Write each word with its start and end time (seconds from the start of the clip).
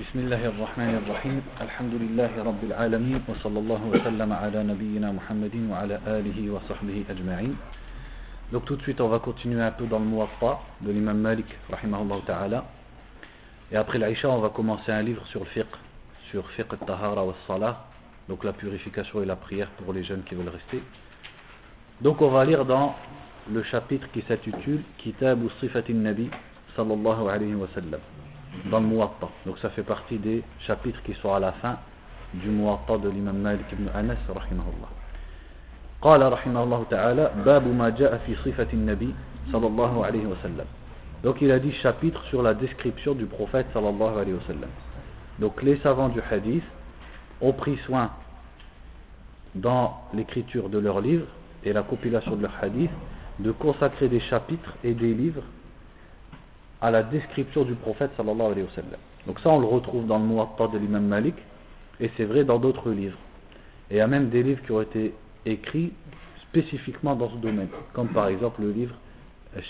بسم 0.00 0.18
الله 0.24 0.46
الرحمن 0.56 0.94
الرحيم 1.04 1.42
الحمد 1.60 1.94
لله 1.94 2.32
رب 2.48 2.62
العالمين 2.64 3.20
وصلى 3.28 3.58
الله 3.58 3.82
وسلم 3.92 4.30
على 4.32 4.58
نبينا 4.64 5.12
محمد 5.12 5.54
وعلى 5.70 5.96
آله 6.06 6.38
وصحبه 6.54 7.04
أجمعين 7.12 7.56
Donc 8.52 8.64
tout 8.64 8.76
de 8.76 8.82
suite 8.82 9.02
on 9.02 9.08
va 9.08 9.18
continuer 9.18 9.60
un 9.60 9.70
peu 9.70 9.84
dans 9.84 9.98
le 9.98 10.06
Muwatta 10.06 10.60
de 10.80 10.90
l'imam 10.92 11.18
Malik 11.18 11.44
rahimahullah 11.70 12.16
ta'ala 12.26 12.64
et 13.70 13.76
après 13.76 13.98
l'Aïcha 13.98 14.30
on 14.30 14.38
va 14.40 14.48
commencer 14.48 14.90
un 14.92 15.02
livre 15.02 15.26
sur 15.26 15.40
le 15.40 15.50
fiqh 15.50 15.74
sur 16.30 16.48
fiqh 16.52 16.72
al-tahara 16.72 17.22
wa 17.24 17.34
salah 17.46 17.84
donc 18.30 18.44
la 18.44 18.54
purification 18.54 19.22
et 19.22 19.26
la 19.26 19.36
prière 19.36 19.68
pour 19.84 19.92
les 19.92 20.04
jeunes 20.04 20.22
qui 20.22 20.34
veulent 20.34 20.48
rester 20.48 20.82
donc 22.00 22.22
on 22.22 22.30
va 22.30 22.46
lire 22.46 22.64
dans 22.64 22.94
le 23.52 23.62
chapitre 23.64 24.06
qui 24.12 24.22
s'intitule 24.22 24.80
Kitab 24.96 25.38
Sifatin 25.60 25.94
Nabi 25.94 26.30
sallallahu 26.76 27.28
alayhi 27.28 27.54
wa 27.54 27.68
sallam 27.74 28.00
dans 28.65 28.79
le 28.79 28.87
Muwatta. 28.87 29.29
Donc 29.45 29.57
ça 29.59 29.69
fait 29.69 29.83
partie 29.83 30.17
des 30.17 30.43
chapitres 30.59 31.01
qui 31.03 31.13
sont 31.15 31.33
à 31.33 31.39
la 31.39 31.51
fin 31.53 31.77
du 32.33 32.49
Muwatta 32.49 32.97
de 32.97 33.09
l'imam 33.09 33.37
Malik 33.37 33.65
ibn 33.71 33.87
Anas 33.93 34.17
rahimahullah. 34.27 34.89
قال 36.01 36.33
رحمه 36.33 36.63
الله 36.63 36.85
تعالى 36.89 37.31
باب 37.45 37.67
ما 37.67 37.89
جاء 37.89 38.17
في 38.25 38.35
صفة 38.35 38.67
النبي 38.73 39.15
صلى 39.51 39.67
الله 39.67 40.05
عليه 40.05 40.25
وسلم 40.27 40.65
donc 41.23 41.41
il 41.41 41.51
a 41.51 41.57
dit 41.57 41.71
chapitre 41.71 42.23
sur 42.25 42.43
la 42.43 42.53
description 42.53 43.15
du 43.15 43.25
prophète 43.25 43.65
sallallahu 43.73 44.13
alayhi 44.19 44.33
wa 44.33 44.45
sallam 44.45 44.69
donc 45.39 45.63
les 45.63 45.77
savants 45.77 46.09
du 46.09 46.21
hadith 46.21 46.63
ont 47.41 47.53
pris 47.53 47.77
soin 47.85 48.11
dans 49.55 49.97
l'écriture 50.13 50.69
de 50.69 50.77
leurs 50.77 51.01
livres 51.01 51.25
et 51.63 51.73
la 51.73 51.81
compilation 51.81 52.35
de 52.35 52.43
leurs 52.43 52.57
hadiths 52.61 52.91
de 53.39 53.51
consacrer 53.51 54.07
des 54.07 54.19
chapitres 54.19 54.73
et 54.83 54.93
des 54.93 55.13
livres 55.15 55.43
à 56.82 56.90
la 56.90 57.02
description 57.04 57.64
du 57.64 57.74
prophète 57.74 58.10
sallallahu 58.16 58.52
alayhi 58.52 58.62
wa 58.64 58.74
sallam. 58.74 59.00
Donc 59.26 59.40
ça 59.40 59.50
on 59.50 59.60
le 59.60 59.66
retrouve 59.66 60.06
dans 60.06 60.18
le 60.18 60.24
Muwatta 60.24 60.66
de 60.68 60.78
l'imam 60.78 61.06
Malik 61.06 61.36
et 62.00 62.10
c'est 62.16 62.24
vrai 62.24 62.44
dans 62.44 62.58
d'autres 62.58 62.90
livres. 62.90 63.18
Et 63.90 63.94
il 63.94 63.98
y 63.98 64.00
a 64.00 64.06
même 64.06 64.28
des 64.28 64.42
livres 64.42 64.62
qui 64.66 64.72
ont 64.72 64.82
été 64.82 65.14
écrits 65.46 65.92
spécifiquement 66.42 67.14
dans 67.14 67.30
ce 67.30 67.36
domaine, 67.36 67.68
comme 67.92 68.08
par 68.08 68.28
exemple 68.28 68.62
le 68.62 68.72
livre 68.72 68.94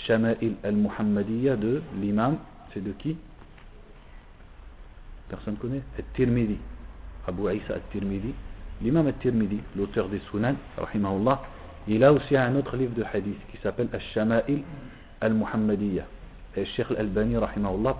Shama'il 0.06 0.54
al-Muhammadiyya 0.64 1.56
de 1.56 1.82
l'imam, 2.00 2.38
c'est 2.72 2.82
de 2.82 2.92
qui? 2.92 3.16
Personne 5.28 5.56
connaît? 5.56 5.82
At-Tirmidhi, 5.98 6.58
Abu 7.26 7.42
Isa 7.54 7.74
At-Tirmidhi. 7.74 8.32
L'imam 8.80 9.06
At-Tirmidhi, 9.06 9.58
l'auteur 9.76 10.08
des 10.08 10.20
Sunan, 10.30 10.54
rahimahullah, 10.78 11.42
il 11.88 12.04
a 12.04 12.12
aussi 12.12 12.36
un 12.36 12.54
autre 12.56 12.76
livre 12.76 12.94
de 12.94 13.04
hadith 13.12 13.38
qui 13.50 13.58
s'appelle 13.58 13.88
Al-Shama'il 13.92 14.62
al-Muhammadiyya. 15.20 16.04
Et 16.56 16.64
Sheikh 16.64 16.90
Al-Albani, 16.90 17.36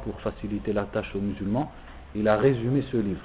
pour 0.05 0.20
faciliter 0.20 0.72
la 0.72 0.84
tâche 0.84 1.14
aux 1.14 1.20
musulmans, 1.20 1.72
il 2.14 2.28
a 2.28 2.36
résumé 2.36 2.83
ce 2.91 2.97
livre. 2.98 3.25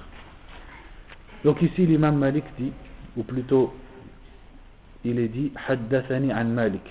Donc 1.44 1.62
ici, 1.62 1.86
l'imam 1.86 2.18
Malik 2.18 2.46
dit, 2.58 2.72
ou 3.16 3.24
plutôt, 3.24 3.74
il 5.04 5.20
est 5.20 5.28
dit 5.28 5.52
Haddathani 5.68 6.34
an 6.34 6.46
Malik. 6.46 6.82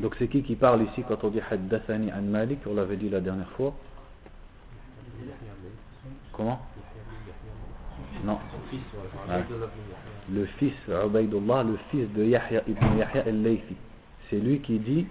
Donc 0.00 0.14
c'est 0.18 0.28
qui 0.28 0.42
qui 0.42 0.56
parle 0.56 0.82
ici 0.82 1.04
quand 1.06 1.22
on 1.24 1.28
dit 1.28 1.40
Haddathani 1.50 2.12
an 2.12 2.22
Malik? 2.22 2.60
On 2.66 2.74
l'avait 2.74 2.96
dit 2.96 3.08
la 3.08 3.20
dernière 3.20 3.50
fois. 3.52 3.74
Comment? 6.32 6.60
Non. 8.24 8.38
Le 10.32 10.44
fils, 10.58 10.74
Ubaidullah, 10.88 11.62
le 11.62 11.78
fils 11.90 12.12
de 12.12 12.24
Yahya 12.24 12.62
ibn 12.66 12.98
Yahya 12.98 13.24
al-Laythi. 13.26 13.76
C'est 14.28 14.38
lui 14.38 14.60
qui 14.60 14.78
dit 14.78 15.06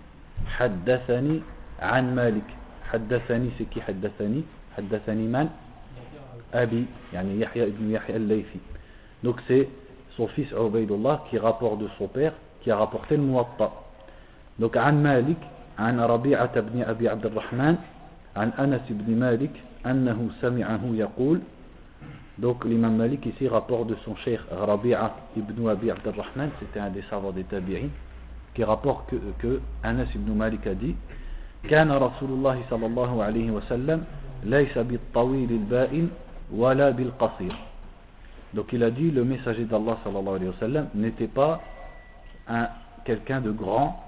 Haddathani 0.59 1.41
عن 1.79 2.15
مالك 2.15 2.47
حدثني 2.91 3.49
سكي 3.59 3.81
حدثني 3.81 4.41
حدثني 4.77 5.27
من 5.27 5.49
أبي 6.53 6.85
يعني 7.13 7.41
يحيى 7.41 7.63
ابن 7.63 7.91
يحيى 7.91 8.15
الليثي 8.15 8.59
donc 9.23 9.35
c'est 9.47 9.67
son 10.15 10.27
fils 10.27 10.49
Ubaidullah 10.51 11.23
qui 11.29 11.37
rapporte 11.37 11.79
de 11.79 11.87
son 11.97 12.07
père 12.07 12.33
qui 12.61 12.71
a 12.71 12.77
rapporté 12.77 13.17
le 13.17 13.23
Muwatta 13.23 13.71
donc 14.59 14.77
عن 14.77 15.03
مالك 15.03 15.37
عن 15.79 15.99
ربيعة 15.99 16.59
بن 16.59 16.81
أبي 16.81 17.09
عبد 17.09 17.25
الرحمن 17.25 17.75
عن 18.35 18.49
أنس 18.59 18.81
بن 18.89 19.19
مالك 19.19 19.51
أنه 19.85 20.29
سمعه 20.41 20.81
يقول 20.93 21.39
donc 22.39 22.65
l'imam 22.65 22.95
Malik 22.97 23.25
ici 23.25 23.47
rapporte 23.47 23.87
de 23.87 23.95
son 24.05 24.15
cheikh 24.17 24.39
Rabi'a 24.51 25.15
ibn 25.35 25.67
Abi 25.67 25.89
Abd 25.89 26.07
al-Rahman 26.07 26.49
c'était 26.59 26.79
un 26.79 26.89
des 26.91 27.01
savants 27.09 27.31
des 27.31 27.43
tabi'in 27.43 27.89
qui 28.53 28.63
rapporte 28.63 29.09
que, 29.09 29.15
que 29.39 29.59
Anas 29.83 30.05
ibn 30.13 30.33
Malik 30.33 30.67
a 30.67 30.75
dit 30.75 30.95
كان 31.68 31.92
رسول 31.92 32.30
الله 32.30 32.62
صلى 32.70 32.86
الله 32.86 33.22
عليه 33.22 33.50
وسلم 33.50 34.04
ليس 34.44 34.78
بالطويل 34.78 35.50
البائن 35.50 36.10
ولا 36.54 36.90
بالقصير 36.90 37.54
donc 38.54 38.72
il 38.72 38.82
a 38.82 38.90
dit 38.90 39.10
le 39.10 39.24
messager 39.24 39.64
d'Allah 39.64 39.96
sallallahu 40.04 40.36
alayhi 40.36 40.48
wa 40.48 40.60
sallam 40.60 40.88
n'était 40.94 41.26
pas 41.26 41.60
un 42.48 42.68
quelqu'un 43.04 43.40
de 43.40 43.50
grand 43.50 43.98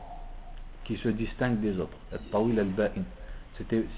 qui 0.84 0.96
se 0.98 1.08
distingue 1.08 1.60
des 1.60 1.78
autres 1.78 1.96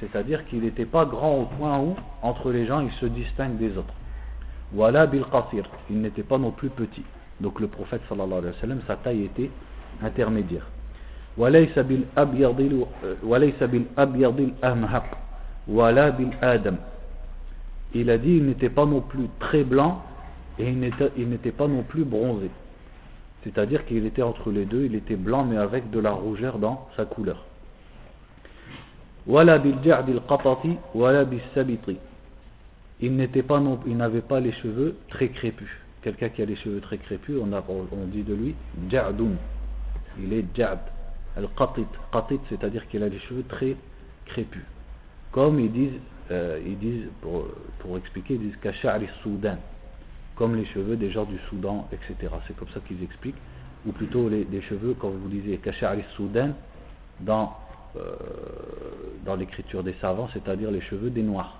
c'est-à-dire 0.01 0.47
qu'il 0.47 0.61
n'était 0.61 0.85
pas 0.85 1.05
grand 1.05 1.35
au 1.39 1.45
point 1.47 1.79
où 1.81 1.97
entre 2.23 2.53
les 2.53 2.67
gens 2.67 2.81
il 2.81 2.93
se 2.93 3.07
distingue 3.07 3.57
des 3.57 3.77
autres 3.77 3.95
wala 4.75 5.07
bil 5.07 5.25
qasir 5.33 5.65
il 5.91 6.01
n'était 6.01 6.23
pas 6.23 6.39
non 6.39 6.51
plus 6.53 6.69
petit 6.69 7.03
donc 7.41 7.59
le 7.61 7.67
prophète 7.67 8.03
sallallahu 8.09 8.39
alayhi 8.39 8.55
wa 8.55 8.61
sallam 8.61 8.81
sa 8.87 8.97
taille 8.97 9.25
était 9.25 9.51
intermédiaire 10.03 10.67
وليس 11.37 11.79
بالأبيض 11.79 12.87
وليس 13.23 13.63
بالأبيض 13.63 14.41
الأمهق 14.41 15.07
ولا 15.69 16.09
بالآدم 16.09 16.77
il 17.95 18.11
a 18.11 18.19
dit 18.19 18.37
il 18.37 18.45
n'était 18.45 18.69
pas 18.69 18.85
non 18.85 19.01
plus 19.01 19.29
très 19.39 19.65
blanc 19.65 20.03
et 20.59 20.69
il 20.69 21.29
n'était 21.29 21.53
pas 21.53 21.69
non 21.69 21.83
plus 21.83 22.05
bronzé 22.05 22.51
c'est-à-dire 23.45 23.87
qu'il 23.87 24.05
était 24.07 24.23
entre 24.23 24.51
les 24.51 24.65
deux 24.65 24.85
il 24.85 24.95
était 24.95 25.17
blanc 25.17 25.45
mais 25.45 25.57
avec 25.57 25.91
de 25.91 26.01
la 26.01 26.11
rougeur 26.11 26.59
dans 26.59 26.89
sa 26.97 27.05
couleur 27.05 27.45
ولا 29.27 29.57
بالجعد 29.57 30.09
القطط 30.09 30.67
ولا 30.95 31.23
بالسبط 31.23 31.97
il 33.01 33.15
n'était 33.17 33.43
pas 33.43 33.61
non 33.61 33.79
il 33.87 33.97
n'avait 33.97 34.21
pas 34.21 34.41
les 34.41 34.53
cheveux 34.53 34.97
très 35.09 35.29
crépus 35.29 35.71
quelqu'un 36.03 36.29
qui 36.29 36.43
a 36.43 36.45
les 36.45 36.57
cheveux 36.57 36.81
très 36.81 36.99
crépus 36.99 37.37
on, 37.41 37.53
a, 37.53 37.63
on 37.69 38.07
dit 38.07 38.23
de 38.23 38.35
lui 38.35 38.55
ja'dun 38.91 39.37
il 40.23 40.33
est 40.33 40.45
ja'd 40.55 40.79
Al-Qatit, 41.38 41.88
Qatit, 42.12 42.40
c'est-à-dire 42.50 42.88
qu'il 42.88 43.04
a 43.04 43.10
les 43.10 43.20
cheveux 43.20 43.44
très 43.48 43.76
crépus. 44.26 44.64
Comme 45.32 45.60
ils 45.60 45.72
disent, 45.72 46.00
euh, 46.32 46.60
ils 46.66 46.78
disent 46.78 47.08
pour, 47.22 47.98
expliquer, 47.98 48.36
ils 48.36 48.40
disent 48.40 48.58
Kasha'ri 48.62 49.08
Soudan, 49.24 49.58
comme 50.36 50.56
les 50.56 50.66
cheveux 50.66 50.98
des 50.98 51.12
gens 51.12 51.26
du 51.26 51.38
Soudan, 51.50 51.88
etc. 51.92 52.34
C'est 52.48 52.56
comme 52.56 52.70
ça 52.74 52.80
qu'ils 52.88 53.04
expliquent. 53.04 53.42
Ou 53.86 53.92
plutôt 53.94 54.30
les, 54.30 54.62
cheveux, 54.62 54.96
quand 55.00 55.10
vous 55.10 55.30
disiez 55.30 55.58
Kasha'ri 55.58 56.04
Soudan, 56.16 56.52
dans, 57.22 57.56
euh, 57.96 58.02
dans 59.26 59.36
l'écriture 59.36 59.84
des 59.84 59.96
savants, 60.02 60.30
c'est-à-dire 60.34 60.70
les 60.70 60.82
cheveux 60.82 61.10
des 61.10 61.24
Noirs. 61.24 61.58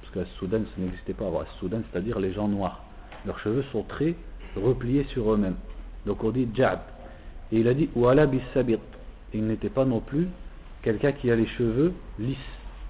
Parce 0.00 0.26
que 0.26 0.32
Soudan, 0.38 0.60
ça 0.64 0.80
n'existait 0.80 1.12
pas. 1.12 1.26
Alors, 1.26 1.44
Soudan, 1.58 1.82
c'est-à-dire 1.90 2.18
les 2.18 2.32
gens 2.32 2.48
noirs. 2.48 2.82
Leurs 3.26 3.38
cheveux 3.40 3.64
sont 3.72 3.82
très 3.82 4.14
repliés 4.56 5.04
sur 5.10 5.32
eux-mêmes. 5.32 5.56
Donc 6.06 6.24
on 6.24 6.30
dit 6.30 6.48
Ja'b. 6.54 6.80
Et 7.52 7.60
il 7.60 7.68
a 7.68 7.74
dit 7.74 7.90
Wala 7.94 8.26
bisabit 8.26 8.78
il 9.33 9.45
n'était 9.45 9.69
pas 9.69 9.85
non 9.85 9.99
plus 9.99 10.27
quelqu'un 10.81 11.11
qui 11.11 11.31
a 11.31 11.35
les 11.35 11.47
cheveux 11.47 11.93
lisses, 12.19 12.37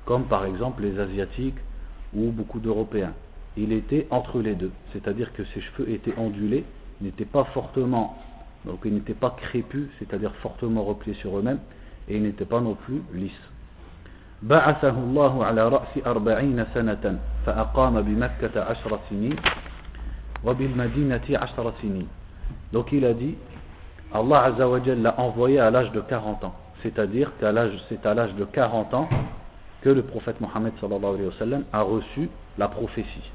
comme 0.06 0.26
par 0.26 0.46
exemple 0.46 0.84
les 0.84 1.00
Asiatiques 1.00 1.58
ou 2.14 2.32
beaucoup 2.32 2.60
d'Européens. 2.60 3.14
Il 3.58 3.72
était 3.72 4.06
entre 4.10 4.42
les 4.42 4.54
deux, 4.54 4.72
c'est-à-dire 4.92 5.32
que 5.34 5.44
ses 5.46 5.62
cheveux 5.62 5.90
étaient 5.90 6.14
ondulés, 6.18 6.66
n'étaient 7.02 7.26
pas 7.26 7.46
fortement, 7.46 8.18
donc 8.66 8.80
ils 8.86 8.94
n'étaient 8.94 9.14
pas 9.14 9.36
crépus, 9.38 9.88
c'est-à-dire 10.00 10.34
fortement 10.36 10.84
repliés 10.84 11.16
sur 11.16 11.38
eux-mêmes, 11.40 11.60
et 12.10 12.18
ils 12.18 12.24
n'étaient 12.24 12.46
pas 12.46 12.62
non 12.62 12.76
plus 12.76 13.02
lisses. 13.14 13.50
بعثه 14.44 14.94
الله 15.00 15.46
على 15.46 15.70
رأس 15.70 16.06
أربعين 16.06 16.66
سنة 16.74 17.20
فأقام 17.46 18.02
بمكة 18.02 18.62
عشر 18.62 19.00
سنين 19.10 19.36
وبالمدينة 20.46 21.28
عشر 21.30 21.74
سنين 21.82 22.08
donc 22.74 22.92
il 22.92 23.06
a 23.06 23.14
dit 23.14 23.36
Allah 24.13 24.45
Azzawajal 24.45 25.03
l'a 25.03 25.19
envoyé 25.21 25.61
à 25.61 25.71
l'âge 25.71 25.93
de 25.93 26.01
40 26.01 26.45
ans. 26.45 26.55
C'est-à-dire 26.83 27.33
qu'à 27.39 27.53
l'âge, 27.53 27.79
c'est 27.89 28.05
à 28.07 28.15
l'âge 28.15 28.35
de 28.35 28.45
40 28.45 28.95
ans 28.95 29.09
que 29.83 29.89
le 29.89 30.03
prophète 30.03 30.41
Mohammed 30.41 30.73
a 31.73 31.83
reçu 31.83 32.29
la 32.59 32.69
prophétie. 32.69 33.31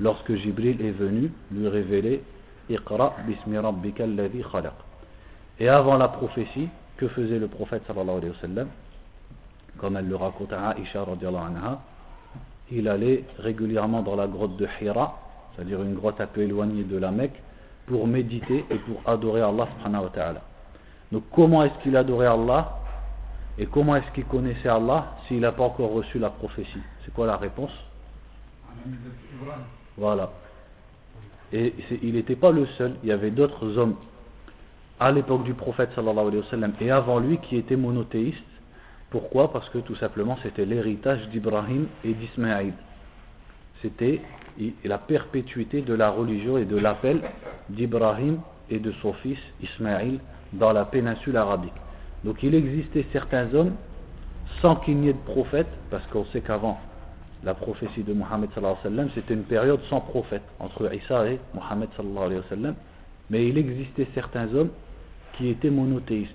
Lorsque 0.00 0.34
Jibril 0.34 0.80
est 0.80 0.92
venu 0.92 1.32
lui 1.50 1.68
révéler 1.68 2.22
Iqra 2.70 3.14
bismi 3.26 3.58
rabbika 3.58 4.04
khalaq. 4.04 4.72
Et 5.58 5.68
avant 5.68 5.96
la 5.96 6.08
prophétie, 6.08 6.68
que 6.96 7.08
faisait 7.08 7.38
le 7.38 7.48
prophète 7.48 7.82
sallallahu 7.86 8.18
alayhi 8.18 8.56
wa 8.56 8.64
Comme 9.78 9.96
elle 9.96 10.08
le 10.08 10.16
raconte 10.16 10.52
à 10.52 10.76
Aisha 10.78 11.02
anha, 11.02 11.80
il 12.70 12.88
allait 12.88 13.24
régulièrement 13.38 14.02
dans 14.02 14.16
la 14.16 14.26
grotte 14.26 14.56
de 14.56 14.68
Hira, 14.80 15.18
c'est-à-dire 15.54 15.82
une 15.82 15.94
grotte 15.94 16.20
un 16.20 16.26
peu 16.26 16.42
éloignée 16.42 16.84
de 16.84 16.98
la 16.98 17.10
Mecque, 17.10 17.40
pour 17.88 18.06
méditer 18.06 18.64
et 18.70 18.76
pour 18.76 19.00
adorer 19.06 19.40
Allah 19.40 19.68
subhanahu. 19.76 20.08
Donc 21.10 21.24
comment 21.34 21.64
est-ce 21.64 21.82
qu'il 21.82 21.96
adorait 21.96 22.26
Allah 22.26 22.78
et 23.58 23.66
comment 23.66 23.96
est-ce 23.96 24.10
qu'il 24.12 24.24
connaissait 24.24 24.68
Allah 24.68 25.16
s'il 25.26 25.40
n'a 25.40 25.52
pas 25.52 25.64
encore 25.64 25.92
reçu 25.92 26.18
la 26.18 26.30
prophétie? 26.30 26.82
C'est 27.04 27.12
quoi 27.12 27.26
la 27.26 27.36
réponse? 27.36 27.72
Voilà. 29.96 30.30
Et 31.52 31.74
il 32.02 32.12
n'était 32.12 32.36
pas 32.36 32.52
le 32.52 32.66
seul, 32.78 32.96
il 33.02 33.08
y 33.08 33.12
avait 33.12 33.30
d'autres 33.30 33.78
hommes 33.78 33.96
à 35.00 35.10
l'époque 35.10 35.44
du 35.44 35.54
prophète 35.54 35.90
sallallahu 35.94 36.42
et 36.80 36.90
avant 36.90 37.18
lui 37.18 37.38
qui 37.38 37.56
étaient 37.56 37.76
monothéistes. 37.76 38.38
Pourquoi? 39.10 39.50
Parce 39.50 39.68
que 39.70 39.78
tout 39.78 39.96
simplement 39.96 40.36
c'était 40.42 40.66
l'héritage 40.66 41.26
d'Ibrahim 41.28 41.86
et 42.04 42.12
d'Ismaïl. 42.12 42.74
C'était 43.80 44.20
la 44.84 44.98
perpétuité 44.98 45.82
de 45.82 45.94
la 45.94 46.10
religion 46.10 46.58
et 46.58 46.64
de 46.64 46.76
l'appel 46.76 47.20
d'Ibrahim 47.70 48.38
et 48.70 48.78
de 48.78 48.92
son 49.02 49.12
fils 49.12 49.38
Ismaïl 49.62 50.18
dans 50.52 50.72
la 50.72 50.84
péninsule 50.84 51.36
arabique. 51.36 51.72
Donc 52.24 52.42
il 52.42 52.54
existait 52.54 53.06
certains 53.12 53.52
hommes 53.54 53.74
sans 54.60 54.76
qu'il 54.76 54.98
n'y 54.98 55.08
ait 55.08 55.12
de 55.12 55.18
prophète, 55.18 55.68
parce 55.90 56.04
qu'on 56.06 56.24
sait 56.26 56.40
qu'avant 56.40 56.80
la 57.44 57.54
prophétie 57.54 58.02
de 58.02 58.12
Mohammed 58.12 58.50
c'était 59.14 59.34
une 59.34 59.44
période 59.44 59.80
sans 59.88 60.00
prophète 60.00 60.42
entre 60.58 60.92
Isa 60.92 61.28
et 61.28 61.38
Mohammed 61.54 61.88
mais 63.30 63.46
il 63.46 63.58
existait 63.58 64.08
certains 64.14 64.52
hommes 64.54 64.70
qui 65.34 65.48
étaient 65.48 65.70
monothéistes 65.70 66.34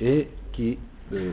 et 0.00 0.28
qui 0.52 0.78
euh, 1.12 1.32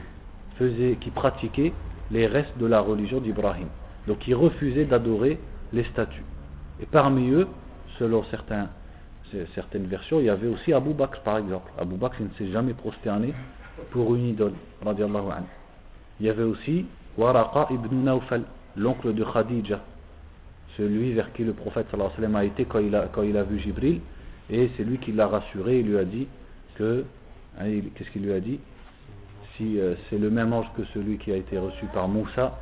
faisaient, 0.57 0.97
qui 0.99 1.09
pratiquaient 1.11 1.71
les 2.09 2.27
restes 2.27 2.57
de 2.57 2.65
la 2.65 2.81
religion 2.81 3.21
d'Ibrahim. 3.21 3.67
Donc 4.07 4.27
ils 4.27 4.35
refusaient 4.35 4.85
d'adorer 4.85 5.39
les 5.73 5.83
statues. 5.85 6.23
Et 6.81 6.85
parmi 6.85 7.29
eux, 7.29 7.47
selon 7.99 8.23
certaines 8.23 8.67
versions, 9.85 10.19
il 10.19 10.25
y 10.25 10.29
avait 10.29 10.47
aussi 10.47 10.73
Abu 10.73 10.93
Bakr 10.93 11.21
par 11.21 11.37
exemple. 11.37 11.71
Abu 11.79 11.95
Bakr 11.95 12.21
ne 12.21 12.29
s'est 12.37 12.51
jamais 12.51 12.73
prosterné 12.73 13.33
pour 13.91 14.15
une 14.15 14.27
idole. 14.29 14.53
Il 16.19 16.25
y 16.25 16.29
avait 16.29 16.43
aussi 16.43 16.85
Waraqa 17.17 17.67
ibn 17.71 18.03
Nawfal, 18.03 18.43
l'oncle 18.75 19.13
de 19.13 19.23
Khadija, 19.23 19.81
celui 20.77 21.13
vers 21.13 21.31
qui 21.33 21.43
le 21.43 21.53
prophète 21.53 21.87
a 21.93 22.45
été 22.45 22.65
quand 22.65 22.79
il 22.79 22.95
a, 22.95 23.07
quand 23.11 23.23
il 23.23 23.37
a 23.37 23.43
vu 23.43 23.59
Jibril, 23.59 24.01
et 24.49 24.69
c'est 24.75 24.83
lui 24.83 24.97
qui 24.97 25.11
l'a 25.11 25.27
rassuré, 25.27 25.79
il 25.79 25.87
lui 25.87 25.97
a 25.97 26.05
dit 26.05 26.27
que, 26.75 27.05
hein, 27.59 27.65
qu'est-ce 27.95 28.09
qu'il 28.11 28.23
lui 28.23 28.33
a 28.33 28.39
dit? 28.39 28.59
Si 29.57 29.79
euh, 29.79 29.95
c'est 30.09 30.17
le 30.17 30.29
même 30.29 30.53
ange 30.53 30.67
que 30.75 30.83
celui 30.93 31.17
qui 31.17 31.31
a 31.31 31.35
été 31.35 31.57
reçu 31.57 31.85
par 31.93 32.07
Moussa, 32.07 32.57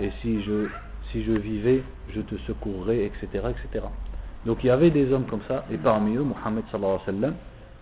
et 0.00 0.10
si 0.20 0.42
je, 0.42 0.68
si 1.12 1.22
je 1.22 1.32
vivais, 1.32 1.82
je 2.10 2.20
te 2.20 2.36
secourrais, 2.46 3.04
etc., 3.04 3.26
etc. 3.50 3.84
Donc 4.44 4.58
il 4.64 4.66
y 4.66 4.70
avait 4.70 4.90
des 4.90 5.12
hommes 5.12 5.26
comme 5.26 5.42
ça, 5.46 5.64
et 5.70 5.76
parmi 5.76 6.16
eux, 6.16 6.22
Mohammed 6.24 6.64
sallallahu 6.72 6.98
alayhi 7.06 7.06
wa 7.06 7.28
sallam, 7.28 7.34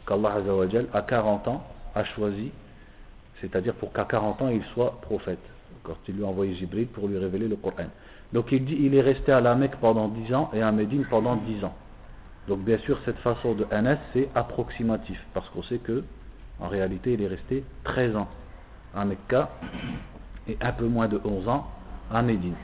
qu'Allah 0.06 0.88
à 0.92 1.02
40 1.02 1.48
ans, 1.48 1.64
a 1.94 2.04
choisi, 2.04 2.50
c'est-à-dire 3.40 3.74
pour 3.74 3.92
qu'à 3.92 4.04
40 4.04 4.42
ans 4.42 4.48
il 4.48 4.62
soit 4.74 5.00
prophète 5.02 5.38
quand 5.82 5.96
il 6.08 6.16
lui 6.16 6.24
a 6.24 6.26
envoyé 6.26 6.54
Jibril 6.54 6.86
pour 6.86 7.08
lui 7.08 7.18
révéler 7.18 7.48
le 7.48 7.56
Coran. 7.56 7.86
Donc 8.32 8.52
il 8.52 8.64
dit 8.64 8.76
il 8.78 8.94
est 8.94 9.00
resté 9.00 9.32
à 9.32 9.40
la 9.40 9.54
Mecque 9.54 9.76
pendant 9.80 10.08
10 10.08 10.34
ans 10.34 10.50
et 10.52 10.62
à 10.62 10.70
Médine 10.70 11.04
pendant 11.08 11.36
10 11.36 11.64
ans. 11.64 11.74
Donc 12.48 12.60
bien 12.60 12.78
sûr 12.78 12.98
cette 13.04 13.18
façon 13.18 13.54
de 13.54 13.66
Anas 13.70 13.98
c'est 14.12 14.28
approximatif 14.34 15.20
parce 15.34 15.48
qu'on 15.50 15.62
sait 15.62 15.78
que 15.78 16.04
en 16.60 16.68
réalité 16.68 17.14
il 17.14 17.22
est 17.22 17.28
resté 17.28 17.64
13 17.84 18.16
ans 18.16 18.28
à 18.94 19.04
Mecca 19.04 19.50
et 20.48 20.56
un 20.60 20.72
peu 20.72 20.86
moins 20.86 21.08
de 21.08 21.20
11 21.24 21.48
ans 21.48 21.66
à 22.12 22.22
Médine 22.22 22.56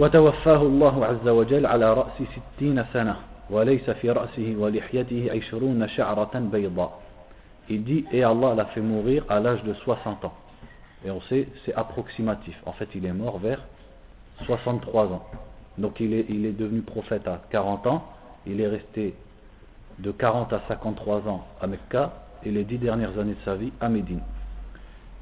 وتوفاه 0.00 0.62
الله 0.62 1.06
عز 1.06 1.28
وجل 1.28 1.66
على 1.66 1.94
رأس 1.94 2.22
ستين 2.36 2.84
سنة 2.92 3.16
وليس 3.50 3.90
في 3.90 4.10
رأسه 4.10 4.54
ولحيته 4.58 5.28
عشرون 5.32 5.88
شعرة 5.88 6.38
بيضاء 6.52 7.00
Il 7.68 7.82
dit 7.82 8.04
et 8.12 8.22
Allah 8.22 8.54
l'a 8.54 8.66
fait 8.66 8.80
mourir 8.80 9.24
à 9.28 9.40
l'âge 9.40 9.62
de 9.64 9.74
60 9.74 10.24
ans. 10.24 10.34
Et 11.04 11.10
on 11.10 11.20
sait, 11.22 11.48
c'est 11.64 11.74
approximatif. 11.74 12.56
En 12.64 12.72
fait, 12.72 12.88
il 12.94 13.04
est 13.04 13.12
mort 13.12 13.38
vers 13.38 13.60
63 14.44 15.06
ans. 15.06 15.24
Donc 15.76 15.98
il 15.98 16.14
est, 16.14 16.26
il 16.28 16.46
est 16.46 16.52
devenu 16.52 16.82
prophète 16.82 17.26
à 17.26 17.42
40 17.50 17.86
ans. 17.88 18.04
Il 18.46 18.60
est 18.60 18.68
resté 18.68 19.14
de 19.98 20.12
40 20.12 20.52
à 20.52 20.62
53 20.68 21.26
ans 21.28 21.44
à 21.60 21.66
Mecca 21.66 22.12
et 22.44 22.50
les 22.50 22.64
dix 22.64 22.78
dernières 22.78 23.18
années 23.18 23.34
de 23.34 23.44
sa 23.44 23.56
vie 23.56 23.72
à 23.80 23.88
Médine. 23.88 24.20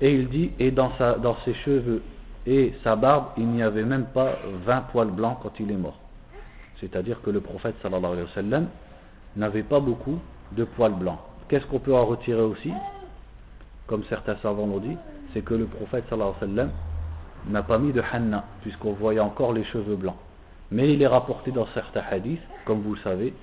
Et 0.01 0.13
il 0.13 0.29
dit, 0.29 0.51
et 0.59 0.71
dans, 0.71 0.91
sa, 0.99 1.15
dans 1.15 1.37
ses 1.45 1.55
cheveux 1.55 2.03
et 2.46 2.74
sa 2.84 2.96
barbe, 2.96 3.26
il 3.38 3.48
n'y 3.48 3.64
avait 3.64 3.84
même 3.84 4.06
pas 4.06 4.38
20 4.66 4.82
poils 4.92 5.12
blancs 5.12 5.38
quand 5.44 5.60
il 5.60 5.72
est 5.72 5.78
mort. 5.78 5.98
C'est-à-dire 6.80 7.22
que 7.22 7.30
le 7.30 7.42
prophète 7.42 7.76
sallallahu 7.82 8.14
alayhi 8.14 8.28
wa 8.28 8.34
sallam 8.34 8.68
n'avait 9.36 9.64
pas 9.64 9.80
beaucoup 9.80 10.20
de 10.54 10.64
poils 10.64 10.94
blancs. 10.94 11.20
Qu'est-ce 11.50 11.66
qu'on 11.66 11.80
peut 11.80 11.94
en 11.96 12.06
retirer 12.06 12.42
aussi? 12.42 12.72
Comme 13.88 14.04
certains 14.06 14.38
savants 14.38 14.66
l'ont 14.66 14.80
dit, 14.80 14.96
c'est 15.34 15.42
que 15.42 15.54
le 15.54 15.66
prophète 15.66 16.06
sallallahu 16.10 16.34
alayhi 16.42 16.52
wa 16.54 16.64
sallam 16.64 16.72
n'a 17.48 17.64
pas 17.64 17.78
mis 17.78 17.92
de 17.92 18.02
hanna, 18.02 18.46
puisqu'on 18.62 18.94
voyait 18.94 19.20
encore 19.20 19.54
les 19.54 19.64
cheveux 19.66 19.96
blancs. 19.96 20.18
Mais 20.72 20.94
il 20.94 21.02
est 21.02 21.08
rapporté 21.08 21.52
dans 21.52 21.68
certains 21.74 22.04
hadiths, 22.10 22.42
comme 22.66 22.82
vous 22.82 22.94
le 22.94 23.00
savez, 23.02 23.34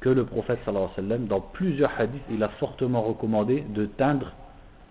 que 0.00 0.08
le 0.10 0.24
prophète 0.24 0.58
sallallahu 0.64 0.88
alayhi 0.96 1.08
wa 1.08 1.16
sallam, 1.16 1.26
dans 1.26 1.40
plusieurs 1.40 1.90
hadiths, 1.98 2.22
il 2.30 2.42
a 2.42 2.48
fortement 2.48 3.02
recommandé 3.02 3.64
de 3.68 3.86
teindre 3.86 4.32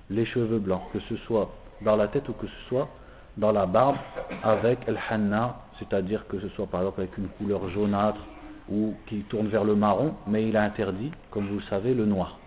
les 0.09 0.25
cheveux 0.25 0.59
blancs, 0.59 0.81
que 0.91 0.99
ce 1.01 1.15
soit 1.17 1.51
dans 1.81 1.95
la 1.95 2.07
tête 2.07 2.27
ou 2.29 2.33
que 2.33 2.47
ce 2.47 2.67
soit 2.69 2.89
dans 3.36 3.52
la 3.52 3.66
barbe 3.66 3.96
avec 4.42 4.80
el 4.88 4.98
hanna, 5.10 5.56
c'est-à-dire 5.78 6.26
que 6.26 6.40
ce 6.40 6.48
soit 6.50 6.66
par 6.66 6.80
exemple 6.80 7.00
avec 7.00 7.16
une 7.18 7.28
couleur 7.28 7.68
jaunâtre 7.70 8.20
ou 8.68 8.94
qui 9.06 9.20
tourne 9.22 9.48
vers 9.48 9.64
le 9.64 9.74
marron, 9.74 10.14
mais 10.26 10.48
il 10.48 10.56
a 10.56 10.62
interdit, 10.62 11.10
comme 11.30 11.48
vous 11.48 11.56
le 11.56 11.62
savez, 11.62 11.94
le 11.94 12.04
noir. 12.04 12.38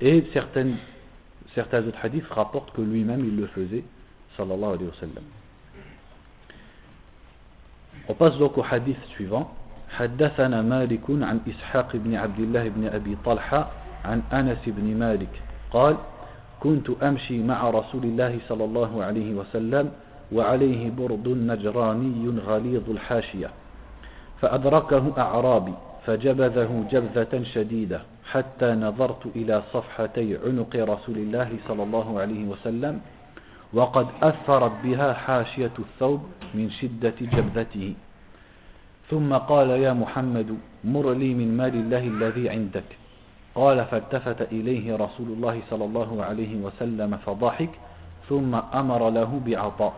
Et 0.00 0.24
certaines 0.32 0.76
certains 1.54 1.86
autres 1.86 1.98
hadiths 2.02 2.26
rapportent 2.30 2.72
que 2.72 2.82
lui-même 2.82 3.20
il 3.20 3.36
le 3.36 3.46
faisait 3.46 3.84
sallallahu 4.36 4.74
alayhi 4.74 4.86
wa 4.86 4.98
sallam 4.98 5.24
on 8.08 8.14
passe 8.14 8.36
donc 8.38 8.58
au 8.58 8.64
hadith 8.68 8.98
suivant 9.14 9.50
حدثنا 9.94 10.62
مالك 10.62 11.06
عن 11.10 11.40
إسحاق 11.48 11.96
بن 11.96 12.14
عبد 12.14 12.40
الله 12.40 12.68
بن 12.68 12.86
أبي 12.86 13.16
طلحة 13.24 13.70
عن 14.04 14.22
أنس 14.32 14.58
بن 14.66 14.96
مالك 14.98 15.30
قال 15.70 15.96
كنت 16.59 16.89
أمشي 17.03 17.43
مع 17.43 17.69
رسول 17.69 18.03
الله 18.03 18.39
صلى 18.49 18.63
الله 18.63 19.03
عليه 19.03 19.33
وسلم 19.33 19.91
وعليه 20.31 20.91
برد 20.91 21.27
نجراني 21.27 22.39
غليظ 22.47 22.89
الحاشية. 22.89 23.49
فأدركه 24.41 25.13
أعرابي 25.17 25.73
فجبذه 26.05 26.85
جبذة 26.91 27.43
شديدة 27.43 28.01
حتى 28.31 28.69
نظرت 28.71 29.23
إلى 29.35 29.63
صفحتي 29.73 30.37
عنق 30.45 30.75
رسول 30.75 31.17
الله 31.17 31.49
صلى 31.67 31.83
الله 31.83 32.19
عليه 32.19 32.43
وسلم 32.45 33.01
وقد 33.73 34.07
أثرت 34.21 34.71
بها 34.83 35.13
حاشية 35.13 35.71
الثوب 35.79 36.21
من 36.53 36.69
شدة 36.69 37.13
جبذته. 37.21 37.93
ثم 39.09 39.33
قال 39.33 39.69
يا 39.69 39.93
محمد 39.93 40.57
مر 40.83 41.13
لي 41.13 41.33
من 41.33 41.57
مال 41.57 41.75
الله 41.75 42.03
الذي 42.07 42.49
عندك. 42.49 42.98
قال 43.58 43.84
فالتفت 43.84 44.42
إليه 44.52 44.96
رسول 44.96 45.28
الله 45.28 45.60
صلى 45.70 45.84
الله 45.84 46.24
عليه 46.24 46.56
وسلم 46.56 47.16
فضحك 47.16 47.70
ثم 48.28 48.54
أمر 48.54 49.10
له 49.10 49.40
بعطاء 49.46 49.94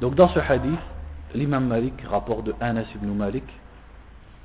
Donc 0.00 0.16
dans 0.16 0.28
ce 0.28 0.40
hadith, 0.40 0.80
l'imam 1.32 1.68
Malik, 1.68 1.94
rapport 2.10 2.42
de 2.42 2.52
Anas 2.60 2.86
ibn 2.96 3.06
Malik, 3.12 3.44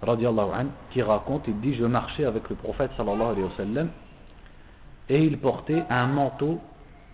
an, 0.03 0.65
qui 0.91 1.01
raconte, 1.01 1.47
il 1.47 1.59
dit, 1.59 1.73
je 1.73 1.85
marchais 1.85 2.25
avec 2.25 2.47
le 2.49 2.55
prophète 2.55 2.91
sallallahu 2.95 3.31
alayhi 3.31 3.43
wa 3.43 3.57
sallam, 3.57 3.89
et 5.09 5.23
il 5.23 5.39
portait 5.39 5.83
un 5.89 6.05
manteau 6.05 6.59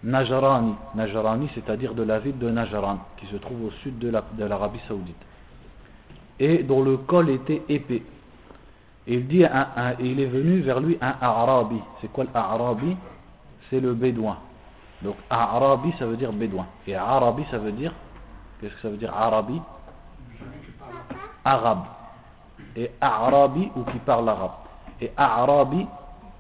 Najarani. 0.04 0.76
Najarani, 0.96 1.50
c'est-à-dire 1.56 1.94
de 1.94 2.04
la 2.04 2.20
ville 2.20 2.38
de 2.38 2.50
Najaran, 2.50 3.00
qui 3.18 3.26
se 3.28 3.38
trouve 3.38 3.66
au 3.66 3.72
sud 3.84 4.00
de 4.00 4.46
l'Arabie 4.46 4.82
saoudite. 4.88 5.16
Et 6.40 6.64
dont 6.64 6.84
le 6.84 6.98
col 6.98 7.30
était 7.30 7.62
épais. 7.70 8.04
Il 9.09 9.27
dit, 9.27 9.43
il 10.01 10.21
est 10.21 10.27
venu 10.27 10.61
vers 10.61 10.81
lui 10.81 10.99
un 11.01 11.15
Arabi. 11.21 11.81
C'est 12.01 12.13
quoi 12.13 12.25
l'Arabi? 12.33 12.95
C'est 13.71 13.81
le 13.81 13.95
bédouin. 13.95 14.37
Donc 15.03 15.17
Arabi, 15.31 15.93
ça 15.99 16.07
veut 16.07 16.17
dire 16.17 16.33
bédouin. 16.33 16.67
Et 16.87 16.95
Arabi, 16.95 17.45
ça 17.51 17.59
veut 17.59 17.73
dire, 17.73 17.93
qu'est-ce 18.61 18.75
que 18.75 18.81
ça 18.81 18.89
veut 18.91 18.97
dire 18.97 19.15
Arabi? 19.15 19.61
Arabe 21.45 21.85
et 22.77 22.91
Arabi 23.01 23.71
ou 23.77 23.83
qui 23.85 23.99
parle 23.99 24.29
arabe. 24.29 24.53
Et 25.01 25.11
Arabi, 25.17 25.87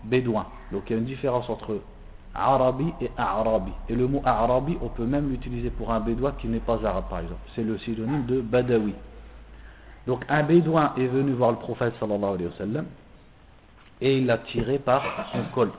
bédouin. 0.04 0.46
Donc 0.72 0.82
il 0.86 0.92
y 0.92 0.96
a 0.96 0.98
une 0.98 1.06
différence 1.06 1.48
entre 1.48 1.80
Arabi 2.34 2.92
et 3.00 3.10
Arabi. 3.16 3.72
Et 3.88 3.94
le 3.94 4.06
mot 4.06 4.22
Arabi, 4.24 4.76
on 4.82 4.88
peut 4.88 5.06
même 5.06 5.30
l'utiliser 5.30 5.70
pour 5.70 5.90
un 5.90 6.00
bédouin 6.00 6.32
qui 6.38 6.48
n'est 6.48 6.58
pas 6.58 6.78
arabe 6.84 7.04
par 7.08 7.20
exemple. 7.20 7.40
C'est 7.54 7.62
le 7.62 7.78
synonyme 7.78 8.26
de 8.26 8.40
Badawi. 8.40 8.94
Donc 10.08 10.24
un 10.30 10.42
bédouin 10.42 10.94
est 10.96 11.06
venu 11.06 11.32
voir 11.32 11.50
le 11.50 11.58
prophète 11.58 11.92
sallallahu 12.00 12.34
alayhi 12.34 12.46
wa 12.46 12.56
sallam 12.56 12.86
et 14.00 14.16
il 14.16 14.24
l'a 14.24 14.38
tiré 14.38 14.78
par 14.78 15.28
son 15.32 15.42
col. 15.54 15.70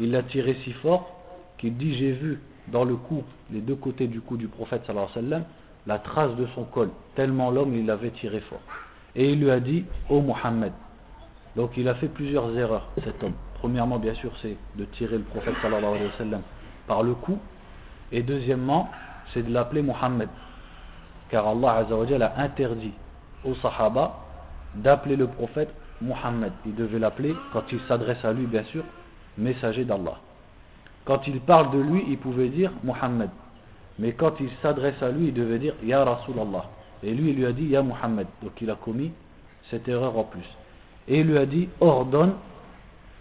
Il 0.00 0.10
l'a 0.10 0.24
tiré 0.24 0.56
si 0.64 0.72
fort 0.72 1.16
qu'il 1.56 1.76
dit 1.76 1.94
j'ai 1.96 2.10
vu 2.10 2.40
dans 2.66 2.82
le 2.82 2.96
cou, 2.96 3.22
les 3.52 3.60
deux 3.60 3.76
côtés 3.76 4.08
du 4.08 4.20
cou 4.20 4.36
du 4.36 4.48
prophète 4.48 4.82
sallallahu 4.84 5.10
alayhi 5.12 5.26
wa 5.26 5.30
sallam, 5.30 5.44
la 5.86 5.98
trace 6.00 6.34
de 6.34 6.44
son 6.56 6.64
col, 6.64 6.90
tellement 7.14 7.52
l'homme 7.52 7.72
il 7.72 7.86
l'avait 7.86 8.10
tiré 8.10 8.40
fort 8.40 8.60
et 9.14 9.30
il 9.30 9.40
lui 9.40 9.50
a 9.52 9.60
dit 9.60 9.84
Ô 10.10 10.16
oh 10.16 10.20
Mohammed. 10.22 10.72
Donc 11.54 11.70
il 11.76 11.88
a 11.88 11.94
fait 11.94 12.08
plusieurs 12.08 12.50
erreurs, 12.58 12.88
cet 13.04 13.22
homme. 13.22 13.34
Premièrement, 13.54 14.00
bien 14.00 14.14
sûr, 14.14 14.32
c'est 14.42 14.56
de 14.74 14.86
tirer 14.86 15.18
le 15.18 15.22
prophète 15.22 15.54
sallallahu 15.62 15.94
alayhi 15.94 16.06
wa 16.06 16.18
sallam 16.18 16.42
par 16.88 17.04
le 17.04 17.14
cou. 17.14 17.38
Et 18.10 18.24
deuxièmement, 18.24 18.90
c'est 19.32 19.44
de 19.44 19.52
l'appeler 19.52 19.82
Mohammed. 19.82 20.28
car 21.30 21.46
Allah 21.46 21.86
a 21.86 22.42
interdit 22.42 22.92
aux 23.46 23.54
Sahaba 23.56 24.18
d'appeler 24.74 25.16
le 25.16 25.26
prophète 25.26 25.72
Muhammad. 26.00 26.52
Il 26.66 26.74
devait 26.74 26.98
l'appeler, 26.98 27.34
quand 27.52 27.64
il 27.72 27.80
s'adresse 27.88 28.22
à 28.24 28.32
lui 28.32 28.46
bien 28.46 28.64
sûr, 28.64 28.84
messager 29.38 29.84
d'Allah. 29.84 30.18
Quand 31.04 31.26
il 31.26 31.40
parle 31.40 31.70
de 31.70 31.78
lui, 31.78 32.04
il 32.08 32.18
pouvait 32.18 32.48
dire 32.48 32.72
Muhammad. 32.82 33.30
Mais 33.98 34.12
quand 34.12 34.34
il 34.40 34.50
s'adresse 34.60 35.00
à 35.02 35.10
lui, 35.10 35.28
il 35.28 35.34
devait 35.34 35.58
dire 35.58 35.74
Ya 35.82 36.04
Rasulallah. 36.04 36.68
Et 37.02 37.14
lui, 37.14 37.30
il 37.30 37.36
lui 37.36 37.46
a 37.46 37.52
dit 37.52 37.66
Ya 37.66 37.82
Muhammad. 37.82 38.26
Donc 38.42 38.52
il 38.60 38.70
a 38.70 38.74
commis 38.74 39.12
cette 39.70 39.88
erreur 39.88 40.18
en 40.18 40.24
plus. 40.24 40.44
Et 41.08 41.20
il 41.20 41.26
lui 41.28 41.38
a 41.38 41.46
dit 41.46 41.68
Ordonne 41.80 42.34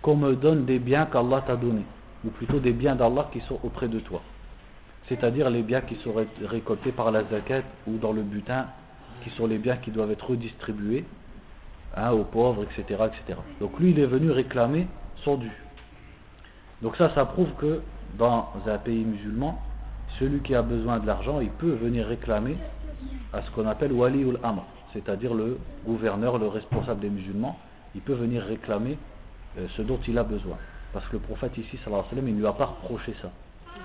qu'on 0.02 0.16
me 0.16 0.36
donne 0.36 0.66
des 0.66 0.80
biens 0.80 1.06
qu'Allah 1.06 1.44
t'a 1.46 1.56
donnés. 1.56 1.86
Ou 2.26 2.30
plutôt 2.30 2.60
des 2.60 2.74
biens 2.74 2.96
d'Allah 2.96 3.30
qui 3.32 3.40
sont 3.42 3.60
auprès 3.64 3.88
de 3.88 4.00
toi. 4.00 4.22
C'est-à-dire 5.08 5.50
les 5.50 5.62
biens 5.62 5.82
qui 5.82 5.96
sont 5.98 6.14
récoltés 6.44 6.92
par 6.92 7.12
la 7.12 7.24
zakat 7.26 7.62
ou 7.88 7.98
dans 7.98 8.12
le 8.12 8.24
butin, 8.24 8.66
qui 9.24 9.30
sont 9.32 9.48
les 9.48 9.58
biens 9.58 9.78
qui 9.78 9.92
doivent 9.92 10.12
être 10.12 10.30
redistribués 10.30 11.06
hein, 11.96 12.12
aux 12.12 12.24
pauvres, 12.24 12.64
etc., 12.64 13.04
etc. 13.06 13.40
Donc 13.60 13.80
lui, 13.80 13.92
il 13.92 14.00
est 14.00 14.06
venu 14.06 14.32
réclamer 14.32 14.88
son 15.24 15.38
dû. 15.38 15.52
Donc 16.82 16.96
ça, 16.98 17.14
ça 17.16 17.26
prouve 17.26 17.52
que 17.58 17.82
dans 18.18 18.50
un 18.68 18.78
pays 18.78 19.04
musulman, 19.04 19.60
celui 20.20 20.40
qui 20.42 20.56
a 20.56 20.62
besoin 20.62 21.00
de 21.00 21.08
l'argent, 21.08 21.40
il 21.42 21.50
peut 21.50 21.74
venir 21.74 22.06
réclamer 22.06 22.58
à 23.34 23.42
ce 23.42 23.52
qu'on 23.52 23.68
appelle 23.68 23.92
wali 23.92 24.22
ul 24.22 24.40
amr, 24.44 24.64
c'est-à-dire 24.94 25.34
le 25.34 25.58
gouverneur, 25.86 26.38
le 26.38 26.48
responsable 26.48 27.02
des 27.02 27.10
musulmans, 27.10 27.58
il 27.96 28.02
peut 28.02 28.14
venir 28.14 28.44
réclamer 28.44 28.98
euh, 29.58 29.68
ce 29.76 29.82
dont 29.82 30.00
il 30.08 30.18
a 30.18 30.24
besoin. 30.24 30.58
Parce 30.94 31.06
que 31.08 31.14
le 31.14 31.20
prophète 31.20 31.58
ici, 31.58 31.78
sallallahu 31.84 32.06
alayhi 32.12 32.24
wa 32.24 32.30
il 32.30 32.36
ne 32.36 32.40
lui 32.40 32.48
a 32.48 32.54
pas 32.54 32.66
reproché 32.66 33.14
ça. 33.22 33.30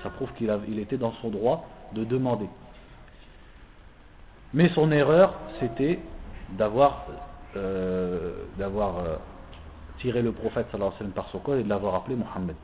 Ça 0.03 0.11
prouve 0.11 0.33
qu'il 0.35 0.53
il 0.69 0.79
était 0.79 0.97
dans 0.97 1.13
son 1.21 1.29
droit 1.29 1.69
de 1.95 2.05
demander. 2.05 2.47
Mais 4.53 4.69
son 4.71 4.91
erreur, 4.91 5.35
c'était 5.61 6.01
d'avoir 6.51 7.07
euh, 7.57 8.33
euh, 8.59 9.17
tiré 9.99 10.23
le 10.23 10.33
prophète 10.33 10.67
alayhi 10.73 10.91
wa 11.01 11.07
par 11.15 11.29
son 11.29 11.39
col 11.39 11.61
et 11.61 11.63
de 11.63 11.69
l'avoir 11.69 11.95
appelé 11.95 12.17
Mohammed. 12.17 12.57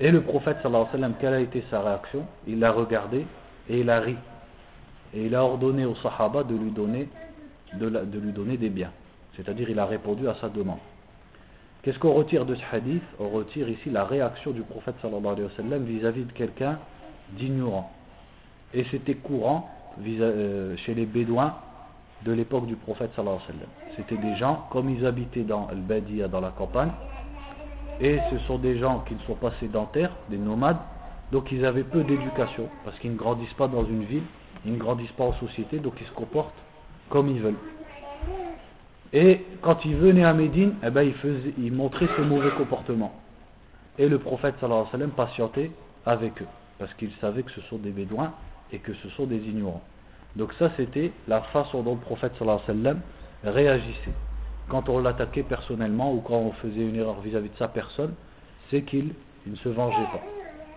Et 0.00 0.10
le 0.10 0.22
prophète 0.22 0.58
alayhi 0.64 0.86
wa 1.00 1.08
quelle 1.20 1.34
a 1.34 1.40
été 1.40 1.64
sa 1.70 1.82
réaction? 1.82 2.26
Il 2.46 2.58
l'a 2.58 2.72
regardé 2.72 3.26
et 3.68 3.80
il 3.80 3.90
a 3.90 4.00
ri. 4.00 4.16
Et 5.14 5.26
il 5.26 5.34
a 5.34 5.44
ordonné 5.44 5.84
aux 5.84 5.94
sahaba 5.96 6.42
de 6.42 6.54
lui 6.54 6.70
donner, 6.70 7.08
des 8.56 8.68
biens. 8.68 8.92
C'est-à-dire 9.36 9.70
il 9.70 9.78
a 9.78 9.86
répondu 9.86 10.28
à 10.28 10.34
sa 10.40 10.48
demande. 10.48 10.78
Qu'est-ce 11.82 11.98
qu'on 11.98 12.12
retire 12.12 12.44
de 12.44 12.56
ce 12.56 12.62
hadith? 12.72 13.04
On 13.20 13.28
retire 13.28 13.68
ici 13.68 13.88
la 13.88 14.04
réaction 14.04 14.50
du 14.50 14.62
prophète 14.62 14.96
vis-à-vis 15.02 16.24
de 16.24 16.32
quelqu'un 16.32 16.78
d'ignorant. 17.30 17.92
Et 18.74 18.84
c'était 18.90 19.14
courant 19.14 19.70
chez 20.04 20.94
les 20.94 21.06
bédouins 21.06 21.54
de 22.24 22.32
l'époque 22.32 22.66
du 22.66 22.76
prophète 22.76 23.10
sallallahu 23.14 23.36
alayhi 23.36 23.48
wa 23.48 23.60
sallam. 23.60 23.94
C'était 23.96 24.16
des 24.16 24.36
gens, 24.36 24.66
comme 24.70 24.90
ils 24.90 25.06
habitaient 25.06 25.42
dans 25.42 25.68
al 25.68 26.30
dans 26.30 26.40
la 26.40 26.50
campagne, 26.50 26.90
et 28.00 28.18
ce 28.30 28.38
sont 28.40 28.58
des 28.58 28.78
gens 28.78 29.00
qui 29.06 29.14
ne 29.14 29.20
sont 29.20 29.34
pas 29.34 29.52
sédentaires, 29.60 30.10
des 30.30 30.38
nomades, 30.38 30.78
donc 31.32 31.50
ils 31.52 31.64
avaient 31.64 31.84
peu 31.84 32.04
d'éducation, 32.04 32.68
parce 32.84 32.98
qu'ils 32.98 33.12
ne 33.12 33.16
grandissent 33.16 33.54
pas 33.54 33.68
dans 33.68 33.84
une 33.84 34.04
ville, 34.04 34.22
ils 34.64 34.72
ne 34.72 34.78
grandissent 34.78 35.12
pas 35.12 35.24
en 35.24 35.34
société, 35.34 35.78
donc 35.78 35.94
ils 36.00 36.06
se 36.06 36.12
comportent 36.12 36.54
comme 37.08 37.28
ils 37.28 37.40
veulent. 37.40 37.58
Et 39.12 39.44
quand 39.62 39.84
ils 39.84 39.96
venaient 39.96 40.24
à 40.24 40.34
Médine, 40.34 40.74
eh 40.84 40.90
ben, 40.90 41.10
ils, 41.58 41.72
montraient 41.72 42.08
ce 42.16 42.22
mauvais 42.22 42.50
comportement. 42.50 43.12
Et 43.98 44.08
le 44.08 44.18
prophète 44.18 44.54
sallallahu 44.60 44.86
alayhi 44.92 45.10
wa 45.10 45.26
patientait 45.26 45.70
avec 46.04 46.40
eux, 46.42 46.46
parce 46.78 46.92
qu'il 46.94 47.10
savait 47.20 47.42
que 47.42 47.50
ce 47.52 47.60
sont 47.62 47.78
des 47.78 47.90
bédouins 47.90 48.32
et 48.72 48.78
que 48.78 48.94
ce 48.94 49.08
sont 49.10 49.26
des 49.26 49.38
ignorants. 49.38 49.82
Donc 50.36 50.52
ça 50.58 50.70
c'était 50.76 51.12
la 51.26 51.40
façon 51.40 51.82
dont 51.82 51.94
le 51.94 52.00
prophète 52.00 52.32
sallallahu 52.38 52.60
alayhi 52.68 52.78
wa 52.78 52.84
sallam 52.84 53.00
réagissait 53.44 54.14
quand 54.68 54.88
on 54.88 54.98
l'attaquait 55.00 55.42
personnellement 55.42 56.12
ou 56.12 56.20
quand 56.20 56.36
on 56.36 56.52
faisait 56.52 56.82
une 56.82 56.96
erreur 56.96 57.20
vis-à-vis 57.20 57.48
de 57.48 57.56
sa 57.56 57.68
personne, 57.68 58.14
c'est 58.70 58.82
qu'il 58.82 59.14
ne 59.46 59.56
se 59.56 59.68
vengeait 59.68 59.96
pas. 60.12 60.22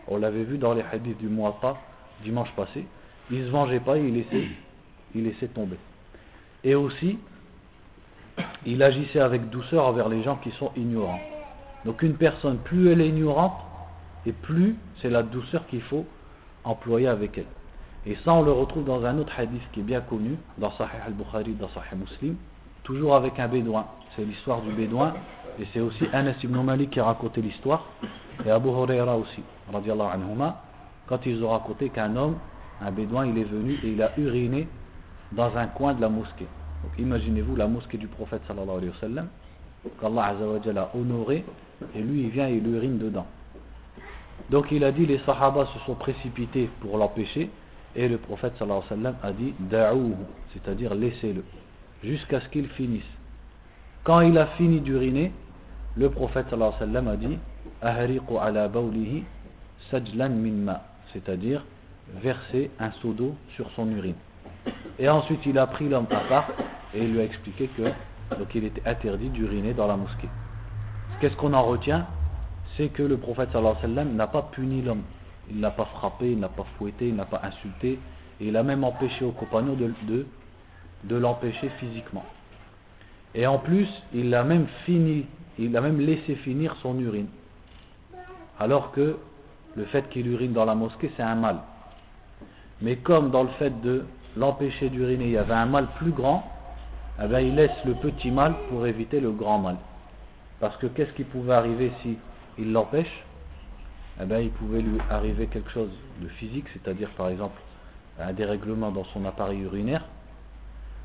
On 0.08 0.18
l'avait 0.18 0.44
vu 0.44 0.58
dans 0.58 0.74
les 0.74 0.84
hadiths 0.92 1.18
du 1.18 1.28
Muatta 1.28 1.78
dimanche 2.24 2.52
passé, 2.56 2.86
il 3.30 3.42
ne 3.42 3.46
se 3.46 3.52
vengeait 3.52 3.80
pas, 3.80 3.98
il 3.98 4.14
laissait, 4.14 4.48
il 5.16 5.24
laissait 5.24 5.48
tomber. 5.48 5.78
Et 6.64 6.76
aussi, 6.76 7.18
il 8.66 8.82
agissait 8.82 9.20
avec 9.20 9.50
douceur 9.50 9.88
envers 9.88 10.08
les 10.08 10.24
gens 10.24 10.38
qui 10.38 10.52
sont 10.52 10.72
ignorants. 10.76 11.20
Donc 11.86 12.02
une 12.02 12.16
personne, 12.16 12.58
plus 12.60 12.92
elle 12.92 13.02
est 13.02 13.10
ignorante, 13.10 13.60
et 14.26 14.32
plus 14.32 14.76
c'est 15.02 15.10
la 15.10 15.24
douceur 15.24 15.66
qu'il 15.68 15.82
faut 15.82 16.06
employer 16.64 17.08
avec 17.08 17.38
elle. 17.38 17.46
Et 18.06 18.16
ça, 18.26 18.34
on 18.34 18.42
le 18.42 18.52
retrouve 18.52 18.84
dans 18.84 19.06
un 19.06 19.18
autre 19.20 19.34
hadith 19.38 19.62
qui 19.74 19.82
est 19.82 19.84
bien 19.84 20.02
connu, 20.02 20.38
dans 20.58 20.72
Sahih 20.72 20.90
al-Bukhari, 21.06 21.54
dans 21.54 21.70
Sahih 21.70 21.96
Muslim, 22.00 22.36
toujours 22.84 23.16
avec 23.16 23.40
un 23.40 23.48
bédouin. 23.48 23.86
C'est 24.16 24.26
l'histoire 24.26 24.62
du 24.62 24.72
bédouin, 24.72 25.14
et 25.60 25.66
c'est 25.72 25.82
aussi 25.82 26.06
Anas 26.12 26.36
ibn 26.44 26.60
Malik 26.62 26.92
qui 26.92 27.00
a 27.00 27.06
raconté 27.06 27.42
l'histoire, 27.42 27.86
et 28.46 28.50
Abu 28.50 28.70
Huraira 28.70 29.18
aussi, 29.18 29.44
anhuma, 29.72 30.64
quand 31.08 31.26
ils 31.26 31.44
ont 31.44 31.50
raconté 31.50 31.90
qu'un 31.90 32.16
homme, 32.16 32.38
un 32.82 32.92
bédouin, 32.92 33.28
il 33.28 33.38
est 33.38 33.44
venu 33.44 33.78
et 33.84 33.90
il 33.90 34.02
a 34.02 34.12
uriné 34.18 34.68
dans 35.32 35.56
un 35.56 35.68
coin 35.68 35.94
de 35.94 36.02
la 36.02 36.10
mosquée. 36.10 36.48
Donc 36.84 36.98
imaginez-vous 36.98 37.56
la 37.56 37.68
mosquée 37.68 37.98
du 37.98 38.08
prophète 38.08 38.42
sallallahu 38.48 38.78
alayhi 38.78 38.90
wa 38.90 39.00
sallam, 39.00 39.28
qu'Allah 40.00 40.36
a 40.36 40.98
honoré, 40.98 41.46
et 41.96 42.02
lui 42.02 42.24
il 42.24 42.30
vient 42.30 42.48
et 42.48 42.56
il 42.56 42.68
urine 42.68 42.98
dedans. 42.98 43.28
Donc 44.50 44.72
il 44.72 44.84
a 44.84 44.92
dit, 44.92 45.06
les 45.06 45.20
sahaba 45.20 45.68
se 45.68 45.80
sont 45.86 45.94
précipités 45.96 46.70
pour 46.82 46.98
l'empêcher, 46.98 47.52
et 47.96 48.08
le 48.08 48.18
prophète 48.18 48.54
sallallahu 48.58 48.84
alayhi 48.90 49.04
wa 49.04 49.12
sallam 49.12 49.16
a 49.24 49.32
dit, 49.34 49.54
da'ouhu, 49.60 50.16
c'est-à-dire 50.54 50.94
laissez-le 50.96 51.44
jusqu'à 52.04 52.42
ce 52.42 52.48
qu'il 52.50 52.68
finisse. 52.70 53.04
Quand 54.04 54.22
il 54.22 54.38
a 54.38 54.48
fini 54.58 54.80
d'uriner, 54.80 55.32
le 55.96 56.10
prophète 56.10 56.48
sallallahu 56.50 56.74
alayhi 56.76 56.94
wa 56.94 57.02
sallam 57.02 57.08
a 57.08 57.18
dit 57.18 57.38
Ahriqu 57.82 58.38
ala 58.40 58.70
c'est-à-dire 61.12 61.66
verser 62.22 62.72
un 62.80 62.92
seau 63.02 63.14
d'eau 63.14 63.36
sur 63.56 63.70
son 63.72 63.90
urine. 63.92 64.16
Et 65.00 65.10
ensuite 65.10 65.46
il 65.46 65.58
a 65.58 65.68
pris 65.68 65.90
l'homme 65.90 66.08
à 66.12 66.22
part 66.30 66.50
et 66.94 67.04
il 67.04 67.14
lui 67.14 67.20
a 67.20 67.24
expliqué 67.24 67.70
que 67.78 67.84
donc 68.38 68.56
était 68.56 68.82
interdit 68.88 69.30
d'uriner 69.30 69.74
dans 69.74 69.88
la 69.88 69.98
mosquée. 69.98 70.30
Qu'est-ce 71.20 71.36
qu'on 71.36 71.54
en 71.54 71.64
retient? 71.64 72.06
C'est 72.78 72.90
que 72.90 73.04
le 73.04 73.18
prophète 73.18 73.50
sallallahu 73.52 73.76
alayhi 73.78 73.90
wa 73.90 73.96
sallam 73.96 74.16
n'a 74.16 74.28
pas 74.28 74.50
puni 74.52 74.82
l'homme. 74.82 75.04
Il 75.52 75.58
ne 75.58 75.62
l'a 75.64 75.72
pas 75.72 75.86
frappé, 75.86 76.32
il 76.32 76.40
n'a 76.40 76.48
pas 76.48 76.66
fouetté, 76.78 77.10
il 77.10 77.16
n'a 77.16 77.26
pas 77.26 77.42
insulté, 77.44 78.00
et 78.40 78.48
il 78.48 78.56
a 78.56 78.64
même 78.64 78.86
empêché 78.86 79.26
aux 79.26 79.34
compagnons 79.34 79.74
de, 79.74 80.26
de 81.04 81.16
l'empêcher 81.16 81.70
physiquement. 81.78 82.24
Et 83.36 83.46
en 83.46 83.60
plus, 83.60 83.90
il 84.14 84.34
a 84.34 84.46
même 84.46 84.68
fini, 84.86 85.26
il 85.60 85.76
a 85.76 85.82
même 85.82 86.00
laissé 86.00 86.36
finir 86.36 86.76
son 86.82 86.98
urine. 87.00 87.28
Alors 88.60 88.94
que 88.94 89.18
le 89.76 89.86
fait 89.86 90.08
qu'il 90.10 90.28
urine 90.28 90.54
dans 90.54 90.66
la 90.66 90.76
mosquée, 90.76 91.12
c'est 91.18 91.24
un 91.24 91.36
mal. 91.36 91.58
Mais 92.82 92.96
comme 92.96 93.30
dans 93.30 93.44
le 93.44 93.50
fait 93.60 93.82
de 93.82 94.06
l'empêcher 94.38 94.90
d'uriner, 94.90 95.26
il 95.26 95.32
y 95.32 95.38
avait 95.38 95.54
un 95.54 95.66
mal 95.66 95.88
plus 95.98 96.12
grand, 96.12 96.50
eh 97.22 97.44
il 97.44 97.56
laisse 97.56 97.86
le 97.86 97.96
petit 97.96 98.32
mal 98.32 98.56
pour 98.70 98.88
éviter 98.88 99.20
le 99.20 99.32
grand 99.32 99.60
mal. 99.60 99.76
Parce 100.62 100.78
que 100.78 100.88
qu'est-ce 100.88 101.12
qui 101.12 101.26
pouvait 101.26 101.54
arriver 101.54 101.92
si 102.02 102.18
il 102.58 102.72
l'empêche? 102.72 103.26
Eh 104.22 104.26
bien, 104.26 104.40
il 104.40 104.52
pouvait 104.52 104.82
lui 104.82 105.00
arriver 105.10 105.48
quelque 105.48 105.72
chose 105.72 105.90
de 106.22 106.28
physique, 106.28 106.66
c'est-à-dire 106.74 107.10
par 107.12 107.30
exemple 107.30 107.60
un 108.20 108.34
dérèglement 108.34 108.92
dans 108.92 109.06
son 109.06 109.26
appareil 109.26 109.62
urinaire, 109.62 110.04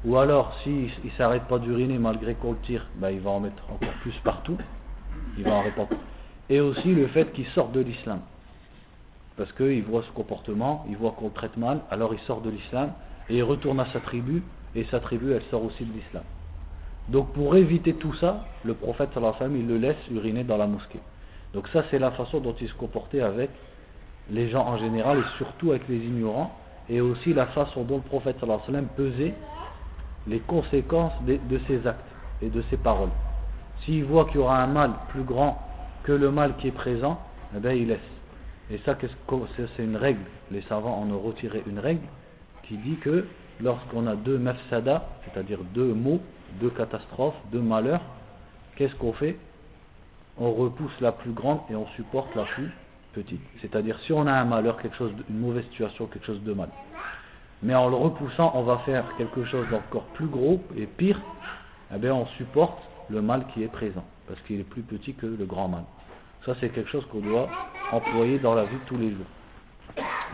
ou 0.05 0.17
alors, 0.17 0.57
s'il 0.63 0.91
si 0.91 1.07
ne 1.07 1.11
s'arrête 1.13 1.45
pas 1.45 1.59
d'uriner 1.59 1.99
malgré 1.99 2.35
qu'on 2.35 2.53
le 2.53 2.59
tire, 2.59 2.87
ben, 2.97 3.11
il 3.11 3.21
va 3.21 3.31
en 3.31 3.41
mettre 3.41 3.63
encore 3.71 3.95
plus 4.03 4.15
partout. 4.23 4.57
Il 5.37 5.45
va 5.45 5.55
en 5.55 5.63
répandre. 5.63 5.89
Et 6.49 6.61
aussi 6.61 6.95
le 6.95 7.09
fait 7.09 7.33
qu'il 7.33 7.47
sorte 7.47 7.73
de 7.73 7.81
l'islam. 7.81 8.21
Parce 9.37 9.51
qu'il 9.53 9.83
voit 9.83 10.03
ce 10.03 10.11
comportement, 10.13 10.87
il 10.89 10.97
voit 10.97 11.11
qu'on 11.11 11.27
le 11.27 11.33
traite 11.33 11.57
mal, 11.57 11.81
alors 11.91 12.15
il 12.15 12.21
sort 12.21 12.41
de 12.41 12.51
l'islam 12.51 12.93
et 13.29 13.39
il 13.39 13.43
retourne 13.43 13.81
à 13.81 13.87
sa 13.93 14.01
tribu, 14.01 14.43
et 14.75 14.85
sa 14.85 15.01
tribu 15.01 15.33
elle 15.33 15.43
sort 15.51 15.65
aussi 15.65 15.85
de 15.85 15.93
l'islam. 15.93 16.23
Donc 17.09 17.33
pour 17.33 17.57
éviter 17.57 17.95
tout 17.95 18.15
ça, 18.15 18.45
le 18.65 18.75
prophète 18.75 19.11
sallallahu 19.13 19.59
il 19.59 19.67
le 19.67 19.79
laisse 19.79 19.97
uriner 20.11 20.45
dans 20.45 20.57
la 20.57 20.67
mosquée. 20.67 21.01
Donc 21.55 21.69
ça 21.69 21.85
c'est 21.91 21.99
la 21.99 22.11
façon 22.11 22.41
dont 22.41 22.55
il 22.61 22.69
se 22.69 22.75
comportait 22.75 23.21
avec 23.21 23.51
les 24.31 24.49
gens 24.49 24.67
en 24.67 24.79
général 24.79 25.19
et 25.19 25.37
surtout 25.37 25.71
avec 25.71 25.89
les 25.89 25.99
ignorants, 25.99 26.53
et 26.89 27.01
aussi 27.01 27.33
la 27.33 27.47
façon 27.47 27.83
dont 27.83 27.97
le 27.97 28.03
prophète 28.03 28.37
sallallahu 28.41 28.61
alayhi 28.69 28.85
wa 28.85 28.89
sallam 28.97 29.11
pesait 29.11 29.35
les 30.27 30.41
conséquences 30.41 31.13
de, 31.23 31.59
ses 31.67 31.87
actes 31.87 32.01
et 32.43 32.49
de 32.49 32.63
ses 32.71 32.77
paroles. 32.77 33.11
S'il 33.85 34.05
voit 34.05 34.25
qu'il 34.27 34.37
y 34.37 34.39
aura 34.39 34.63
un 34.63 34.67
mal 34.67 34.93
plus 35.09 35.23
grand 35.23 35.61
que 36.03 36.13
le 36.13 36.31
mal 36.31 36.57
qui 36.57 36.69
est 36.69 36.73
présent, 36.73 37.21
eh 37.57 37.61
bien 37.61 37.73
il 37.73 37.89
laisse. 37.89 37.99
Et 38.71 38.79
ça, 38.85 38.97
c'est 38.99 39.83
une 39.83 39.97
règle. 39.97 40.23
Les 40.51 40.63
savants 40.63 41.01
en 41.01 41.11
ont 41.11 41.21
retiré 41.21 41.63
une 41.67 41.79
règle 41.79 42.07
qui 42.65 42.77
dit 42.79 42.97
que 42.97 43.27
lorsqu'on 43.61 44.07
a 44.07 44.17
deux 44.17 44.39
mafsada, 44.39 45.09
c'est-à-dire 45.25 45.61
deux 45.73 45.95
maux, 45.95 46.21
deux 46.61 46.71
catastrophes, 46.71 47.37
deux 47.53 47.61
malheurs, 47.61 48.03
qu'est-ce 48.75 48.95
qu'on 48.97 49.13
fait? 49.13 49.37
On 50.39 50.53
repousse 50.53 51.01
la 51.01 51.13
plus 51.13 51.33
grande 51.33 51.61
et 51.71 51.75
on 51.75 51.87
supporte 51.89 52.35
la 52.35 52.45
plus 52.45 52.71
petite. 53.13 53.41
C'est-à-dire 53.61 53.99
si 54.01 54.13
on 54.13 54.27
a 54.27 54.33
un 54.33 54.45
malheur, 54.45 54.77
quelque 54.81 54.97
chose, 54.97 55.13
une 55.31 55.39
mauvaise 55.39 55.65
situation, 55.65 56.07
quelque 56.07 56.27
chose 56.27 56.43
de 56.43 56.53
mal, 56.53 56.69
mais 57.63 57.75
en 57.75 57.89
le 57.89 57.97
repoussant, 57.97 58.53
on 58.55 58.63
va 58.63 58.79
faire 58.79 59.05
quelque 59.17 59.45
chose 59.45 59.67
d'encore 59.71 60.05
plus 60.15 60.27
gros 60.27 60.61
et 60.77 60.87
pire, 60.87 61.21
eh 61.95 61.99
bien 61.99 62.15
on 62.15 62.27
supporte 62.27 62.79
le 63.09 63.23
mal 63.23 63.47
qui 63.55 63.63
est 63.63 63.69
présent, 63.69 64.05
parce 64.29 64.41
qu'il 64.43 64.61
est 64.61 64.65
plus 64.65 64.83
petit 64.83 65.15
que 65.15 65.27
le 65.27 65.45
grand 65.47 65.69
mal. 65.69 65.85
Ça, 66.45 66.55
c'est 66.61 66.69
quelque 66.69 66.91
chose 66.91 67.07
qu'on 67.07 67.21
doit 67.21 67.49
employer 67.91 68.39
dans 68.39 68.55
la 68.55 68.65
vie 68.65 68.77
de 68.77 68.85
tous 68.87 68.99
les 68.99 69.11
jours, 69.11 69.27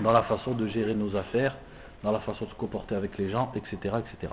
dans 0.00 0.12
la 0.12 0.22
façon 0.24 0.52
de 0.52 0.66
gérer 0.66 0.94
nos 0.94 1.16
affaires, 1.16 1.56
dans 2.02 2.12
la 2.12 2.20
façon 2.20 2.44
de 2.44 2.50
se 2.50 2.54
comporter 2.56 2.94
avec 2.94 3.16
les 3.18 3.30
gens, 3.30 3.52
etc. 3.54 3.94
etc. 3.98 4.32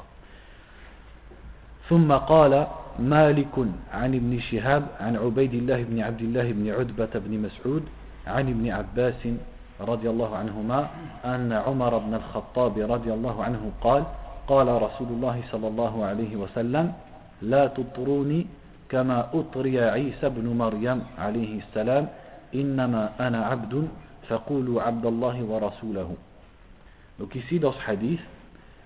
ثم 1.89 2.11
قال 2.13 2.67
مالك 2.99 3.55
عن 3.93 4.15
ابن 4.15 4.39
شهاب 4.39 4.83
عن 4.99 5.15
عبيد 5.15 5.53
الله 5.53 5.83
بن 5.83 5.99
عبد 5.99 6.21
الله 6.21 6.51
بن 6.51 6.65
عتبة 6.69 7.13
بن 7.25 7.33
مسعود 7.39 7.83
عن 8.27 8.45
ابن 8.49 8.65
عباس 8.69 9.21
رضي 9.81 10.09
الله 10.09 10.35
عنهما 10.35 10.79
أن 11.25 11.53
عمر 11.53 11.97
بن 11.97 12.13
الخطاب 12.13 12.73
رضي 12.77 13.13
الله 13.13 13.43
عنه 13.43 13.71
قال 13.81 14.03
قال 14.47 14.67
رسول 14.67 15.07
الله 15.07 15.41
صلى 15.51 15.67
الله 15.67 16.05
عليه 16.05 16.35
وسلم 16.35 16.93
لا 17.41 17.67
تطروني 17.67 18.47
كما 18.89 19.29
أطري 19.33 19.79
عيسى 19.79 20.29
بن 20.29 20.45
مريم 20.57 21.01
عليه 21.17 21.59
السلام 21.61 22.07
إنما 22.55 23.09
أنا 23.19 23.45
عبد 23.45 23.87
فقولوا 24.29 24.81
عبد 24.81 25.05
الله 25.05 25.37
ورسوله. 25.43 26.09
Donc 27.19 27.35
ici 27.35 27.59
dans 27.59 27.73
ce 27.73 27.83
hadith, 27.85 28.19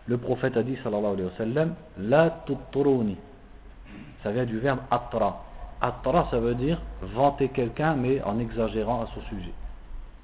le 0.08 0.18
prophète 0.18 0.58
a 0.58 0.64
dit 0.64 0.78
sallallahu 0.84 1.14
alayhi 1.14 1.24
wa 1.24 1.38
sallam 1.38 1.76
La 1.98 2.30
tutturuni. 2.46 3.18
Ça 4.22 4.32
vient 4.32 4.46
du 4.46 4.60
verbe 4.60 4.80
atra. 4.92 5.44
Atra 5.82 6.28
ça 6.32 6.40
veut 6.40 6.56
dire 6.56 6.82
vanter 7.02 7.50
quelqu'un 7.50 7.96
mais 7.96 8.22
en 8.24 8.40
exagérant 8.40 9.02
à 9.02 9.08
son 9.14 9.22
sujet. 9.30 9.54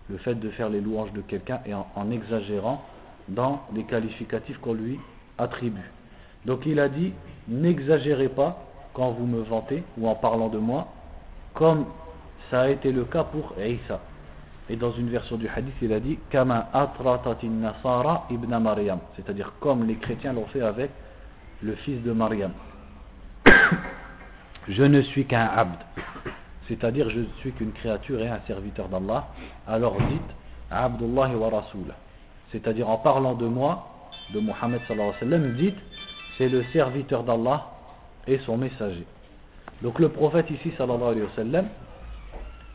Le 0.09 0.17
fait 0.17 0.35
de 0.35 0.49
faire 0.49 0.69
les 0.69 0.81
louanges 0.81 1.13
de 1.13 1.21
quelqu'un 1.21 1.59
et 1.65 1.73
en, 1.73 1.87
en 1.95 2.11
exagérant 2.11 2.83
dans 3.27 3.61
les 3.73 3.83
qualificatifs 3.83 4.57
qu'on 4.59 4.73
lui 4.73 4.99
attribue. 5.37 5.91
Donc 6.45 6.65
il 6.65 6.79
a 6.79 6.89
dit 6.89 7.13
N'exagérez 7.47 8.29
pas 8.29 8.57
quand 8.93 9.11
vous 9.11 9.25
me 9.25 9.41
vantez 9.41 9.83
ou 9.97 10.07
en 10.07 10.15
parlant 10.15 10.49
de 10.49 10.57
moi, 10.57 10.87
comme 11.53 11.85
ça 12.49 12.61
a 12.61 12.69
été 12.69 12.91
le 12.91 13.05
cas 13.05 13.23
pour 13.23 13.53
Isa. 13.59 13.99
Et 14.69 14.75
dans 14.75 14.91
une 14.91 15.09
version 15.09 15.37
du 15.37 15.47
hadith, 15.47 15.73
il 15.81 15.91
a 15.91 15.99
dit 15.99 16.19
ibn 18.31 18.57
Maryam, 18.59 18.99
c'est-à-dire 19.15 19.53
comme 19.59 19.87
les 19.87 19.95
chrétiens 19.95 20.33
l'ont 20.33 20.45
fait 20.45 20.61
avec 20.61 20.91
le 21.61 21.73
fils 21.75 22.01
de 22.03 22.11
Maryam. 22.11 22.51
je 24.67 24.83
ne 24.83 25.01
suis 25.01 25.25
qu'un 25.25 25.47
abd, 25.47 25.79
c'est-à-dire 26.67 27.09
je 27.09 27.21
ne 27.21 27.27
suis 27.39 27.51
qu'une 27.53 27.71
créature 27.71 28.21
et 28.21 28.27
un 28.27 28.39
serviteur 28.45 28.87
d'Allah. 28.89 29.27
Alors 29.67 29.97
dites 30.07 30.21
Abdullah 30.69 31.29
wa 31.29 31.49
Rasul, 31.49 31.93
c'est-à-dire 32.51 32.89
en 32.89 32.97
parlant 32.97 33.33
de 33.33 33.47
moi, 33.47 33.87
de 34.33 34.39
Muhammad 34.39 34.81
sallallahu 34.87 35.13
alayhi 35.19 35.23
wa 35.23 35.37
sallam, 35.37 35.55
dites 35.55 35.77
c'est 36.37 36.49
le 36.49 36.63
serviteur 36.71 37.23
d'Allah 37.23 37.65
et 38.27 38.37
son 38.45 38.57
messager. 38.57 39.05
Donc 39.81 39.97
le 39.97 40.09
prophète 40.09 40.51
ici, 40.51 40.71
sallallahu 40.77 41.09
alayhi 41.09 41.23
wa 41.23 41.35
sallam, 41.35 41.65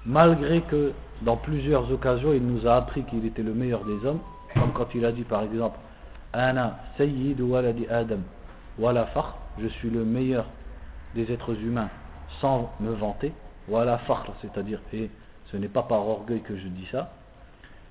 malgré 0.07 0.61
que 0.63 0.93
dans 1.23 1.37
plusieurs 1.37 1.91
occasions 1.91 2.33
il 2.33 2.45
nous 2.47 2.67
a 2.67 2.77
appris 2.77 3.05
qu'il 3.05 3.25
était 3.25 3.43
le 3.43 3.55
meilleur 3.55 3.85
des 3.85 4.07
hommes, 4.07 4.21
comme 4.55 4.73
quand 4.73 4.95
il 4.95 5.05
a 5.05 5.13
dit 5.13 5.25
par 5.25 5.43
exemple 5.43 5.79
Ana 6.33 6.79
Sayyid 6.97 7.41
waladi 7.41 7.87
Adam 7.89 8.21
wala 8.79 9.07
fakhr, 9.07 9.37
je 9.59 9.69
suis 9.69 9.91
le 9.91 10.05
meilleur 10.05 10.47
des 11.15 11.31
êtres 11.33 11.55
humains 11.61 11.91
sans 12.41 12.73
me 12.81 12.93
vanter, 12.93 13.33
wala 13.69 14.01
c'est-à-dire, 14.43 14.81
et 14.93 15.11
ce 15.51 15.57
n'est 15.57 15.69
pas 15.69 15.83
par 15.83 16.07
orgueil 16.07 16.41
que 16.41 16.57
je 16.57 16.67
dis 16.67 16.87
ça. 16.91 17.13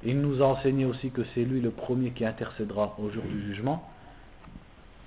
Il 0.04 0.20
nous 0.20 0.42
a 0.42 0.48
enseigné 0.48 0.86
aussi 0.86 1.12
que 1.12 1.22
c'est 1.34 1.44
lui 1.44 1.62
le 1.62 1.72
premier 1.72 2.12
qui 2.12 2.26
intercédera 2.26 2.96
au 3.00 3.10
jour 3.10 3.24
du 3.24 3.42
jugement, 3.44 3.88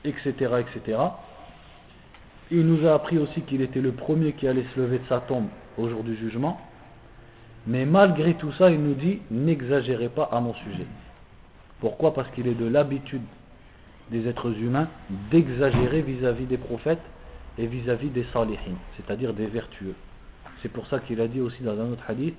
etc., 0.05 0.33
etc. 0.61 0.99
Il 2.51 2.67
nous 2.67 2.87
a 2.87 2.95
appris 2.95 3.19
aussi 3.19 3.43
qu'il 3.43 3.61
était 3.61 3.81
le 3.81 3.93
premier 3.93 4.33
qui 4.33 4.49
allait 4.49 4.65
se 4.75 4.81
lever 4.81 4.99
de 4.99 5.07
sa 5.09 5.21
tombe 5.21 5.49
au 5.77 5.89
jour 5.89 6.03
du 6.03 6.17
jugement. 6.17 6.59
Mais 7.67 7.85
malgré 7.85 8.35
tout 8.35 8.53
ça, 8.53 8.71
il 8.71 8.81
nous 8.81 8.95
dit 8.95 9.21
n'exagérez 9.31 10.09
pas 10.09 10.29
à 10.33 10.41
mon 10.41 10.55
sujet. 10.55 10.87
Pourquoi? 11.81 12.15
Parce 12.15 12.31
qu'il 12.31 12.47
est 12.47 12.55
de 12.55 12.67
l'habitude 12.67 13.23
des 14.11 14.29
êtres 14.29 14.57
humains 14.57 14.89
d'exagérer 15.31 16.03
vis-à-vis 16.03 16.47
des 16.47 16.59
prophètes 16.59 17.03
et 17.59 17.67
vis-à-vis 17.67 18.11
des 18.11 18.25
salihin, 18.33 18.77
c'est-à-dire 18.97 19.35
des 19.35 19.47
vertueux. 19.47 19.95
C'est 20.63 20.69
pour 20.69 20.87
ça 20.87 21.01
qu'il 21.01 21.21
a 21.21 21.29
dit 21.29 21.41
aussi 21.41 21.63
dans 21.63 21.79
un 21.79 21.93
autre 21.93 22.05
hadith 22.09 22.35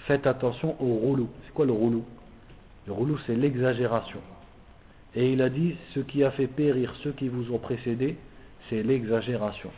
Faites 0.00 0.26
attention 0.26 0.76
au 0.80 0.94
roulou. 0.94 1.28
C'est 1.46 1.54
quoi 1.54 1.64
le 1.64 1.72
roulou 1.72 2.04
Le 2.86 2.92
roulou, 2.92 3.18
c'est 3.26 3.34
l'exagération. 3.34 4.20
Et 5.14 5.32
il 5.32 5.40
a 5.40 5.48
dit 5.48 5.76
ce 5.94 6.00
qui 6.00 6.22
a 6.22 6.30
fait 6.32 6.46
périr 6.46 6.94
ceux 7.02 7.12
qui 7.12 7.28
vous 7.28 7.52
ont 7.52 7.58
précédés, 7.58 8.16
c'est 8.68 8.82
l'exagération. 8.82 9.70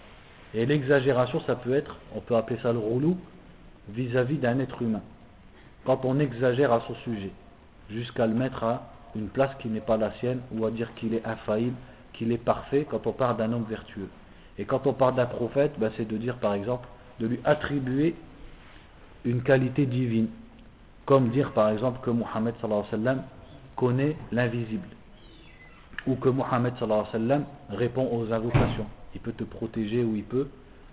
Et 0.55 0.64
l'exagération, 0.66 1.40
ça 1.40 1.57
peut 1.57 1.75
être, 1.75 1.96
on 2.14 2.20
peut 2.20 2.37
appeler 2.37 2.59
ça 2.62 2.72
le 2.72 2.79
roulou, 2.79 3.16
vis-à-vis 3.88 4.38
d'un 4.38 4.59
être 4.59 4.81
humain. 4.83 5.03
Quand 5.85 6.05
on 6.05 6.18
exagère 6.18 6.72
à 6.72 6.81
son 6.87 6.94
sujet, 6.96 7.31
jusqu'à 7.90 8.27
le 8.27 8.35
mettre 8.35 8.64
à 8.64 8.90
une 9.14 9.29
place 9.29 9.51
qui 9.61 9.68
n'est 9.68 9.81
pas 9.81 9.96
la 9.96 10.12
sienne, 10.14 10.40
ou 10.53 10.64
à 10.66 10.70
dire 10.70 10.94
qu'il 10.96 11.14
est 11.14 11.25
infaillible, 11.27 11.77
qu'il 12.12 12.33
est 12.33 12.38
parfait, 12.38 12.87
quand 12.88 13.07
on 13.07 13.12
parle 13.12 13.37
d'un 13.37 13.53
homme 13.53 13.66
vertueux. 13.68 14.09
Et 14.59 14.64
quand 14.64 14.87
on 14.87 14.92
parle 14.92 15.16
d'un 15.16 15.27
prophète, 15.27 15.72
ben, 15.79 15.90
c'est 15.96 16.09
de 16.09 16.16
dire 16.16 16.37
par 16.37 16.55
exemple, 16.55 16.88
de 17.20 17.27
lui 17.27 17.40
attribuer 17.44 18.14
une 19.25 19.42
qualité 19.42 19.87
divine. 19.87 20.29
Comme 21.05 21.31
dire 21.31 21.53
par 21.53 21.70
exemple 21.70 22.01
que 22.03 22.11
Mohammed 22.11 22.55
connaît 23.77 24.16
l'invisible 24.33 24.88
ou 26.07 26.14
que 26.14 26.29
Mohammed 26.29 26.75
répond 27.71 28.09
aux 28.12 28.33
invocations. 28.33 28.87
Il 29.14 29.21
peut 29.21 29.33
te 29.33 29.45
protéger 29.45 30.05
ou 30.05 30.14
il 30.16 30.25
peut 30.25 30.49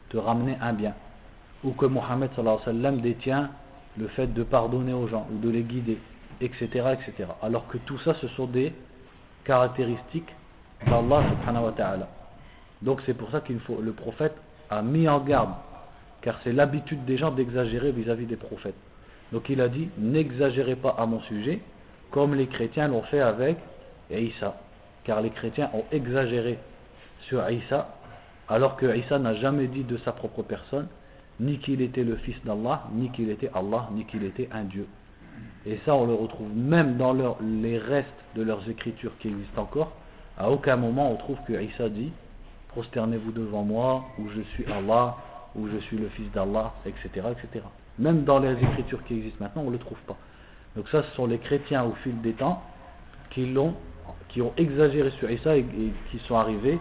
te 0.10 0.18
ramener 0.18 0.58
un 0.62 0.74
bien. 0.74 0.94
Ou 1.64 1.72
que 1.72 1.86
Mohammed 1.86 2.32
détient 3.02 3.50
le 3.98 4.08
fait 4.08 4.28
de 4.28 4.44
pardonner 4.44 4.94
aux 4.94 5.08
gens 5.08 5.28
ou 5.32 5.38
de 5.38 5.50
les 5.50 5.64
guider, 5.64 5.98
etc. 6.42 6.66
etc. 6.94 7.30
Alors 7.42 7.68
que 7.68 7.78
tout 7.78 8.00
ça, 8.00 8.14
ce 8.16 8.28
sont 8.30 8.48
des 8.48 8.74
caractéristiques 9.46 10.34
d'Allah 10.86 11.24
subhanahu 11.30 11.66
wa 11.66 11.72
ta'ala. 11.72 12.08
Donc 12.82 13.02
c'est 13.06 13.14
pour 13.14 13.30
ça 13.32 13.42
qu'il 13.42 13.60
faut, 13.60 13.80
le 13.82 13.94
prophète 13.94 14.36
a 14.70 14.82
mis 14.82 15.08
en 15.08 15.20
garde, 15.20 15.54
car 16.22 16.40
c'est 16.44 16.52
l'habitude 16.52 17.06
des 17.06 17.18
gens 17.18 17.32
d'exagérer 17.32 17.92
vis-à-vis 17.92 18.26
des 18.26 18.36
prophètes. 18.36 18.76
Donc 19.32 19.50
il 19.50 19.62
a 19.62 19.70
dit, 19.70 19.90
n'exagérez 19.98 20.76
pas 20.76 20.96
à 20.98 21.06
mon 21.06 21.22
sujet, 21.22 21.62
comme 22.12 22.36
les 22.36 22.48
chrétiens 22.48 22.88
l'ont 22.88 23.04
fait 23.04 23.22
avec 23.22 23.58
Isa 24.12 24.56
car 25.04 25.22
les 25.22 25.30
chrétiens 25.30 25.70
ont 25.74 25.84
exagéré 25.92 26.58
sur 27.22 27.50
Isa, 27.50 27.96
alors 28.50 28.76
que 28.76 28.96
Isa 28.98 29.20
n'a 29.20 29.36
jamais 29.36 29.68
dit 29.68 29.84
de 29.84 29.98
sa 29.98 30.12
propre 30.12 30.44
personne, 30.44 30.88
ni 31.40 31.58
qu'il 31.60 31.82
était 31.82 32.04
le 32.04 32.16
fils 32.18 32.36
d'Allah, 32.46 32.84
ni 32.94 33.10
qu'il 33.12 33.30
était 33.30 33.50
Allah, 33.54 33.90
ni 33.94 34.06
qu'il 34.06 34.24
était 34.24 34.50
un 34.52 34.64
Dieu. 34.64 34.88
Et 35.66 35.80
ça, 35.86 35.96
on 35.96 36.06
le 36.06 36.14
retrouve 36.14 36.50
même 36.54 36.98
dans 36.98 37.14
les 37.42 37.78
restes 37.78 38.10
de 38.36 38.44
leurs 38.44 38.70
écritures 38.70 39.14
qui 39.20 39.30
existent 39.30 39.64
encore. 39.64 39.94
À 40.38 40.50
aucun 40.50 40.76
moment 40.76 41.12
on 41.12 41.16
trouve 41.16 41.38
que 41.48 41.54
Isa 41.54 41.90
dit 41.90 42.12
Prosternez-vous 42.70 43.32
devant 43.32 43.64
moi, 43.64 44.04
ou 44.18 44.30
je 44.30 44.42
suis 44.42 44.66
Allah, 44.66 45.16
ou 45.56 45.68
je 45.68 45.78
suis 45.78 45.98
le 45.98 46.10
fils 46.10 46.30
d'Allah, 46.32 46.74
etc., 46.86 47.28
etc. 47.32 47.64
Même 48.00 48.24
dans 48.24 48.40
les 48.40 48.54
écritures 48.54 49.04
qui 49.06 49.16
existent 49.16 49.44
maintenant, 49.44 49.62
on 49.64 49.68
ne 49.68 49.74
le 49.74 49.80
trouve 49.80 50.00
pas. 50.08 50.18
Donc 50.76 50.90
ça, 50.90 51.04
ce 51.04 51.16
sont 51.16 51.28
les 51.28 51.38
chrétiens 51.38 51.84
au 51.84 51.94
fil 52.04 52.20
des 52.22 52.34
temps 52.34 52.64
qui 53.30 53.46
l'ont 53.46 53.76
qui 54.30 54.42
ont 54.42 54.54
exagéré 54.58 55.12
sur 55.12 55.30
Isa 55.30 55.56
et, 55.58 55.66
qui 56.12 56.20
sont 56.28 56.36
arrivés 56.36 56.80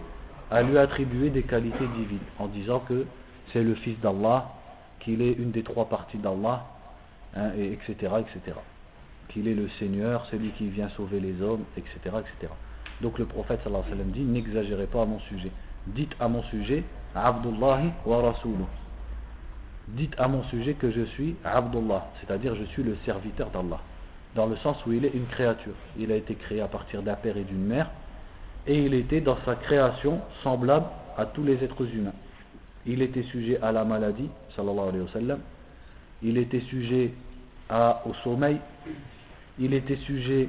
à 0.51 0.61
lui 0.63 0.77
attribuer 0.77 1.29
des 1.29 1.43
qualités 1.43 1.87
divines 1.97 2.19
en 2.39 2.47
disant 2.47 2.79
que 2.79 3.05
c'est 3.51 3.63
le 3.63 3.75
fils 3.75 3.99
d'Allah, 3.99 4.51
qu'il 4.99 5.21
est 5.21 5.33
une 5.33 5.51
des 5.51 5.63
trois 5.63 5.85
parties 5.85 6.17
d'Allah, 6.17 6.65
hein, 7.35 7.51
et 7.57 7.73
etc., 7.73 7.93
etc. 8.19 8.57
Qu'il 9.29 9.47
est 9.47 9.53
le 9.53 9.69
Seigneur, 9.79 10.25
celui 10.31 10.49
qui 10.51 10.67
vient 10.67 10.89
sauver 10.89 11.19
les 11.19 11.41
hommes, 11.41 11.63
etc., 11.77 11.97
etc. 12.03 12.51
Donc 13.01 13.19
le 13.19 13.25
prophète 13.25 13.61
alayhi 13.65 13.83
dit 14.07 14.23
n'exagérez 14.23 14.87
pas 14.87 15.03
à 15.03 15.05
mon 15.05 15.19
sujet. 15.21 15.51
Dites 15.87 16.15
à 16.19 16.27
mon 16.27 16.43
sujet 16.43 16.83
Abdullahi 17.15 17.91
wa 18.05 18.21
Rasuluh. 18.21 18.65
Dites 19.89 20.15
à 20.17 20.27
mon 20.27 20.43
sujet 20.45 20.73
que 20.73 20.91
je 20.91 21.01
suis 21.01 21.35
Abdullah, 21.43 22.07
c'est-à-dire 22.21 22.55
je 22.55 22.63
suis 22.65 22.83
le 22.83 22.97
serviteur 23.05 23.49
d'Allah 23.49 23.79
dans 24.34 24.46
le 24.46 24.56
sens 24.56 24.76
où 24.86 24.92
il 24.92 25.04
est 25.04 25.14
une 25.14 25.26
créature. 25.26 25.74
Il 25.98 26.12
a 26.12 26.16
été 26.16 26.34
créé 26.34 26.60
à 26.60 26.68
partir 26.68 27.02
d'un 27.02 27.14
père 27.14 27.36
et 27.36 27.44
d'une 27.44 27.64
mère, 27.64 27.90
et 28.66 28.78
il 28.78 28.94
était 28.94 29.20
dans 29.20 29.38
sa 29.44 29.54
création 29.56 30.20
semblable 30.42 30.86
à 31.16 31.26
tous 31.26 31.42
les 31.42 31.62
êtres 31.64 31.86
humains. 31.94 32.12
Il 32.86 33.02
était 33.02 33.22
sujet 33.24 33.58
à 33.62 33.72
la 33.72 33.84
maladie, 33.84 34.28
sallallahu 34.56 34.88
alayhi 34.88 35.04
wa 35.04 35.12
sallam. 35.12 35.38
Il 36.22 36.38
était 36.38 36.60
sujet 36.60 37.12
à, 37.68 38.02
au 38.06 38.14
sommeil. 38.24 38.58
Il 39.58 39.74
était 39.74 39.96
sujet 39.96 40.48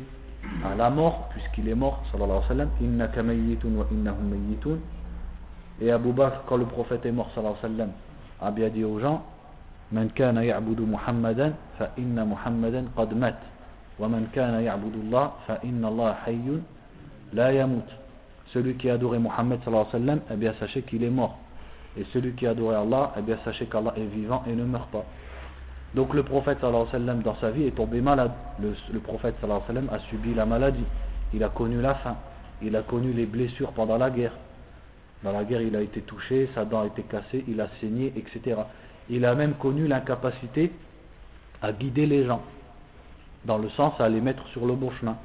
à 0.63 0.75
la 0.75 0.89
mort, 0.89 1.29
puisqu'il 1.31 1.67
est 1.67 1.75
mort, 1.75 2.03
sallallahu 2.11 2.41
alayhi 2.49 2.97
wa 2.97 3.07
sallam. 3.07 3.77
wa 3.77 4.75
Et 5.81 5.91
Abu 5.91 6.11
Bakr, 6.11 6.43
quand 6.47 6.57
le 6.57 6.65
prophète 6.65 7.05
est 7.05 7.11
mort, 7.11 7.29
sallallahu 7.33 7.55
alayhi 7.63 7.73
wa 7.73 7.77
sallam, 7.77 7.91
a 8.41 8.51
bien 8.51 8.69
dit 8.69 8.83
aux 8.83 8.99
gens, 8.99 9.23
من 9.91 10.09
كان 10.15 10.37
يعبد 10.37 10.81
محمدا 10.81 11.53
فإن 11.79 12.27
محمدا 12.27 12.85
قد 12.97 13.13
مات 13.13 13.39
ومن 13.99 14.27
كان 14.33 14.63
يعبد 14.63 14.93
الله 14.95 15.31
فإن 15.47 15.85
الله 15.85 16.13
حي 16.13 16.47
لا 17.33 17.49
يموت 17.51 17.89
celui 18.53 18.75
qui 18.75 18.89
adorait 18.89 19.19
Mohammed 19.19 19.59
sallallahu 19.63 19.87
alayhi 19.93 20.05
wa 20.05 20.07
sallam 20.07 20.19
eh 20.31 20.35
bien 20.35 20.53
sachez 20.59 20.81
qu'il 20.81 21.03
est 21.03 21.09
mort 21.09 21.37
et 21.97 22.03
celui 22.13 22.33
qui 22.33 22.47
adorait 22.47 22.77
Allah 22.77 23.13
eh 23.17 23.21
bien 23.21 23.37
sachez 23.45 23.65
qu'Allah 23.67 23.93
est 23.95 24.05
vivant 24.05 24.43
et 24.47 24.55
ne 24.55 24.63
meurt 24.63 24.89
pas 24.89 25.05
donc 25.93 26.13
le 26.13 26.23
prophète 26.23 26.59
sallallahu 26.61 26.87
alayhi 26.89 26.93
wa 26.93 26.99
sallam 26.99 27.21
dans 27.21 27.35
sa 27.35 27.51
vie 27.51 27.65
est 27.65 27.75
tombé 27.75 28.01
malade 28.01 28.31
le, 28.59 28.73
le 28.91 28.99
prophète 28.99 29.35
sallallahu 29.41 29.61
alayhi 29.69 29.85
wa 29.85 29.91
sallam 29.91 30.01
a 30.01 30.09
subi 30.09 30.33
la 30.33 30.45
maladie 30.45 30.85
il 31.33 31.43
a 31.43 31.49
connu 31.49 31.79
la 31.81 31.93
faim 31.95 32.15
il 32.61 32.75
a 32.75 32.81
connu 32.81 33.13
les 33.13 33.25
blessures 33.27 33.71
pendant 33.73 33.97
la 33.97 34.09
guerre 34.09 34.33
dans 35.23 35.31
la 35.31 35.43
guerre 35.43 35.61
il 35.61 35.75
a 35.75 35.81
été 35.81 36.01
touché 36.01 36.49
sa 36.55 36.65
dent 36.65 36.81
a 36.81 36.87
été 36.87 37.03
cassée 37.03 37.43
il 37.47 37.61
a 37.61 37.67
saigné 37.79 38.13
etc 38.15 38.61
il 39.09 39.25
a 39.25 39.35
même 39.35 39.53
connu 39.55 39.87
l'incapacité 39.87 40.71
à 41.61 41.71
guider 41.73 42.05
les 42.05 42.25
gens, 42.25 42.41
dans 43.44 43.58
le 43.58 43.68
sens 43.70 44.00
à 44.00 44.08
les 44.08 44.20
mettre 44.20 44.46
sur 44.48 44.66
le 44.66 44.74
bon 44.74 44.90
chemin. 44.92 45.16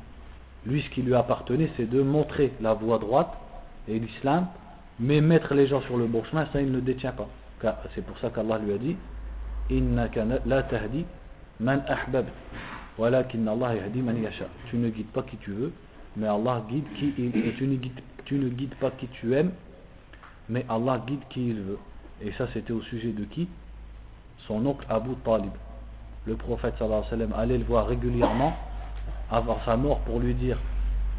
Lui, 0.65 0.82
ce 0.82 0.89
qui 0.89 1.01
lui 1.01 1.15
appartenait, 1.15 1.69
c'est 1.77 1.89
de 1.89 2.01
montrer 2.01 2.51
la 2.62 2.73
voie 2.73 2.99
droite 2.99 3.32
et 3.88 3.97
l'islam, 3.97 4.47
mais 4.99 5.21
mettre 5.21 5.53
les 5.53 5.67
gens 5.67 5.82
sur 5.82 5.97
le 5.97 6.05
bon 6.05 6.23
chemin, 6.25 6.47
ça 6.51 6.62
il 6.62 6.71
ne 6.71 6.79
détient 6.79 7.13
pas. 7.13 7.29
C'est 7.95 8.05
pour 8.05 8.17
ça 8.19 8.29
qu'Allah 8.29 8.58
lui 8.58 8.73
a 8.73 8.77
dit 8.77 8.95
la 10.45 10.63
tahdi 10.63 11.05
man 11.60 11.84
Allah 11.88 13.75
yahdi 13.75 14.01
man 14.01 14.21
yasha. 14.21 14.45
Tu 14.69 14.77
ne 14.77 14.89
guides 14.89 15.08
pas 15.08 15.23
qui 15.23 15.38
tu 15.38 15.51
veux, 15.51 15.71
mais 16.17 16.27
Allah 16.27 16.63
guide 16.69 16.86
qui 16.97 17.13
il 17.17 17.36
et 17.36 17.53
tu 17.53 17.79
tu 18.25 18.36
ne 18.36 18.49
guides 18.49 18.75
pas 18.75 18.91
qui 18.91 19.08
tu 19.08 19.34
aimes, 19.34 19.51
mais 20.49 20.65
Allah 20.69 21.01
guide 21.05 21.21
qui 21.29 21.47
il 21.49 21.62
veut. 21.62 21.79
Et 22.21 22.32
ça 22.34 22.47
c'était 22.53 22.73
au 22.73 22.82
sujet 22.82 23.12
de 23.12 23.23
qui? 23.25 23.47
Son 24.47 24.65
oncle 24.65 24.86
Abu 24.89 25.12
Talib. 25.23 25.51
Le 26.29 26.35
prophète 26.35 26.75
sallallahu 26.77 26.99
alayhi 26.99 27.11
wa 27.11 27.27
sallam 27.27 27.33
allait 27.39 27.57
le 27.57 27.63
voir 27.63 27.87
régulièrement 27.87 28.53
avant 29.31 29.57
sa 29.65 29.75
mort 29.75 29.97
pour 30.01 30.19
lui 30.19 30.35
dire 30.35 30.59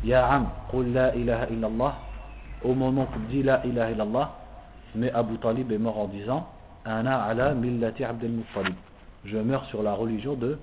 Ya 0.04 0.24
Am, 0.24 0.46
qul 0.70 0.92
la 0.92 1.16
ilaha 1.16 1.46
illallah. 1.50 1.94
Au 2.62 2.74
moment 2.74 3.08
où 3.12 3.18
il 3.22 3.26
dit 3.26 3.42
la 3.42 3.66
ilaha 3.66 3.90
illallah, 3.90 4.30
mais 4.94 5.10
Abu 5.10 5.36
Talib 5.38 5.72
est 5.72 5.78
mort 5.78 5.98
en 5.98 6.06
disant 6.06 6.46
Ana 6.84 7.24
ala 7.24 7.54
millati 7.54 8.04
Abdel 8.04 8.30
Muttalib. 8.30 8.76
Je 9.24 9.36
meurs 9.36 9.64
sur 9.64 9.82
la 9.82 9.94
religion 9.94 10.34
de 10.34 10.60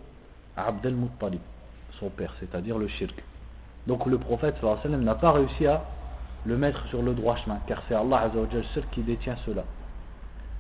Abdel 0.56 0.96
Muttalib, 0.96 1.42
son 2.00 2.08
père, 2.08 2.34
c'est-à-dire 2.40 2.78
le 2.78 2.88
shirk. 2.88 3.22
Donc 3.86 4.06
le 4.06 4.18
prophète 4.18 4.56
sallallahu 4.62 4.80
alayhi 4.80 4.88
wa 4.88 4.92
sallam 4.92 5.04
n'a 5.04 5.16
pas 5.16 5.32
réussi 5.34 5.68
à 5.68 5.84
le 6.46 6.56
mettre 6.56 6.86
sur 6.88 7.02
le 7.02 7.14
droit 7.14 7.36
chemin, 7.36 7.60
car 7.68 7.84
c'est 7.90 7.96
Allah 7.96 8.32
seul 8.74 8.84
qui 8.94 9.02
détient 9.02 9.36
cela 9.46 9.64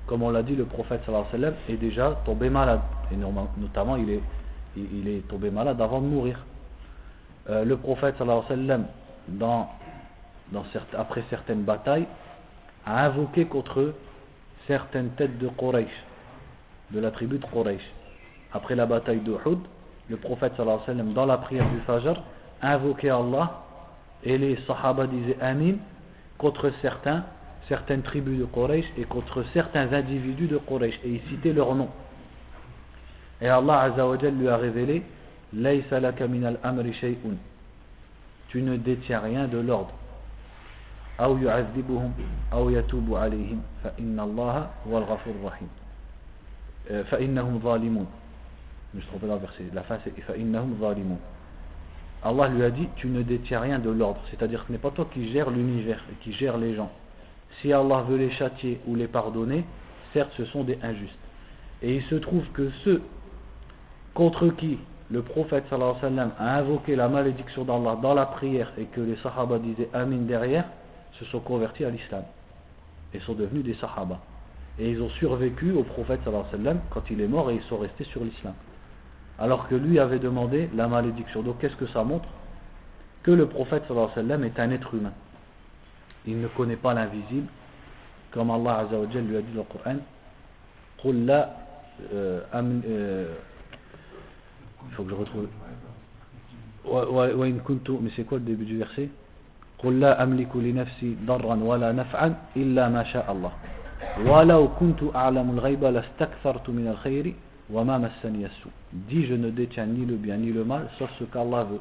comme 0.07 0.23
on 0.23 0.29
l'a 0.29 0.41
dit, 0.41 0.55
le 0.55 0.63
prophète 0.63 1.01
sallallahu 1.05 1.25
alayhi 1.33 1.43
wa 1.43 1.51
sallam 1.51 1.59
est 1.69 1.77
déjà 1.77 2.17
tombé 2.25 2.49
malade. 2.49 2.79
Et 3.11 3.15
notamment, 3.15 3.95
il 3.95 5.07
est, 5.07 5.27
tombé 5.27 5.49
malade 5.49 5.81
avant 5.81 6.01
de 6.01 6.07
mourir. 6.07 6.43
Euh, 7.49 7.63
le 7.63 7.77
prophète 7.77 8.15
sallallahu 8.17 8.43
alayhi 8.49 8.61
wa 8.61 8.67
sallam, 8.67 8.85
dans, 9.29 9.69
dans 10.51 10.65
après 10.97 11.23
certaines 11.29 11.63
batailles, 11.63 12.07
a 12.85 13.05
invoqué 13.05 13.45
contre 13.45 13.93
certaines 14.67 15.09
têtes 15.11 15.37
de 15.37 15.47
Quraysh, 15.47 16.03
de 16.91 16.99
la 16.99 17.11
tribu 17.11 17.37
de 17.37 17.45
Quraysh. 17.45 17.83
Après 18.53 18.75
la 18.75 18.85
bataille 18.85 19.21
de 19.21 19.31
Uhud, 19.31 19.59
le 20.09 20.17
prophète 20.17 20.53
sallallahu 20.57 20.79
alayhi 20.83 20.89
wa 20.89 20.93
sallam, 20.93 21.13
dans 21.13 21.25
la 21.25 21.37
prière 21.37 21.69
du 21.69 21.79
Fajr, 21.81 22.21
invoquait 22.61 23.09
Allah 23.09 23.61
et 24.23 24.37
les 24.37 24.57
Sahaba 24.67 25.07
disaient 25.07 25.37
Amin 25.41 25.75
contre 26.37 26.71
certains 26.81 27.23
certaines 27.67 28.01
tribus 28.01 28.39
de 28.39 28.45
Quraysh 28.45 28.85
et 28.97 29.03
contre 29.03 29.43
certains 29.53 29.91
individus 29.93 30.47
de 30.47 30.57
Quraysh 30.57 30.99
et 31.03 31.09
il 31.09 31.21
citait 31.29 31.53
leur 31.53 31.75
nom. 31.75 31.89
Et 33.41 33.47
Allah 33.47 33.81
Azzawajal 33.81 34.35
lui 34.35 34.47
a 34.47 34.57
révélé 34.57 35.03
Tu 38.49 38.61
ne 38.61 38.75
détiens 38.77 39.19
rien 39.19 39.47
de 39.47 39.57
l'ordre. 39.59 39.93
Euh, 41.19 41.33
Je 48.91 48.97
me 48.97 49.01
suis 49.01 49.09
trompé 49.09 49.27
le 49.27 49.35
verset. 49.35 49.63
La 49.73 49.83
fin 49.83 49.97
c'est 50.03 50.13
Allah 52.23 52.47
lui 52.47 52.63
a 52.63 52.69
dit 52.71 52.87
Tu 52.95 53.07
ne 53.07 53.21
détiens 53.21 53.59
rien 53.59 53.79
de 53.79 53.89
l'ordre. 53.89 54.21
C'est-à-dire 54.31 54.61
que 54.61 54.67
ce 54.67 54.71
n'est 54.71 54.77
pas 54.79 54.91
toi 54.91 55.07
qui 55.13 55.31
gères 55.31 55.51
l'univers 55.51 56.03
et 56.11 56.15
qui 56.23 56.33
gère 56.33 56.57
les 56.57 56.75
gens. 56.75 56.91
Si 57.61 57.71
Allah 57.71 58.03
veut 58.07 58.17
les 58.17 58.31
châtier 58.31 58.79
ou 58.87 58.95
les 58.95 59.07
pardonner, 59.07 59.63
certes 60.13 60.31
ce 60.37 60.45
sont 60.45 60.63
des 60.63 60.79
injustes. 60.81 61.13
Et 61.83 61.95
il 61.95 62.03
se 62.03 62.15
trouve 62.15 62.45
que 62.53 62.71
ceux 62.83 63.01
contre 64.17 64.47
qui 64.47 64.79
le 65.11 65.21
prophète 65.21 65.65
sallallahu 65.69 65.95
alayhi 66.01 66.03
wa 66.03 66.09
sallam 66.09 66.31
a 66.39 66.57
invoqué 66.57 66.95
la 66.95 67.07
malédiction 67.07 67.63
d'Allah 67.63 67.99
dans 68.01 68.15
la 68.15 68.25
prière 68.25 68.71
et 68.79 68.85
que 68.85 68.99
les 68.99 69.15
sahaba 69.17 69.59
disaient 69.59 69.89
Amin 69.93 70.23
derrière, 70.25 70.65
se 71.19 71.25
sont 71.25 71.39
convertis 71.39 71.85
à 71.85 71.91
l'islam 71.91 72.23
et 73.13 73.19
sont 73.19 73.35
devenus 73.35 73.63
des 73.63 73.75
sahaba. 73.75 74.17
Et 74.79 74.89
ils 74.89 74.99
ont 75.03 75.09
survécu 75.11 75.71
au 75.71 75.83
prophète 75.83 76.21
sallallahu 76.23 76.47
alayhi 76.47 76.63
wa 76.63 76.71
sallam 76.71 76.81
quand 76.89 77.03
il 77.11 77.21
est 77.21 77.27
mort 77.27 77.51
et 77.51 77.55
ils 77.57 77.63
sont 77.69 77.77
restés 77.77 78.05
sur 78.05 78.23
l'islam. 78.23 78.55
Alors 79.37 79.67
que 79.67 79.75
lui 79.75 79.99
avait 79.99 80.17
demandé 80.17 80.67
la 80.75 80.87
malédiction. 80.87 81.43
Donc 81.43 81.59
qu'est-ce 81.59 81.75
que 81.75 81.87
ça 81.87 82.03
montre? 82.03 82.27
Que 83.21 83.29
le 83.29 83.45
prophète 83.45 83.83
sallallahu 83.87 84.09
alayhi 84.13 84.27
wa 84.27 84.35
sallam 84.35 84.43
est 84.45 84.59
un 84.59 84.71
être 84.71 84.95
humain 84.95 85.13
il 86.25 86.41
ne 86.41 86.47
connaît 86.47 86.75
pas 86.75 86.93
l'invisible, 86.93 87.47
comme 88.31 88.51
Allah 88.51 88.79
Azza 88.79 88.97
lui 88.97 89.37
a 89.37 89.41
dit 89.41 89.53
dans 89.53 89.65
le 89.65 89.67
Coran. 89.71 89.97
قل 94.88 94.88
لا 94.88 94.90
أمن 94.90 94.90
il 94.90 94.94
faut 94.94 95.04
que 95.04 95.10
je 95.10 95.14
retrouve 95.14 95.48
وإن 97.38 97.60
كنت 97.60 97.90
mais 97.90 98.10
c'est 98.16 98.24
quoi 98.24 98.38
le 98.38 98.44
début 98.44 98.64
du 98.64 98.78
verset 98.78 99.08
قل 99.78 100.00
لا 100.00 100.22
أملك 100.22 100.56
لنفسي 100.56 101.16
ضرا 101.26 101.54
ولا 101.54 101.92
نفعا 101.92 102.34
إلا 102.56 102.88
ما 102.88 103.04
شاء 103.04 103.32
الله 103.32 103.52
ولو 104.26 104.68
كنت 104.80 105.02
أعلم 105.14 105.50
الغيب 105.50 105.84
لاستكثرت 105.84 106.70
من 106.70 106.88
الخير 106.88 107.34
وما 107.70 107.98
مسني 107.98 108.46
السوء 108.46 108.72
dis 109.08 109.26
je 109.26 109.34
ne 109.34 109.50
détiens 109.50 109.86
ni 109.86 110.04
le 110.06 110.16
bien 110.16 110.36
ni 110.36 110.52
le 110.52 110.64
mal 110.64 110.88
sauf 110.98 111.10
ce 111.18 111.24
qu'Allah 111.24 111.64
veut 111.64 111.80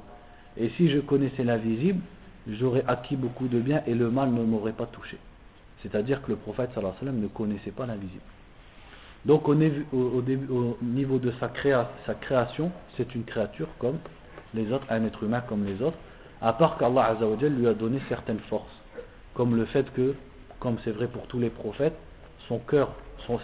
et 0.57 0.69
si 0.77 0.89
je 0.89 0.99
connaissais 0.99 1.43
l'invisible 1.43 2.01
j'aurais 2.47 2.83
acquis 2.87 3.15
beaucoup 3.15 3.47
de 3.47 3.59
bien 3.59 3.83
et 3.87 3.93
le 3.93 4.09
mal 4.09 4.31
ne 4.31 4.43
m'aurait 4.43 4.71
pas 4.71 4.85
touché. 4.87 5.17
C'est-à-dire 5.81 6.21
que 6.21 6.31
le 6.31 6.37
prophète 6.37 6.69
sallallahu 6.73 6.93
alayhi 7.01 7.05
wa 7.05 7.11
sallam 7.11 7.21
ne 7.21 7.27
connaissait 7.27 7.71
pas 7.71 7.85
l'invisible. 7.85 8.21
Donc 9.26 9.48
au, 9.48 9.54
niveau 9.54 11.18
de 11.18 11.32
sa, 11.40 11.48
création, 11.48 12.70
c'est 12.96 13.14
une 13.14 13.24
créature 13.24 13.68
comme 13.80 13.98
les 14.54 14.72
autres, 14.72 14.86
un 14.88 15.04
être 15.04 15.22
humain 15.24 15.42
comme 15.48 15.64
les 15.64 15.82
autres, 15.82 15.98
à 16.40 16.52
part 16.52 16.78
qu'Allah 16.78 17.16
lui 17.42 17.66
a 17.66 17.74
donné 17.74 18.00
certaines 18.08 18.38
forces, 18.48 18.64
comme 19.34 19.56
le 19.56 19.64
fait 19.66 19.92
que, 19.94 20.14
comme 20.60 20.76
c'est 20.84 20.92
vrai 20.92 21.08
pour 21.08 21.26
tous 21.26 21.40
les 21.40 21.50
prophètes, 21.50 21.96
son 22.46 22.58
cœur, 22.58 22.90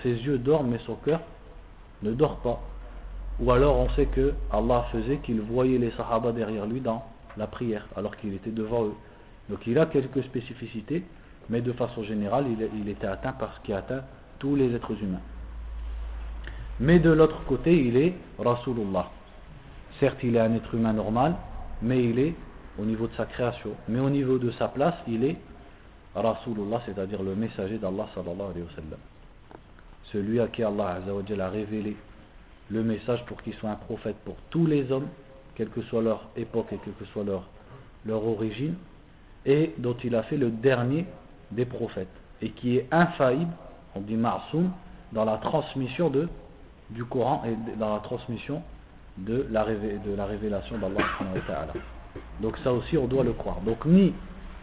ses 0.04 0.10
yeux 0.10 0.38
dorment 0.38 0.70
mais 0.70 0.78
son 0.86 0.94
cœur 0.94 1.20
ne 2.02 2.12
dort 2.12 2.36
pas. 2.36 2.60
Ou 3.40 3.50
alors 3.50 3.76
on 3.76 3.88
sait 3.90 4.06
que 4.06 4.34
Allah 4.52 4.86
faisait 4.92 5.16
qu'il 5.18 5.40
voyait 5.40 5.78
les 5.78 5.90
sahaba 5.92 6.30
derrière 6.30 6.66
lui 6.66 6.80
dans 6.80 7.04
la 7.36 7.48
prière 7.48 7.86
alors 7.96 8.16
qu'il 8.16 8.34
était 8.34 8.50
devant 8.50 8.84
eux. 8.84 8.94
Donc 9.48 9.66
il 9.66 9.78
a 9.78 9.86
quelques 9.86 10.22
spécificités, 10.22 11.02
mais 11.48 11.60
de 11.60 11.72
façon 11.72 12.04
générale, 12.04 12.46
il, 12.48 12.88
était 12.88 13.06
atteint 13.06 13.32
par 13.32 13.54
ce 13.56 13.66
qui 13.66 13.72
atteint 13.72 14.02
tous 14.38 14.54
les 14.54 14.72
êtres 14.74 14.92
humains. 15.02 15.20
Mais 16.80 16.98
de 16.98 17.10
l'autre 17.10 17.44
côté, 17.44 17.86
il 17.86 17.96
est 17.96 18.14
Rasulullah. 18.38 19.10
Certes, 20.00 20.18
il 20.22 20.36
est 20.36 20.40
un 20.40 20.54
être 20.54 20.74
humain 20.74 20.92
normal, 20.92 21.34
mais 21.80 22.04
il 22.04 22.18
est 22.18 22.34
au 22.78 22.84
niveau 22.84 23.06
de 23.06 23.14
sa 23.16 23.26
création. 23.26 23.70
Mais 23.88 24.00
au 24.00 24.10
niveau 24.10 24.38
de 24.38 24.50
sa 24.52 24.68
place, 24.68 24.94
il 25.06 25.24
est 25.24 25.36
Rasulullah, 26.14 26.82
c'est-à-dire 26.86 27.22
le 27.22 27.34
messager 27.34 27.78
d'Allah 27.78 28.08
sallallahu 28.14 28.50
alayhi 28.50 28.62
wa 28.62 28.74
sallam. 28.74 28.98
Celui 30.12 30.40
à 30.40 30.48
qui 30.48 30.62
Allah 30.62 30.98
a 30.98 31.48
révélé 31.48 31.96
le 32.70 32.82
message 32.82 33.24
pour 33.26 33.40
qu'il 33.42 33.54
soit 33.54 33.70
un 33.70 33.76
prophète 33.76 34.16
pour 34.24 34.36
tous 34.50 34.66
les 34.66 34.90
hommes 34.90 35.08
quelle 35.54 35.68
que 35.68 35.82
soit 35.82 36.02
leur 36.02 36.28
époque 36.36 36.72
et 36.72 36.78
quelle 36.84 36.94
que 36.94 37.04
soit 37.06 37.24
leur, 37.24 37.44
leur 38.06 38.26
origine, 38.26 38.74
et 39.44 39.74
dont 39.78 39.96
il 40.04 40.14
a 40.14 40.22
fait 40.24 40.36
le 40.36 40.50
dernier 40.50 41.06
des 41.50 41.64
prophètes, 41.64 42.08
et 42.40 42.50
qui 42.50 42.78
est 42.78 42.86
infaillible, 42.90 43.52
on 43.94 44.00
dit 44.00 44.16
Ma'soum, 44.16 44.70
dans 45.12 45.24
la 45.24 45.36
transmission 45.38 46.08
de, 46.08 46.28
du 46.90 47.04
Coran 47.04 47.42
et 47.46 47.76
dans 47.76 47.94
la 47.94 48.00
transmission 48.00 48.62
de 49.18 49.46
la, 49.50 49.64
de 49.64 50.14
la 50.16 50.26
révélation 50.26 50.78
d'Allah. 50.78 51.04
Donc 52.40 52.58
ça 52.58 52.72
aussi 52.72 52.96
on 52.98 53.06
doit 53.06 53.24
le 53.24 53.32
croire. 53.32 53.60
Donc 53.60 53.84
ni 53.84 54.12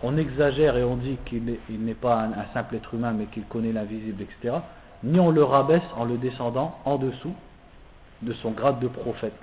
on 0.01 0.17
exagère 0.17 0.77
et 0.77 0.83
on 0.83 0.95
dit 0.95 1.17
qu'il 1.25 1.43
n'est 1.69 1.93
pas 1.93 2.21
un, 2.23 2.53
simple 2.53 2.75
être 2.75 2.93
humain 2.93 3.11
mais 3.11 3.25
qu'il 3.25 3.43
connaît 3.43 3.71
l'invisible, 3.71 4.23
etc. 4.23 4.57
Ni 5.03 5.19
on 5.19 5.31
le 5.31 5.43
rabaisse 5.43 5.83
en 5.97 6.05
le 6.05 6.17
descendant 6.17 6.77
en 6.85 6.97
dessous 6.97 7.33
de 8.21 8.33
son 8.33 8.51
grade 8.51 8.79
de 8.79 8.87
prophète. 8.87 9.33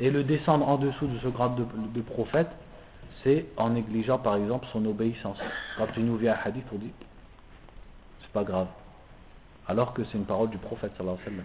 Et 0.00 0.10
le 0.10 0.24
descendre 0.24 0.68
en 0.68 0.76
dessous 0.76 1.06
de 1.06 1.18
ce 1.20 1.28
grade 1.28 1.54
de, 1.94 2.00
prophète, 2.00 2.50
c'est 3.22 3.46
en 3.56 3.70
négligeant 3.70 4.18
par 4.18 4.36
exemple 4.36 4.66
son 4.72 4.84
obéissance. 4.86 5.38
Quand 5.78 5.86
tu 5.94 6.00
nous 6.00 6.16
viens 6.16 6.32
un 6.34 6.48
hadith, 6.48 6.64
on 6.72 6.78
dit 6.78 6.90
c'est 8.22 8.32
pas 8.32 8.44
grave. 8.44 8.66
Alors 9.68 9.94
que 9.94 10.02
c'est 10.04 10.18
une 10.18 10.24
parole 10.24 10.50
du 10.50 10.58
prophète 10.58 10.92
sallallahu 10.96 11.18
alayhi 11.20 11.38
wa 11.38 11.44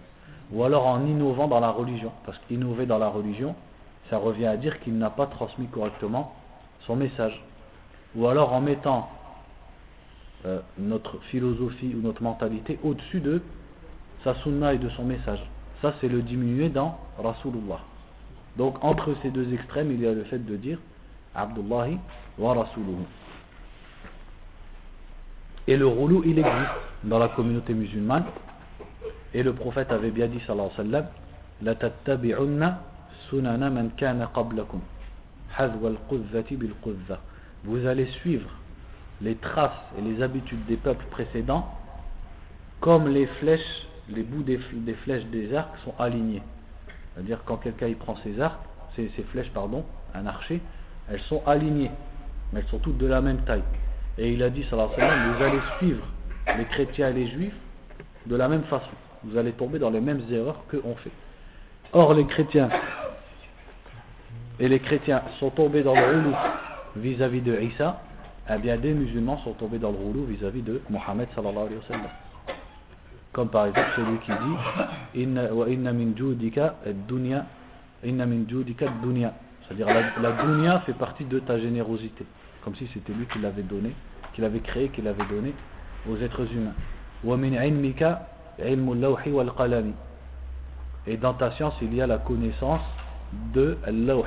Ou 0.52 0.64
alors 0.64 0.86
en 0.86 1.04
innovant 1.06 1.48
dans 1.48 1.60
la 1.60 1.70
religion. 1.70 2.12
Parce 2.26 2.38
qu'innover 2.48 2.86
dans 2.86 2.98
la 2.98 3.08
religion, 3.08 3.54
ça 4.08 4.18
revient 4.18 4.46
à 4.46 4.56
dire 4.56 4.80
qu'il 4.80 4.98
n'a 4.98 5.10
pas 5.10 5.26
transmis 5.26 5.66
correctement 5.66 6.34
son 6.86 6.96
message. 6.96 7.40
Ou 8.16 8.26
alors 8.26 8.52
en 8.52 8.60
mettant 8.60 9.08
euh, 10.46 10.60
notre 10.78 11.18
philosophie 11.30 11.94
ou 11.94 12.00
notre 12.02 12.22
mentalité 12.22 12.78
au-dessus 12.82 13.20
de 13.20 13.42
sa 14.24 14.34
sunna 14.36 14.74
et 14.74 14.78
de 14.78 14.88
son 14.90 15.04
message. 15.04 15.40
Ça, 15.82 15.94
c'est 16.00 16.08
le 16.08 16.22
diminuer 16.22 16.68
dans 16.68 16.98
Rasulullah. 17.18 17.80
Donc, 18.56 18.82
entre 18.82 19.14
ces 19.22 19.30
deux 19.30 19.52
extrêmes, 19.54 19.92
il 19.92 20.00
y 20.00 20.06
a 20.06 20.12
le 20.12 20.24
fait 20.24 20.38
de 20.38 20.56
dire 20.56 20.78
Abdullahi 21.34 21.98
wa 22.38 22.54
Rasuluhu. 22.54 23.04
Et 25.68 25.76
le 25.76 25.86
roulou, 25.86 26.22
il 26.24 26.38
existe 26.38 26.70
dans 27.04 27.18
la 27.18 27.28
communauté 27.28 27.74
musulmane. 27.74 28.24
Et 29.34 29.42
le 29.42 29.52
prophète 29.52 29.92
avait 29.92 30.10
bien 30.10 30.26
dit, 30.26 30.40
sallallahu 30.46 30.70
alayhi 30.78 31.06
wa 31.62 31.74
sallam, 31.74 31.88
Vous 37.64 37.86
allez 37.86 38.06
suivre 38.06 38.50
les 39.20 39.34
traces 39.36 39.72
et 39.98 40.00
les 40.00 40.22
habitudes 40.22 40.64
des 40.66 40.76
peuples 40.76 41.04
précédents 41.10 41.68
comme 42.80 43.08
les 43.08 43.26
flèches, 43.26 43.86
les 44.08 44.22
bouts 44.22 44.42
des, 44.42 44.58
flèches 45.04 45.24
des 45.26 45.54
arcs 45.54 45.76
sont 45.84 45.94
alignés. 45.98 46.42
C'est-à-dire 47.14 47.40
quand 47.44 47.56
quelqu'un 47.58 47.88
y 47.88 47.94
prend 47.94 48.16
ses 48.24 48.40
arcs, 48.40 48.58
ses, 48.96 49.10
flèches, 49.30 49.50
pardon, 49.50 49.84
un 50.14 50.26
archer, 50.26 50.60
elles 51.10 51.20
sont 51.20 51.42
alignées, 51.46 51.90
mais 52.52 52.60
elles 52.60 52.66
sont 52.68 52.78
toutes 52.78 52.98
de 52.98 53.06
la 53.06 53.20
même 53.20 53.42
taille. 53.44 53.62
Et 54.18 54.32
il 54.32 54.42
a 54.42 54.50
dit, 54.50 54.64
sallallahu 54.64 54.94
alayhi 54.96 55.10
wa 55.10 55.18
sallam, 55.18 55.36
vous 55.36 55.42
allez 55.44 55.60
suivre 55.78 56.06
les 56.56 56.64
chrétiens 56.64 57.10
et 57.10 57.12
les 57.12 57.28
juifs 57.28 57.56
de 58.26 58.36
la 58.36 58.48
même 58.48 58.64
façon. 58.64 58.90
Vous 59.24 59.36
allez 59.36 59.52
tomber 59.52 59.78
dans 59.78 59.90
les 59.90 60.00
mêmes 60.00 60.22
erreurs 60.30 60.64
qu'on 60.70 60.94
fait. 60.96 61.12
Or, 61.92 62.14
les 62.14 62.24
chrétiens 62.24 62.68
et 64.60 64.68
les 64.68 64.78
chrétiens 64.78 65.22
sont 65.38 65.50
tombés 65.50 65.82
dans 65.82 65.94
le 65.94 66.04
roulou 66.04 66.34
vis-à-vis 66.96 67.40
de 67.40 67.58
Isa, 67.60 68.02
eh 68.48 68.58
bien 68.58 68.76
des 68.76 68.92
musulmans 68.92 69.38
sont 69.38 69.52
tombés 69.52 69.78
dans 69.78 69.90
le 69.90 69.96
roulou 69.96 70.24
vis-à-vis 70.26 70.62
de 70.62 70.82
Mohammed 70.90 71.28
sallallahu 71.34 71.66
alayhi 71.66 71.80
wa. 71.90 72.10
Comme 73.32 73.48
par 73.48 73.66
exemple 73.66 73.88
celui 73.96 74.18
qui 74.18 74.32
dit 74.32 75.22
Inna 75.22 75.92
min 75.92 76.12
dunya. 79.02 79.34
C'est-à-dire 79.66 79.86
la, 79.86 80.02
la 80.20 80.32
dunya 80.42 80.80
fait 80.80 80.92
partie 80.94 81.24
de 81.24 81.38
ta 81.38 81.58
générosité. 81.58 82.26
Comme 82.64 82.74
si 82.76 82.86
c'était 82.92 83.12
lui 83.12 83.26
qui 83.26 83.38
l'avait 83.38 83.62
donné, 83.62 83.92
qui 84.34 84.40
l'avait 84.42 84.60
créé, 84.60 84.88
qui 84.88 85.00
l'avait 85.00 85.24
donné 85.30 85.54
aux 86.08 86.16
êtres 86.18 86.46
humains. 86.52 86.74
Wa 87.24 87.36
min 87.36 87.52
ilmika 87.52 88.29
Et 91.06 91.16
dans 91.16 91.34
ta 91.34 91.50
science, 91.52 91.74
il 91.82 91.94
y 91.94 92.02
a 92.02 92.06
la 92.06 92.18
connaissance 92.18 92.82
de 93.54 93.78
al-lawh, 93.86 94.26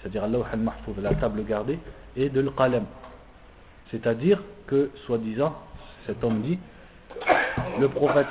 c'est-à-dire 0.00 0.24
al-lawh 0.24 0.46
al-mahfouz, 0.52 0.94
la 1.02 1.14
table 1.14 1.44
gardée, 1.44 1.78
et 2.16 2.28
de 2.28 2.40
al-qalam. 2.40 2.84
C'est-à-dire 3.90 4.42
que, 4.66 4.90
soi-disant, 5.06 5.54
cet 6.06 6.22
homme 6.24 6.40
dit, 6.42 6.58
le 7.78 7.88
prophète 7.88 8.26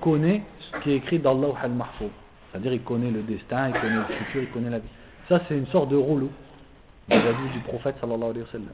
connaît 0.00 0.42
ce 0.60 0.78
qui 0.80 0.92
est 0.92 0.96
écrit 0.96 1.18
dans 1.18 1.34
l'Awh 1.34 1.54
al-Mahfouz. 1.62 2.10
C'est-à-dire 2.50 2.72
il 2.72 2.82
connaît 2.82 3.10
le 3.10 3.22
destin, 3.22 3.68
il 3.68 3.74
connaît 3.74 3.96
le 3.96 4.04
futur, 4.04 4.42
il 4.42 4.50
connaît 4.50 4.70
la 4.70 4.78
vie. 4.78 4.88
Ça 5.28 5.40
c'est 5.48 5.56
une 5.56 5.66
sorte 5.66 5.90
de 5.90 5.96
rouleau 5.96 6.30
vis-à-vis 7.08 7.50
du 7.52 7.60
prophète 7.60 7.96
sallallahu 8.00 8.30
alayhi 8.30 8.44
wa 8.44 8.52
sallam. 8.52 8.72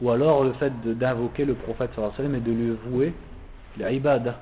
Ou 0.00 0.10
alors 0.10 0.44
le 0.44 0.52
fait 0.54 0.72
d'invoquer 0.98 1.44
le 1.44 1.54
prophète 1.54 1.90
sallallahu 1.94 2.14
alayhi 2.18 2.32
wa 2.32 2.32
sallam 2.32 2.34
et 2.34 2.40
de 2.40 2.52
lui 2.52 2.76
vouer 2.86 3.14
l'ibadah, 3.78 4.40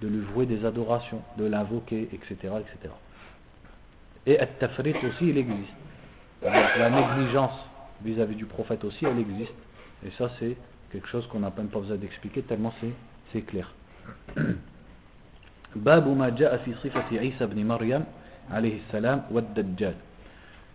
de 0.00 0.08
lui 0.08 0.20
vouer 0.20 0.46
des 0.46 0.64
adorations, 0.64 1.22
de 1.36 1.44
l'invoquer, 1.44 2.08
etc., 2.12 2.34
etc. 2.34 2.94
Et 4.26 4.38
At-Tafrit 4.38 4.94
aussi, 5.06 5.28
il 5.28 5.38
existe. 5.38 5.72
La 6.42 6.90
négligence 6.90 7.58
vis-à-vis 8.02 8.36
du 8.36 8.46
prophète 8.46 8.84
aussi, 8.84 9.04
elle 9.04 9.18
existe. 9.18 9.52
Et 10.06 10.10
ça, 10.16 10.30
c'est 10.38 10.56
quelque 10.90 11.08
chose 11.08 11.26
qu'on 11.26 11.40
n'a 11.40 11.52
même 11.56 11.68
pas 11.68 11.80
besoin 11.80 11.96
d'expliquer, 11.96 12.42
tellement 12.42 12.72
c'est 13.32 13.42
clair. 13.42 13.72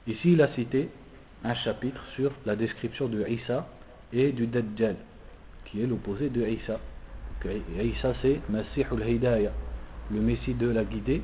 Ici, 0.08 0.32
il 0.32 0.42
a 0.42 0.48
cité 0.50 0.90
un 1.44 1.54
chapitre 1.56 2.02
sur 2.16 2.32
la 2.46 2.56
description 2.56 3.08
de 3.08 3.28
Isa 3.28 3.68
et 4.14 4.32
du 4.32 4.48
Dajjal, 4.48 4.96
qui 5.66 5.82
est 5.82 5.88
l'opposé 5.88 6.30
de 6.30 6.46
Isa, 6.46 6.80
Isa 7.82 8.14
c'est 8.22 8.40
Masih 8.50 8.86
al-Hidayah 8.92 9.52
le 10.12 10.20
Messie 10.22 10.54
de 10.54 10.70
la 10.70 10.84
guidée. 10.84 11.22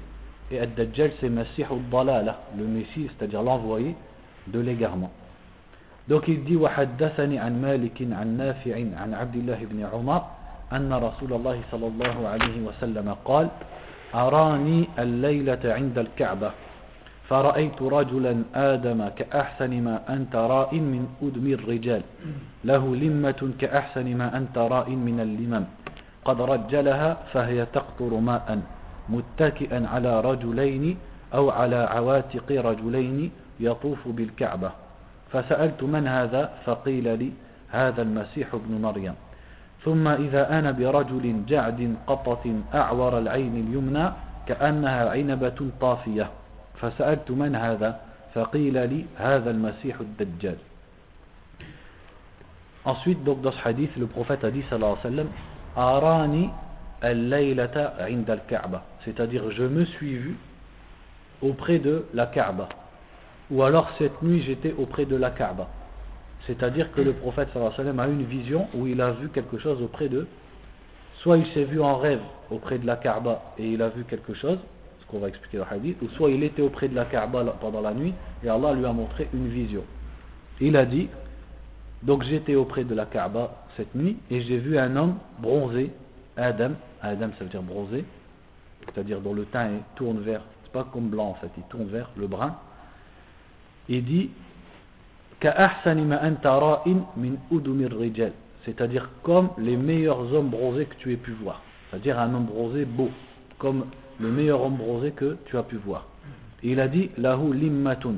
Et 0.52 0.60
Ad-Dajjal 0.60 1.12
c'est 1.20 1.30
Masih 1.30 1.64
al-Dalala 1.64 2.42
le 2.58 2.66
Messie 2.66 3.10
c'est-à-dire 3.18 3.44
l'envoyé 3.44 3.96
de 4.48 4.60
l'égarement. 4.60 5.12
Donc 6.08 6.28
il 6.28 6.44
dit 6.44 6.56
وحدثني 6.56 7.40
عن 7.40 7.62
مالك 7.62 8.02
عن 8.12 8.38
نافع 8.38 8.76
عن 8.76 9.14
عبد 9.14 9.36
الله 9.36 9.60
بن 9.70 9.86
عمر 9.94 10.22
أن 10.74 10.94
رسول 10.94 11.34
الله 11.34 11.62
صلى 11.72 11.88
الله 11.88 12.28
عليه 12.28 12.56
وسلم 12.68 13.16
قال 13.26 13.48
أراني 14.16 14.88
الليلة 15.00 15.64
عند 15.64 15.98
الكعبة 15.98 16.52
فرأيت 17.30 17.82
رجلا 17.82 18.34
آدم 18.56 19.08
كأحسن 19.08 19.72
ما 19.84 19.96
أنت 20.10 20.36
راء 20.36 20.76
من 20.76 21.08
أدم 21.24 21.46
الرجال 21.48 22.02
له 22.66 22.84
لمة 22.96 23.42
كأحسن 23.60 24.08
ما 24.18 24.38
أنت 24.38 24.58
راء 24.58 24.90
من 24.90 25.18
اللمم 25.20 25.66
قد 26.26 26.42
رجلها 26.42 27.18
فهي 27.34 27.66
تقطر 27.66 28.14
ماء 28.20 28.62
متكئا 29.10 29.88
على 29.88 30.22
رجلين 30.22 30.98
أو 31.34 31.50
على 31.50 31.76
عواتق 31.76 32.52
رجلين 32.52 33.32
يطوف 33.60 34.08
بالكعبة. 34.08 34.72
فسألت 35.32 35.84
من 35.84 36.08
هذا؟ 36.08 36.52
فقيل 36.66 37.20
لي 37.20 37.32
هذا 37.70 38.02
المسيح 38.02 38.54
ابن 38.54 38.82
مريم. 38.82 39.16
ثم 39.84 40.08
إذا 40.08 40.60
أنا 40.60 40.72
برجل 40.72 41.46
جعد 41.48 41.96
قطة 42.08 42.46
أعور 42.74 43.18
العين 43.18 43.56
اليمنى 43.68 44.06
كأنها 44.48 45.10
عنبة 45.10 45.60
طافية. 45.82 46.28
فسألت 46.82 47.32
من 47.32 47.56
هذا؟ 47.56 48.00
فقيل 48.34 48.90
لي 48.90 49.06
هذا 49.18 49.52
المسيح 49.52 50.00
الدجال. 50.00 50.58
Ensuite, 52.84 53.24
donc 53.24 53.42
dans 53.42 53.52
ce 53.52 53.62
hadith, 53.64 53.96
le 53.96 54.08
prophète 54.08 54.44
a 54.44 54.50
dit, 54.50 54.64
sallallahu 54.70 54.98
alayhi 55.04 55.06
wa 55.06 55.12
sallam, 55.12 55.28
Arani 55.76 56.50
al-laylata 57.02 57.96
al-Kaaba. 58.00 58.84
C'est-à-dire, 59.06 59.52
je 59.52 59.64
me 59.64 59.86
suis 59.86 60.16
vu 60.18 60.38
auprès 61.42 61.80
de 61.80 62.06
la 62.14 62.28
Kaaba. 62.28 62.70
Ou 63.50 63.64
alors, 63.64 63.90
cette 63.98 64.22
nuit, 64.22 64.42
j'étais 64.42 64.74
auprès 64.78 65.06
de 65.06 65.16
la 65.16 65.32
Kaaba. 65.32 65.68
C'est-à-dire 66.48 66.92
que 66.92 67.02
le 67.02 67.14
prophète 67.14 67.50
sallam, 67.54 68.00
a 68.00 68.08
une 68.08 68.24
vision 68.24 68.68
où 68.74 68.88
il 68.88 69.00
a 69.02 69.12
vu 69.12 69.30
quelque 69.30 69.58
chose 69.58 69.82
auprès 69.82 70.10
de. 70.10 70.28
Soit 71.20 71.38
il 71.38 71.46
s'est 71.48 71.66
vu 71.66 71.82
en 71.82 71.98
rêve 71.98 72.22
auprès 72.50 72.80
de 72.80 72.88
la 72.88 72.96
Kaaba 72.96 73.54
et 73.60 73.68
il 73.74 73.82
a 73.82 73.90
vu 73.90 74.06
quelque 74.06 74.34
chose, 74.34 74.58
ce 75.02 75.06
qu'on 75.06 75.20
va 75.20 75.28
expliquer 75.28 75.60
dans 75.60 75.66
le 75.70 75.76
hadith, 75.76 76.02
ou 76.02 76.10
soit 76.10 76.32
il 76.32 76.44
était 76.44 76.64
auprès 76.64 76.88
de 76.88 76.96
la 76.96 77.06
Kaaba 77.06 77.44
pendant 77.62 77.82
la 77.82 77.94
nuit 77.94 78.14
et 78.44 78.50
Allah 78.50 78.74
lui 78.74 78.86
a 78.86 78.92
montré 78.92 79.28
une 79.34 79.48
vision. 79.50 79.84
Il 80.60 80.76
a 80.76 80.86
dit 80.86 81.10
Donc 82.04 82.24
j'étais 82.24 82.56
auprès 82.56 82.84
de 82.84 82.96
la 82.96 83.06
Kaaba 83.06 83.64
cette 83.78 83.94
nuit 83.96 84.18
et 84.30 84.42
j'ai 84.42 84.58
vu 84.58 84.78
un 84.78 84.96
homme 84.96 85.16
bronzé, 85.40 85.92
Adam, 86.36 86.72
Adam 87.02 87.30
ça 87.38 87.44
veut 87.44 87.50
dire 87.50 87.62
bronzé, 87.62 88.06
c'est-à-dire 88.86 89.22
dont 89.22 89.34
le 89.34 89.46
teint 89.46 89.70
tourne 89.96 90.20
vers, 90.20 90.42
c'est 90.64 90.72
pas 90.72 90.88
comme 90.92 91.10
blanc 91.10 91.30
en 91.30 91.34
fait, 91.36 91.52
il 91.58 91.64
tourne 91.64 91.88
vers 91.88 92.10
le 92.18 92.28
brun. 92.28 92.56
Il 93.88 94.04
dit 94.04 94.30
c'est-à-dire 98.66 99.10
comme 99.24 99.50
les 99.58 99.76
meilleurs 99.76 100.34
hommes 100.34 100.50
bronzés 100.50 100.86
que 100.86 100.96
tu 100.96 101.12
aies 101.14 101.18
pu 101.18 101.32
voir. 101.32 101.62
C'est-à-dire 101.90 102.20
un 102.20 102.34
homme 102.34 102.46
bronzé 102.46 102.86
beau, 102.86 103.10
comme 103.58 103.86
le 104.20 104.30
meilleur 104.30 104.62
homme 104.62 104.76
bronzé 104.78 105.12
que 105.12 105.38
tu 105.46 105.58
as 105.58 105.64
pu 105.64 105.78
voir. 105.78 106.06
Et 106.64 106.72
il 106.72 106.80
a 106.80 106.88
dit 106.88 107.10
lahu 107.18 107.54
limmatun. 107.54 108.16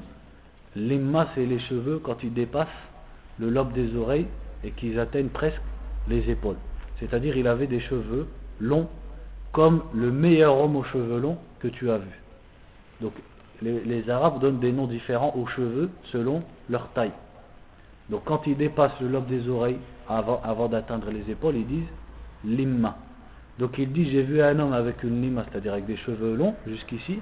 Limma, 0.75 1.27
c'est 1.33 1.45
les 1.45 1.59
cheveux 1.59 1.99
quand 1.99 2.23
ils 2.23 2.33
dépassent 2.33 2.67
le 3.39 3.49
lobe 3.49 3.73
des 3.73 3.95
oreilles 3.95 4.27
et 4.63 4.71
qu'ils 4.71 4.99
atteignent 4.99 5.29
presque 5.29 5.61
les 6.07 6.29
épaules. 6.29 6.57
C'est-à-dire 6.99 7.37
il 7.37 7.47
avait 7.47 7.67
des 7.67 7.79
cheveux 7.79 8.27
longs 8.59 8.87
comme 9.51 9.83
le 9.93 10.11
meilleur 10.11 10.57
homme 10.57 10.75
aux 10.75 10.83
cheveux 10.83 11.19
longs 11.19 11.37
que 11.59 11.67
tu 11.67 11.89
as 11.89 11.97
vu. 11.97 12.21
Donc 13.01 13.13
les, 13.61 14.09
Arabes 14.09 14.39
donnent 14.39 14.59
des 14.59 14.71
noms 14.71 14.87
différents 14.87 15.33
aux 15.35 15.47
cheveux 15.47 15.89
selon 16.11 16.43
leur 16.69 16.89
taille. 16.89 17.11
Donc 18.09 18.23
quand 18.25 18.41
ils 18.47 18.57
dépassent 18.57 18.99
le 18.99 19.07
lobe 19.07 19.27
des 19.27 19.47
oreilles 19.47 19.77
avant, 20.09 20.67
d'atteindre 20.67 21.09
les 21.11 21.31
épaules, 21.31 21.55
ils 21.55 21.67
disent 21.67 21.87
limma. 22.43 22.97
Donc 23.59 23.77
il 23.77 23.91
dit 23.91 24.09
j'ai 24.09 24.23
vu 24.23 24.41
un 24.41 24.59
homme 24.59 24.73
avec 24.73 25.03
une 25.03 25.21
lima, 25.21 25.45
c'est-à-dire 25.49 25.73
avec 25.73 25.85
des 25.85 25.97
cheveux 25.97 26.35
longs 26.35 26.55
jusqu'ici, 26.67 27.19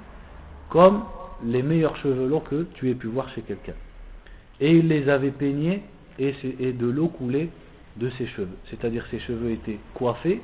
comme 0.69 1.04
les 1.43 1.62
meilleurs 1.62 1.97
cheveux 1.97 2.28
longs 2.28 2.39
que 2.39 2.65
tu 2.74 2.89
aies 2.89 2.95
pu 2.95 3.08
voir 3.08 3.30
chez 3.30 3.41
quelqu'un. 3.41 3.74
Et 4.60 4.71
il 4.71 4.88
les 4.88 5.10
avait 5.10 5.32
peignés 5.32 5.84
et, 6.21 6.73
de 6.73 6.88
l'eau 6.88 7.07
coulait 7.07 7.49
de 7.97 8.10
ses 8.12 8.27
cheveux. 8.27 8.57
C'est-à-dire 8.69 9.05
ses 9.12 9.19
cheveux 9.19 9.51
étaient 9.51 9.79
coiffés 9.93 10.41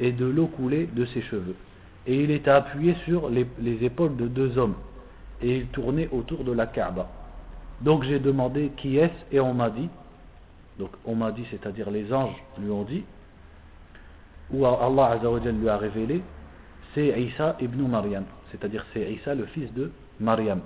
et 0.00 0.12
de 0.12 0.26
l'eau 0.26 0.46
coulait 0.46 0.88
de 0.92 1.04
ses 1.06 1.22
cheveux. 1.22 1.56
et 2.06 2.22
il 2.22 2.30
était 2.30 2.50
appuyé 2.50 2.94
sur 3.04 3.28
les, 3.28 3.46
épaules 3.84 4.16
de 4.16 4.26
deux 4.26 4.56
hommes 4.56 4.76
et 5.42 5.56
il 5.58 5.66
tournait 5.66 6.08
autour 6.10 6.44
de 6.44 6.52
la 6.52 6.66
Kaaba. 6.66 7.10
Donc 7.82 8.04
j'ai 8.04 8.18
demandé 8.18 8.72
qui 8.76 8.96
est-ce 8.96 9.36
et 9.36 9.40
on 9.40 9.54
m'a 9.54 9.70
dit, 9.70 9.88
donc 10.78 10.90
on 11.04 11.14
m'a 11.14 11.30
dit, 11.32 11.44
c'est-à-dire 11.50 11.90
les 11.90 12.12
anges 12.12 12.42
lui 12.58 12.70
ont 12.70 12.84
dit, 12.84 13.04
ou 14.50 14.64
Allah 14.64 15.20
lui 15.52 15.68
a 15.68 15.76
révélé, 15.76 16.22
c'est 16.94 17.20
Isa 17.20 17.56
ibn 17.60 17.86
Maryam, 17.86 18.24
c'est-à-dire 18.50 18.84
c'est 18.92 19.12
Isa 19.12 19.34
le 19.34 19.44
fils 19.46 19.72
de 19.74 19.92
Maryam. 20.18 20.60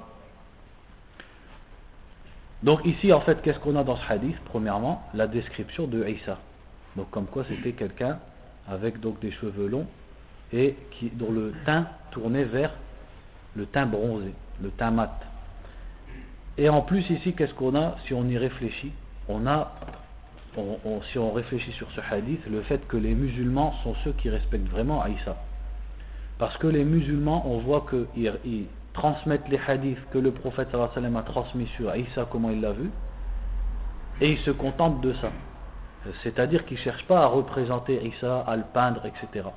Donc 2.62 2.85
ici 2.85 3.12
en 3.12 3.20
fait 3.20 3.42
qu'est-ce 3.42 3.59
qu'on 3.59 3.77
a 3.77 3.85
dans 3.85 3.96
ce 3.96 4.12
hadith? 4.12 4.37
Premièrement 4.46 5.03
la 5.14 5.27
description 5.27 5.87
de 5.87 6.07
Isa. 6.07 6.38
Donc 6.96 7.11
comme 7.11 7.27
quoi 7.27 7.44
c'était 7.48 7.72
quelqu'un 7.72 8.18
avec 8.68 9.01
donc 9.01 9.20
des 9.20 9.33
cheveux 9.33 9.66
longs 9.66 9.87
et 10.53 10.77
qui, 10.92 11.11
dont 11.11 11.33
le 11.33 11.53
teint 11.64 11.87
tournait 12.11 12.44
vers 12.44 12.72
le 13.55 13.66
teint 13.66 13.87
bronzé, 13.87 14.33
le 14.62 14.70
teint 14.70 14.90
mat. 14.90 15.18
Et 16.59 16.68
en 16.68 16.83
plus 16.83 17.09
ici, 17.11 17.35
qu'est-ce 17.35 17.55
qu'on 17.55 17.75
a? 17.75 17.96
Si 18.07 18.14
on 18.14 18.27
y 18.29 18.37
réfléchit 18.37 18.92
On 19.29 19.46
a, 19.46 19.75
si 21.11 21.18
on 21.18 21.33
réfléchit 21.33 21.72
sur 21.72 21.90
ce 21.92 22.01
hadith, 22.01 22.40
le 22.46 22.61
fait 22.62 22.87
que 22.88 22.96
les 22.96 23.14
musulmans 23.14 23.75
sont 23.83 23.94
ceux 24.05 24.12
qui 24.12 24.29
respectent 24.29 24.68
vraiment 24.68 25.03
Aïssa. 25.03 25.37
Parce 26.38 26.57
que 26.59 26.66
les 26.66 26.85
musulmans, 26.85 27.44
on 27.46 27.59
voit 27.59 27.87
qu'ils 27.88 28.33
ils 28.44 28.66
transmettent 28.94 29.48
les 29.48 29.61
hadiths 29.66 29.98
que 30.12 30.18
le 30.18 30.33
prophète 30.33 30.68
sallam 30.94 31.16
a 31.16 31.22
transmis 31.22 31.66
sur 31.76 31.90
Aïssa, 31.90 32.26
comment 32.31 32.50
il 32.50 32.61
l'a 32.61 32.72
vu, 32.72 32.90
et 34.20 34.33
ils 34.33 34.38
se 34.38 34.50
contentent 34.50 35.00
de 35.00 35.12
ça. 35.14 35.31
C'est-à-dire 36.22 36.64
qu'ils 36.66 36.78
ne 36.78 36.83
cherchent 36.83 37.07
pas 37.07 37.22
à 37.22 37.26
représenter 37.26 38.05
Isa, 38.05 38.40
à 38.40 38.57
le 38.57 38.64
peindre, 38.72 39.02
etc. 39.07 39.48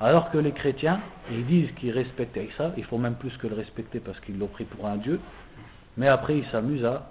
Alors 0.00 0.30
que 0.30 0.38
les 0.38 0.52
chrétiens, 0.52 1.00
ils 1.30 1.46
disent 1.46 1.70
qu'ils 1.76 1.92
respectent 1.92 2.36
Isa, 2.36 2.72
il 2.76 2.84
faut 2.84 2.98
même 2.98 3.14
plus 3.14 3.34
que 3.38 3.46
le 3.46 3.54
respecter 3.54 4.00
parce 4.00 4.18
qu'ils 4.20 4.38
l'ont 4.38 4.48
pris 4.48 4.64
pour 4.64 4.86
un 4.86 4.96
dieu, 4.96 5.20
mais 5.96 6.08
après 6.08 6.38
ils 6.38 6.46
s'amusent 6.46 6.84
à, 6.84 7.06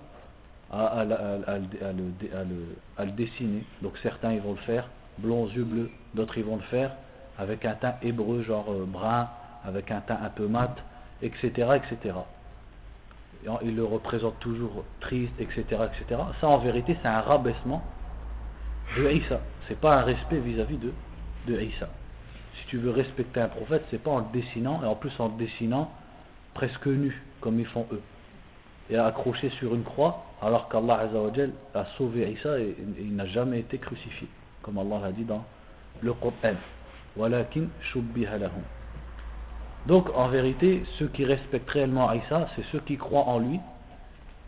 à, 0.72 1.06
le, 1.06 3.12
dessiner. 3.12 3.64
Donc 3.82 3.98
certains 4.04 4.34
ils 4.34 4.42
vont 4.42 4.52
le 4.52 4.58
faire 4.58 4.90
blond 5.18 5.48
yeux 5.48 5.64
bleus, 5.64 5.90
d'autres 6.14 6.38
ils 6.38 6.44
vont 6.44 6.58
le 6.58 6.64
faire 6.64 6.92
avec 7.38 7.66
un 7.66 7.74
teint 7.74 7.96
hébreu, 8.02 8.44
genre 8.44 8.66
euh, 8.70 8.86
brun, 8.88 9.28
avec 9.66 9.90
un 9.92 10.02
teint 10.02 10.20
un 10.24 10.30
peu 10.30 10.48
mat, 10.48 10.76
etc. 11.24 11.70
etc. 11.76 12.16
ils 13.64 13.76
le 13.76 13.84
représentent 13.84 14.40
toujours 14.40 14.84
triste, 15.00 15.34
etc. 15.40 15.64
etc. 15.70 16.22
Ça 16.40 16.48
en 16.48 16.60
vérité 16.60 16.98
c'est 17.02 17.08
un 17.08 17.22
rabaissement 17.22 17.84
de 18.98 19.10
Isa. 19.10 19.40
C'est 19.68 19.80
pas 19.80 20.00
un 20.00 20.04
respect 20.04 20.40
vis-à-vis 20.40 20.78
de, 20.78 20.92
de 21.48 21.60
Isa. 21.60 21.90
Si 22.60 22.68
tu 22.68 22.78
veux 22.78 22.92
respecter 22.92 23.40
un 23.40 23.48
prophète, 23.48 23.84
c'est 23.90 24.02
pas 24.02 24.12
en 24.12 24.20
le 24.20 24.26
dessinant, 24.34 24.82
et 24.84 24.86
en 24.86 24.96
plus 24.96 25.12
en 25.20 25.30
le 25.30 25.38
dessinant 25.38 25.92
presque 26.54 26.86
nu, 26.86 27.20
comme 27.42 27.60
ils 27.60 27.66
font 27.66 27.88
eux. 27.92 28.02
Et 28.90 28.98
accroché 28.98 29.50
sur 29.52 29.74
une 29.74 29.84
croix, 29.84 30.26
alors 30.42 30.70
qu'Allah 30.70 31.08
a 31.74 31.86
sauvé 31.98 32.32
Isa 32.32 32.60
et, 32.60 32.76
il 33.00 33.16
n'a 33.16 33.26
jamais 33.26 33.60
été 33.60 33.78
crucifié, 33.78 34.28
comme 34.62 34.78
Allah 34.78 35.00
l'a 35.02 35.12
dit 35.12 35.24
dans 35.24 35.44
le 36.02 36.14
Coran. 36.14 36.34
Donc 39.86 40.10
en 40.16 40.30
vérité, 40.30 40.84
ceux 40.98 41.08
qui 41.08 41.26
respectent 41.26 41.70
réellement 41.70 42.12
Isa, 42.14 42.48
c'est 42.56 42.64
ceux 42.72 42.80
qui 42.80 42.98
croient 42.98 43.28
en 43.28 43.40
lui 43.40 43.60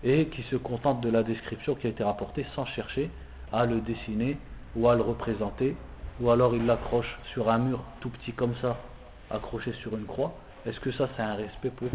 et 0.03 0.27
qui 0.27 0.43
se 0.43 0.55
contentent 0.55 1.01
de 1.01 1.09
la 1.09 1.23
description 1.23 1.75
qui 1.75 1.87
a 1.87 1.89
été 1.89 2.03
rapportée 2.03 2.45
sans 2.55 2.65
chercher 2.65 3.09
à 3.51 3.65
le 3.65 3.81
dessiner 3.81 4.37
ou 4.75 4.87
à 4.87 4.95
le 4.95 5.01
représenter, 5.01 5.75
ou 6.21 6.29
alors 6.29 6.55
il 6.55 6.65
l'accroche 6.65 7.19
sur 7.33 7.49
un 7.49 7.57
mur 7.57 7.83
tout 7.99 8.09
petit 8.09 8.31
comme 8.31 8.53
ça, 8.61 8.77
accroché 9.29 9.73
sur 9.73 9.95
une 9.97 10.05
croix, 10.05 10.33
est-ce 10.65 10.79
que 10.79 10.91
ça 10.91 11.09
c'est 11.15 11.23
un 11.23 11.35
respect 11.35 11.69
pour 11.69 11.89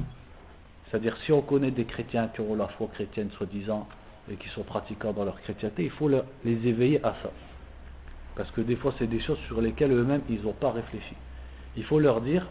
C'est-à-dire 0.91 1.17
si 1.25 1.33
on 1.33 1.41
connaît 1.41 1.71
des 1.71 1.85
chrétiens 1.85 2.29
qui 2.29 2.41
ont 2.41 2.55
la 2.55 2.69
foi 2.69 2.89
chrétienne 2.93 3.31
soi-disant 3.33 3.89
et 4.31 4.37
qui 4.37 4.49
sont 4.51 4.65
pratiquants 4.65 5.13
dans 5.13 5.25
leur 5.25 5.41
chrétienté, 5.41 5.85
il 5.85 5.91
faut 5.91 6.09
les 6.09 6.67
éveiller 6.67 7.03
à 7.05 7.15
ça. 7.23 7.31
Parce 8.37 8.51
que 8.51 8.61
des 8.61 8.77
fois 8.77 8.93
c'est 8.99 9.07
des 9.07 9.21
choses 9.21 9.39
sur 9.47 9.63
lesquelles 9.63 9.93
eux-mêmes 9.93 10.23
ils 10.29 10.43
n'ont 10.43 10.53
pas 10.53 10.73
réfléchi. 10.73 11.15
Il 11.77 11.85
faut 11.85 12.01
leur 12.01 12.21
dire, 12.21 12.47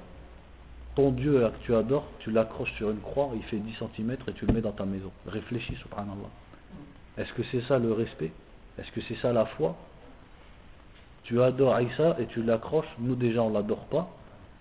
ton 0.95 1.11
Dieu 1.11 1.39
que 1.39 1.65
tu 1.65 1.75
adores, 1.75 2.05
tu 2.19 2.31
l'accroches 2.31 2.73
sur 2.73 2.89
une 2.89 2.99
croix, 2.99 3.29
il 3.35 3.43
fait 3.43 3.57
10 3.57 3.75
cm 3.95 4.17
et 4.27 4.33
tu 4.33 4.45
le 4.45 4.53
mets 4.53 4.61
dans 4.61 4.71
ta 4.71 4.85
maison. 4.85 5.11
Réfléchis, 5.27 5.75
subhanallah. 5.75 6.29
Est-ce 7.17 7.33
que 7.33 7.43
c'est 7.51 7.61
ça 7.61 7.79
le 7.79 7.93
respect? 7.93 8.31
Est-ce 8.77 8.91
que 8.91 9.01
c'est 9.01 9.15
ça 9.15 9.33
la 9.33 9.45
foi? 9.45 9.75
Tu 11.23 11.41
adores 11.41 11.75
Aïssa 11.75 12.15
et 12.19 12.25
tu 12.27 12.41
l'accroches. 12.41 12.87
Nous 12.99 13.15
déjà 13.15 13.43
on 13.43 13.51
l'adore 13.51 13.85
pas. 13.85 14.09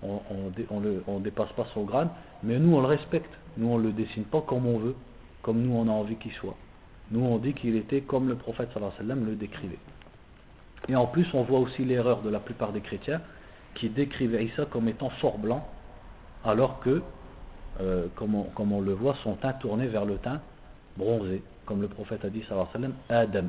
On 0.02 0.20
ne 0.50 1.20
dépasse 1.20 1.52
pas 1.52 1.66
son 1.72 1.84
grade. 1.84 2.08
Mais 2.42 2.58
nous 2.58 2.76
on 2.76 2.80
le 2.80 2.86
respecte. 2.86 3.30
Nous 3.56 3.68
on 3.68 3.78
le 3.78 3.92
dessine 3.92 4.24
pas 4.24 4.42
comme 4.42 4.66
on 4.66 4.78
veut. 4.78 4.94
Comme 5.42 5.62
nous 5.62 5.74
on 5.74 5.88
a 5.88 5.92
envie 5.92 6.16
qu'il 6.16 6.32
soit. 6.32 6.56
Nous 7.10 7.24
on 7.24 7.38
dit 7.38 7.54
qu'il 7.54 7.76
était 7.76 8.02
comme 8.02 8.28
le 8.28 8.34
prophète 8.34 8.68
sallallahu 8.74 8.92
alayhi 8.98 9.08
wa 9.08 9.14
sallam 9.14 9.30
le 9.30 9.36
décrivait. 9.36 9.78
Et 10.88 10.96
en 10.96 11.06
plus 11.06 11.26
on 11.32 11.42
voit 11.42 11.60
aussi 11.60 11.84
l'erreur 11.84 12.20
de 12.22 12.28
la 12.28 12.38
plupart 12.38 12.72
des 12.72 12.80
chrétiens 12.80 13.20
qui 13.74 13.88
décrivent 13.88 14.34
Aïssa 14.34 14.66
comme 14.66 14.88
étant 14.88 15.10
fort 15.10 15.38
blanc 15.38 15.66
alors 16.44 16.80
que, 16.80 17.02
euh, 17.80 18.06
comme, 18.16 18.34
on, 18.34 18.80
le 18.80 18.92
voit, 18.92 19.14
son 19.22 19.34
teint 19.34 19.52
tourné 19.54 19.86
vers 19.86 20.04
le 20.04 20.16
teint 20.18 20.40
bronzé, 20.96 21.42
comme 21.66 21.80
le 21.80 21.88
prophète 21.88 22.24
a 22.24 22.30
dit 22.30 22.42
sallallahu 22.48 22.68
alayhi 22.74 22.92
wa 23.08 23.28
sallam, 23.28 23.48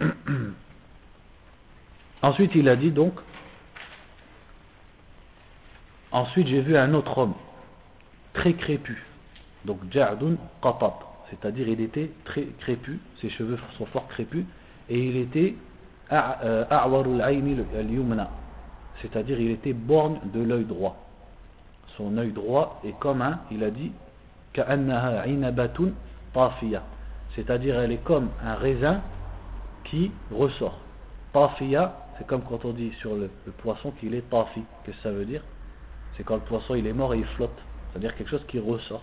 Adam. 0.00 0.12
Ensuite, 2.22 2.54
il 2.54 2.68
a 2.68 2.76
dit 2.76 2.90
donc 2.90 3.14
Ensuite, 6.12 6.46
j'ai 6.46 6.60
vu 6.60 6.76
un 6.76 6.92
autre 6.92 7.16
homme, 7.16 7.34
très 8.34 8.52
crépu. 8.52 9.02
Donc, 9.64 9.78
Ja'dun 9.90 10.36
Qatab. 10.62 10.92
C'est-à-dire, 11.30 11.68
il 11.68 11.80
était 11.80 12.10
très 12.26 12.44
crépu, 12.60 13.00
ses 13.20 13.30
cheveux 13.30 13.58
sont 13.78 13.86
fort 13.86 14.06
crépus, 14.08 14.44
et 14.90 14.98
il 14.98 15.16
était 15.16 15.54
euh, 16.12 16.64
A'warul 16.68 17.22
al-Yumna. 17.22 18.28
C'est-à-dire, 19.00 19.40
il 19.40 19.50
était 19.50 19.72
borne 19.72 20.18
de 20.32 20.42
l'œil 20.42 20.64
droit. 20.64 20.96
Son 21.96 22.16
œil 22.18 22.32
droit 22.32 22.80
est 22.84 22.98
comme 22.98 23.22
un, 23.22 23.40
il 23.50 23.64
a 23.64 23.70
dit. 23.70 23.92
C'est-à-dire, 27.34 27.80
elle 27.80 27.92
est 27.92 28.04
comme 28.04 28.28
un 28.44 28.54
raisin 28.54 29.00
qui 29.84 30.10
ressort. 30.30 30.78
Tafiya, 31.32 31.96
c'est 32.18 32.26
comme 32.26 32.42
quand 32.42 32.64
on 32.64 32.72
dit 32.72 32.92
sur 33.00 33.14
le, 33.14 33.30
poisson 33.58 33.92
qu'il 33.92 34.14
est 34.14 34.28
tafi. 34.30 34.62
Qu'est-ce 34.84 34.96
que 34.96 35.02
ça 35.02 35.10
veut 35.10 35.24
dire? 35.24 35.42
C'est 36.16 36.24
quand 36.24 36.34
le 36.34 36.42
poisson 36.42 36.74
il 36.74 36.86
est 36.86 36.92
mort 36.92 37.14
et 37.14 37.18
il 37.18 37.24
flotte. 37.24 37.58
C'est-à-dire 37.90 38.14
quelque 38.16 38.28
chose 38.28 38.44
qui 38.48 38.58
ressort. 38.58 39.02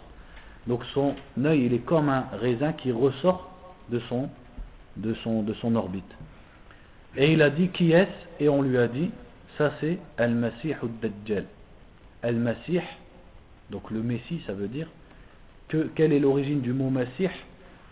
Donc 0.67 0.83
son 0.93 1.15
œil 1.43 1.65
il 1.65 1.73
est 1.73 1.79
comme 1.79 2.09
un 2.09 2.25
raisin 2.39 2.73
qui 2.73 2.91
ressort 2.91 3.49
de 3.89 3.99
son, 4.09 4.29
de 4.97 5.13
son, 5.15 5.41
de 5.41 5.53
son 5.55 5.75
orbite. 5.75 6.11
Et 7.15 7.33
il 7.33 7.41
a 7.41 7.49
dit 7.49 7.69
qui 7.69 7.91
est-ce? 7.91 8.43
Et 8.43 8.49
on 8.49 8.61
lui 8.61 8.77
a 8.77 8.87
dit 8.87 9.09
ça 9.59 9.73
c'est 9.81 9.99
Al-Masih 10.17 10.75
dajjal 11.01 11.43
Al-Masih, 12.23 12.81
donc 13.69 13.91
le 13.91 14.01
Messie, 14.01 14.41
ça 14.47 14.53
veut 14.53 14.69
dire 14.69 14.87
que 15.67 15.89
quelle 15.95 16.13
est 16.13 16.19
l'origine 16.19 16.61
du 16.61 16.71
mot 16.71 16.89
Masih? 16.89 17.29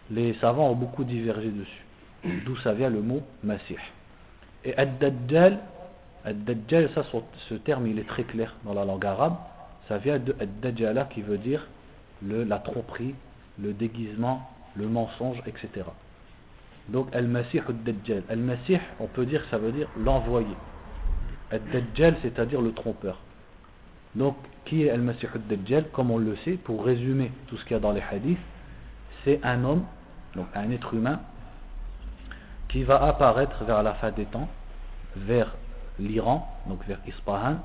Les 0.09 0.33
savants 0.35 0.69
ont 0.69 0.75
beaucoup 0.75 1.03
divergé 1.03 1.49
dessus 1.49 1.83
d'où 2.45 2.55
ça 2.57 2.73
vient 2.73 2.89
le 2.89 3.01
mot 3.01 3.21
Masih. 3.43 3.77
Et 4.63 4.77
Ad-Dajjal, 4.77 5.59
Ad-Dajjal, 6.23 6.89
ça, 6.95 7.03
ce 7.49 7.53
terme 7.55 7.87
il 7.87 7.99
est 7.99 8.07
très 8.07 8.23
clair 8.23 8.55
dans 8.63 8.73
la 8.73 8.85
langue 8.85 9.05
arabe, 9.05 9.35
ça 9.89 9.97
vient 9.97 10.19
de 10.19 10.35
Ad-Dajjala 10.39 11.05
qui 11.05 11.21
veut 11.21 11.37
dire 11.37 11.67
la 12.21 12.59
tromperie, 12.59 13.13
le 13.59 13.73
déguisement, 13.73 14.49
le 14.75 14.87
mensonge, 14.87 15.41
etc. 15.45 15.85
Donc 16.87 17.13
Al-Masih 17.13 17.59
Ad-Dajjal. 17.67 18.23
Al-Masih, 18.29 18.79
on 19.01 19.07
peut 19.07 19.25
dire 19.25 19.43
ça 19.51 19.57
veut 19.57 19.73
dire 19.73 19.89
l'envoyé. 19.97 20.55
Ad-Dajjal, 21.51 22.17
c'est-à-dire 22.21 22.61
le 22.61 22.73
trompeur. 22.73 23.19
Donc, 24.15 24.35
qui 24.65 24.83
est 24.83 24.89
Al-Masih 24.89 25.27
Ad-Dajjal 25.33 25.89
Comme 25.91 26.11
on 26.11 26.17
le 26.17 26.35
sait, 26.37 26.53
pour 26.53 26.83
résumer 26.83 27.31
tout 27.47 27.57
ce 27.57 27.63
qu'il 27.63 27.73
y 27.73 27.75
a 27.75 27.79
dans 27.79 27.91
les 27.91 28.01
hadiths, 28.01 28.37
c'est 29.23 29.39
un 29.43 29.63
homme, 29.63 29.83
donc 30.35 30.47
un 30.55 30.71
être 30.71 30.93
humain, 30.93 31.19
qui 32.69 32.83
va 32.83 33.01
apparaître 33.03 33.63
vers 33.63 33.81
la 33.83 33.93
fin 33.93 34.11
des 34.11 34.25
temps, 34.25 34.49
vers 35.15 35.55
l'Iran, 35.99 36.47
donc 36.67 36.85
vers 36.85 36.99
Ispahan, 37.07 37.57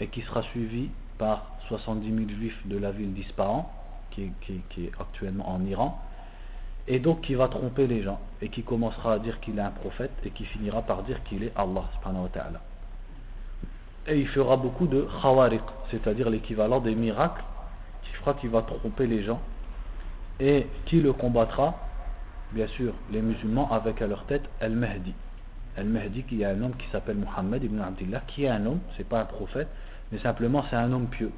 et 0.00 0.08
qui 0.08 0.20
sera 0.22 0.42
suivi 0.42 0.90
par 1.18 1.52
70 1.68 2.06
000 2.06 2.28
juifs 2.28 2.66
de 2.66 2.76
la 2.76 2.90
ville 2.90 3.14
d'Ispahan, 3.14 3.70
qui, 4.10 4.32
est 4.78 4.90
actuellement 5.00 5.48
en 5.48 5.64
Iran, 5.64 6.00
et 6.86 6.98
donc 6.98 7.22
qui 7.22 7.34
va 7.34 7.48
tromper 7.48 7.86
les 7.86 8.02
gens, 8.02 8.20
et 8.42 8.48
qui 8.48 8.62
commencera 8.62 9.14
à 9.14 9.18
dire 9.18 9.40
qu'il 9.40 9.58
est 9.58 9.62
un 9.62 9.70
prophète, 9.70 10.12
et 10.24 10.30
qui 10.30 10.44
finira 10.44 10.82
par 10.82 11.02
dire 11.02 11.22
qu'il 11.24 11.42
est 11.42 11.52
Allah. 11.56 11.84
Et 14.06 14.18
il 14.18 14.28
fera 14.28 14.56
beaucoup 14.56 14.86
de 14.86 15.06
khawariq, 15.22 15.62
c'est-à-dire 15.90 16.30
l'équivalent 16.30 16.80
des 16.80 16.94
miracles, 16.94 17.42
qui 18.02 18.12
fera 18.12 18.34
qu'il 18.34 18.50
va 18.50 18.62
tromper 18.62 19.06
les 19.06 19.22
gens, 19.22 19.40
et 20.40 20.66
qui 20.84 21.00
le 21.00 21.12
combattra 21.12 21.74
bien 22.54 22.66
sûr, 22.68 22.94
les 23.10 23.20
musulmans 23.20 23.70
avec 23.70 24.00
à 24.00 24.06
leur 24.06 24.24
tête 24.24 24.44
Al-Mahdi. 24.60 25.12
Al-Mahdi, 25.76 26.22
qu'il 26.22 26.38
y 26.38 26.44
a 26.44 26.50
un 26.50 26.62
homme 26.62 26.74
qui 26.78 26.88
s'appelle 26.90 27.16
Muhammad 27.16 27.62
ibn 27.62 27.80
Abdullah, 27.80 28.22
qui 28.28 28.44
est 28.44 28.48
un 28.48 28.64
homme, 28.64 28.78
c'est 28.96 29.06
pas 29.08 29.20
un 29.20 29.24
prophète, 29.24 29.68
mais 30.12 30.18
simplement 30.18 30.64
c'est 30.70 30.76
un 30.76 30.92
homme 30.92 31.08
pieux, 31.08 31.32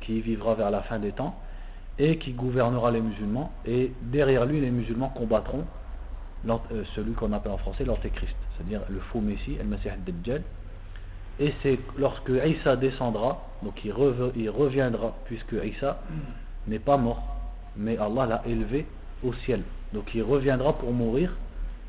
qui 0.00 0.20
vivra 0.20 0.54
vers 0.54 0.70
la 0.70 0.82
fin 0.82 0.98
des 0.98 1.12
temps, 1.12 1.34
et 1.98 2.18
qui 2.18 2.32
gouvernera 2.32 2.90
les 2.90 3.00
musulmans, 3.00 3.50
et 3.66 3.92
derrière 4.02 4.44
lui 4.44 4.60
les 4.60 4.70
musulmans 4.70 5.08
combattront 5.08 5.64
euh, 6.48 6.84
celui 6.94 7.12
qu'on 7.12 7.32
appelle 7.32 7.52
en 7.52 7.58
français 7.58 7.84
l'antéchrist, 7.84 8.36
c'est-à-dire 8.56 8.82
le 8.88 9.00
faux 9.00 9.20
messie, 9.20 9.56
al-Masih 9.58 9.88
al-Dajjal, 9.88 10.42
et 11.40 11.52
c'est 11.62 11.78
lorsque 11.98 12.30
Isa 12.44 12.76
descendra, 12.76 13.42
donc 13.62 13.84
il, 13.84 13.92
reviendra, 13.92 15.14
puisque 15.24 15.54
Isa 15.64 16.00
n'est 16.66 16.78
pas 16.78 16.96
mort, 16.96 17.22
mais 17.76 17.96
Allah 17.96 18.26
l'a 18.26 18.42
élevé 18.46 18.86
au 19.22 19.32
ciel. 19.32 19.62
Donc 19.92 20.14
il 20.14 20.22
reviendra 20.22 20.74
pour 20.74 20.92
mourir 20.92 21.34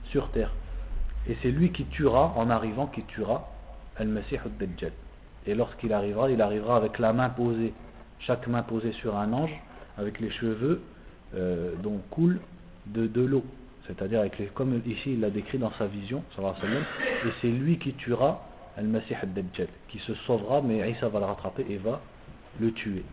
sur 0.05 0.29
terre. 0.29 0.51
Et 1.27 1.37
c'est 1.41 1.51
lui 1.51 1.71
qui 1.71 1.85
tuera, 1.85 2.33
en 2.35 2.49
arrivant, 2.49 2.87
qui 2.87 3.03
tuera 3.03 3.49
Al-Masih 3.97 4.37
al-Dajjal. 4.37 4.91
Et 5.45 5.55
lorsqu'il 5.55 5.93
arrivera, 5.93 6.29
il 6.29 6.41
arrivera 6.41 6.77
avec 6.77 6.99
la 6.99 7.13
main 7.13 7.29
posée, 7.29 7.73
chaque 8.19 8.47
main 8.47 8.61
posée 8.61 8.93
sur 8.93 9.17
un 9.17 9.33
ange, 9.33 9.53
avec 9.97 10.19
les 10.19 10.31
cheveux 10.31 10.81
euh, 11.35 11.73
dont 11.81 11.99
coule 12.09 12.39
de, 12.87 13.21
l'eau. 13.21 13.43
C'est-à-dire, 13.87 14.21
comme 14.53 14.81
ici 14.85 15.13
il 15.13 15.21
l'a 15.21 15.29
décrit 15.29 15.57
dans 15.57 15.71
sa 15.73 15.87
vision, 15.87 16.23
et 16.39 17.29
c'est 17.41 17.47
lui 17.47 17.77
qui 17.77 17.93
tuera 17.93 18.41
Al-Masih 18.77 19.15
al-Dajjal, 19.21 19.67
qui 19.87 19.99
se 19.99 20.13
sauvera, 20.25 20.61
mais 20.61 20.89
Isa 20.91 21.07
va 21.09 21.19
le 21.19 21.25
rattraper 21.25 21.65
et 21.69 21.77
va 21.77 22.01
le 22.59 22.71
tuer. 22.71 23.03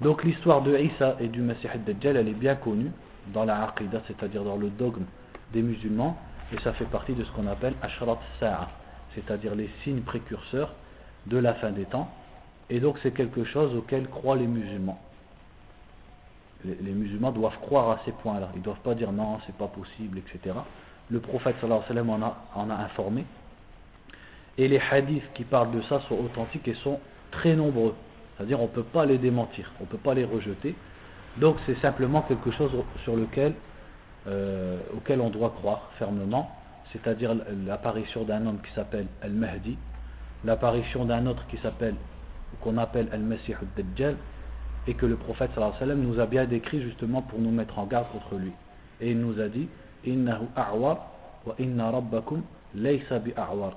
Donc 0.00 0.24
l'histoire 0.24 0.62
de 0.62 0.76
Isa 0.76 1.16
et 1.20 1.28
du 1.28 1.40
Masih 1.40 1.68
al-Dajjal, 1.68 2.16
elle 2.16 2.28
est 2.28 2.32
bien 2.32 2.56
connue 2.56 2.90
dans 3.32 3.44
la 3.44 3.64
Aqidah, 3.64 4.02
c'est-à-dire 4.06 4.44
dans 4.44 4.56
le 4.56 4.70
dogme 4.70 5.04
des 5.52 5.62
musulmans, 5.62 6.16
et 6.52 6.60
ça 6.60 6.72
fait 6.72 6.84
partie 6.86 7.12
de 7.12 7.24
ce 7.24 7.30
qu'on 7.32 7.46
appelle 7.46 7.74
Ashrat 7.82 8.18
Sa'a, 8.40 8.68
c'est-à-dire 9.14 9.54
les 9.54 9.70
signes 9.82 10.00
précurseurs 10.00 10.74
de 11.26 11.38
la 11.38 11.54
fin 11.54 11.70
des 11.70 11.84
temps, 11.84 12.08
et 12.70 12.80
donc 12.80 12.98
c'est 13.02 13.12
quelque 13.12 13.44
chose 13.44 13.74
auquel 13.74 14.08
croient 14.08 14.36
les 14.36 14.46
musulmans. 14.46 15.00
Les, 16.64 16.92
musulmans 16.92 17.30
doivent 17.30 17.58
croire 17.60 17.90
à 17.90 18.00
ces 18.04 18.12
points-là, 18.12 18.48
ils 18.54 18.58
ne 18.58 18.64
doivent 18.64 18.80
pas 18.80 18.94
dire 18.94 19.12
non, 19.12 19.38
c'est 19.46 19.54
pas 19.54 19.68
possible, 19.68 20.18
etc. 20.18 20.56
Le 21.08 21.20
prophète 21.20 21.56
sallallahu 21.60 21.82
alayhi 21.88 22.00
wa 22.00 22.16
sallam 22.16 22.22
en 22.22 22.26
a, 22.26 22.36
en 22.56 22.70
a 22.70 22.74
informé, 22.74 23.24
et 24.58 24.66
les 24.66 24.80
hadiths 24.90 25.22
qui 25.34 25.44
parlent 25.44 25.70
de 25.70 25.80
ça 25.82 26.00
sont 26.08 26.16
authentiques 26.16 26.66
et 26.68 26.74
sont 26.74 26.98
très 27.30 27.54
nombreux. 27.54 27.94
C'est-à-dire 28.36 28.60
on 28.60 28.64
ne 28.64 28.68
peut 28.68 28.82
pas 28.82 29.06
les 29.06 29.16
démentir, 29.16 29.70
on 29.80 29.84
ne 29.84 29.88
peut 29.88 29.96
pas 29.98 30.14
les 30.14 30.24
rejeter. 30.24 30.74
Donc 31.38 31.56
c'est 31.64 31.78
simplement 31.80 32.22
quelque 32.22 32.50
chose 32.50 32.72
sur 33.04 33.16
lequel, 33.16 33.54
euh, 34.26 34.78
auquel 34.96 35.20
on 35.20 35.30
doit 35.30 35.50
croire 35.50 35.90
fermement, 35.98 36.50
c'est-à-dire 36.92 37.34
l'apparition 37.66 38.24
d'un 38.24 38.46
homme 38.46 38.58
qui 38.66 38.72
s'appelle 38.74 39.06
Al-Mahdi, 39.22 39.78
l'apparition 40.44 41.04
d'un 41.04 41.26
autre 41.26 41.46
qui 41.48 41.58
s'appelle, 41.58 41.94
qu'on 42.60 42.78
appelle 42.78 43.08
Al-Masih 43.12 43.54
al-Dajjal, 43.54 44.16
et 44.88 44.94
que 44.94 45.06
le 45.06 45.16
prophète 45.16 45.50
sallallahu 45.54 45.74
alayhi 45.76 45.90
wa 45.90 45.96
sallam 45.96 46.12
nous 46.14 46.20
a 46.20 46.26
bien 46.26 46.44
décrit 46.46 46.82
justement 46.82 47.22
pour 47.22 47.38
nous 47.38 47.50
mettre 47.50 47.78
en 47.78 47.84
garde 47.84 48.06
contre 48.10 48.36
lui. 48.36 48.52
Et 49.00 49.10
il 49.10 49.20
nous 49.20 49.38
a 49.38 49.48
dit, 49.48 49.68
Innahu 50.04 50.46
a'war 50.56 51.08
wa 51.46 51.54
inna 51.58 51.90
rabbakum 51.90 52.42
laysa 52.74 53.18
bi 53.18 53.32
a'war. 53.36 53.74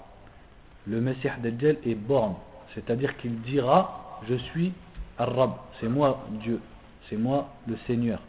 Le 0.88 1.02
Messie 1.02 1.28
Dajjal 1.42 1.78
est 1.86 1.96
borne, 1.96 2.36
c'est-à-dire 2.74 3.16
qu'il 3.18 3.42
dira, 3.42 4.20
je 4.28 4.36
suis 4.36 4.74
Ar-Rab, 5.18 5.52
c'est 5.80 5.90
moi 5.90 6.26
Dieu 6.44 6.60
c'est 7.12 7.18
moi 7.18 7.50
le 7.68 7.76
Seigneur. 7.86 8.20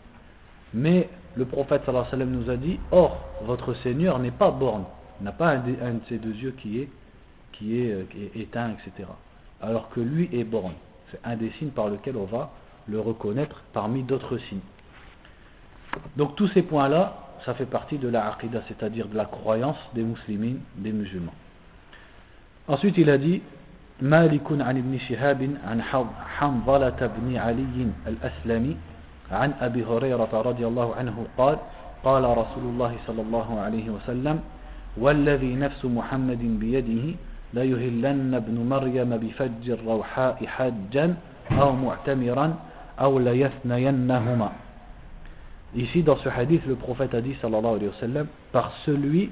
Mais 0.74 1.08
le 1.36 1.46
prophète 1.46 1.82
sallallahu 1.86 2.26
nous 2.26 2.50
a 2.50 2.56
dit, 2.56 2.78
or, 2.90 3.24
votre 3.44 3.74
Seigneur 3.74 4.18
n'est 4.18 4.32
pas 4.32 4.50
borne, 4.50 4.84
n'a 5.20 5.32
pas 5.32 5.50
un 5.50 5.58
de, 5.58 6.00
ces 6.08 6.18
deux 6.18 6.34
yeux 6.34 6.54
qui 6.58 6.80
est, 6.80 6.88
qui 7.52 7.80
est, 7.80 7.92
euh, 7.92 8.04
éteint, 8.34 8.70
etc. 8.70 9.08
Alors 9.60 9.88
que 9.90 10.00
lui 10.00 10.28
est 10.32 10.44
borne. 10.44 10.74
C'est 11.10 11.20
un 11.24 11.36
des 11.36 11.50
signes 11.58 11.70
par 11.70 11.88
lequel 11.88 12.16
on 12.16 12.24
va 12.24 12.50
le 12.88 12.98
reconnaître 12.98 13.62
parmi 13.72 14.02
d'autres 14.02 14.38
signes. 14.38 14.60
Donc 16.16 16.34
tous 16.36 16.48
ces 16.48 16.62
points-là, 16.62 17.18
ça 17.44 17.54
fait 17.54 17.66
partie 17.66 17.98
de 17.98 18.08
la 18.08 18.32
aqidah, 18.32 18.62
c'est-à-dire 18.66 19.06
de 19.08 19.16
la 19.16 19.26
croyance 19.26 19.78
des 19.94 20.02
musulmans, 20.02 20.58
des 20.76 20.92
musulmans. 20.92 21.34
Ensuite, 22.68 22.98
il 22.98 23.10
a 23.10 23.18
dit 23.18 23.42
مالك 24.02 24.42
عن 24.50 24.76
ابن 24.78 24.98
شهاب 24.98 25.50
عن 25.66 25.82
حنظلة 26.38 27.00
بن 27.16 27.36
علي 27.36 27.86
الأسلمي 28.06 28.76
عن 29.30 29.52
أبي 29.60 29.84
هريرة 29.84 30.32
رضي 30.32 30.66
الله 30.66 30.94
عنه 30.94 31.26
قال 31.38 31.58
قال 32.04 32.24
رسول 32.24 32.64
الله 32.64 32.96
صلى 33.06 33.22
الله 33.22 33.60
عليه 33.60 33.90
وسلم 33.90 34.40
والذي 34.96 35.54
نفس 35.54 35.84
محمد 35.84 36.42
بيده 36.60 37.14
ليهلن 37.54 38.34
ابن 38.34 38.56
مريم 38.70 39.10
بفج 39.16 39.70
الروحاء 39.70 40.46
حجا 40.46 41.14
أو 41.52 41.72
معتمرا 41.72 42.54
أو 43.00 43.18
ليثنينهما 43.18 44.52
Ici, 45.74 46.02
dans 46.02 46.16
ce 46.18 46.28
hadith, 46.28 46.60
le 46.66 46.74
prophète 46.74 47.14
a 47.14 47.22
dit, 47.22 47.34
sallallahu 47.40 47.76
alayhi 47.76 47.88
wa 47.88 48.00
sallam, 48.00 48.26
par 48.52 48.72
celui 48.84 49.30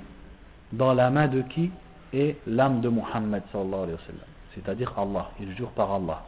dans 0.73 0.95
la 0.95 1.11
main 1.11 1.29
de 1.29 1.43
qui 1.43 1.71
est 2.13 2.37
l'âme 2.47 2.81
de 2.81 2.89
Muhammad, 2.89 3.43
sallallahu 3.53 3.83
alayhi 3.83 3.93
wa 3.93 4.07
sallam. 4.07 4.29
c'est-à-dire 4.55 4.93
Allah, 4.97 5.31
il 5.41 5.55
jure 5.57 5.71
par 5.71 5.93
Allah. 5.93 6.23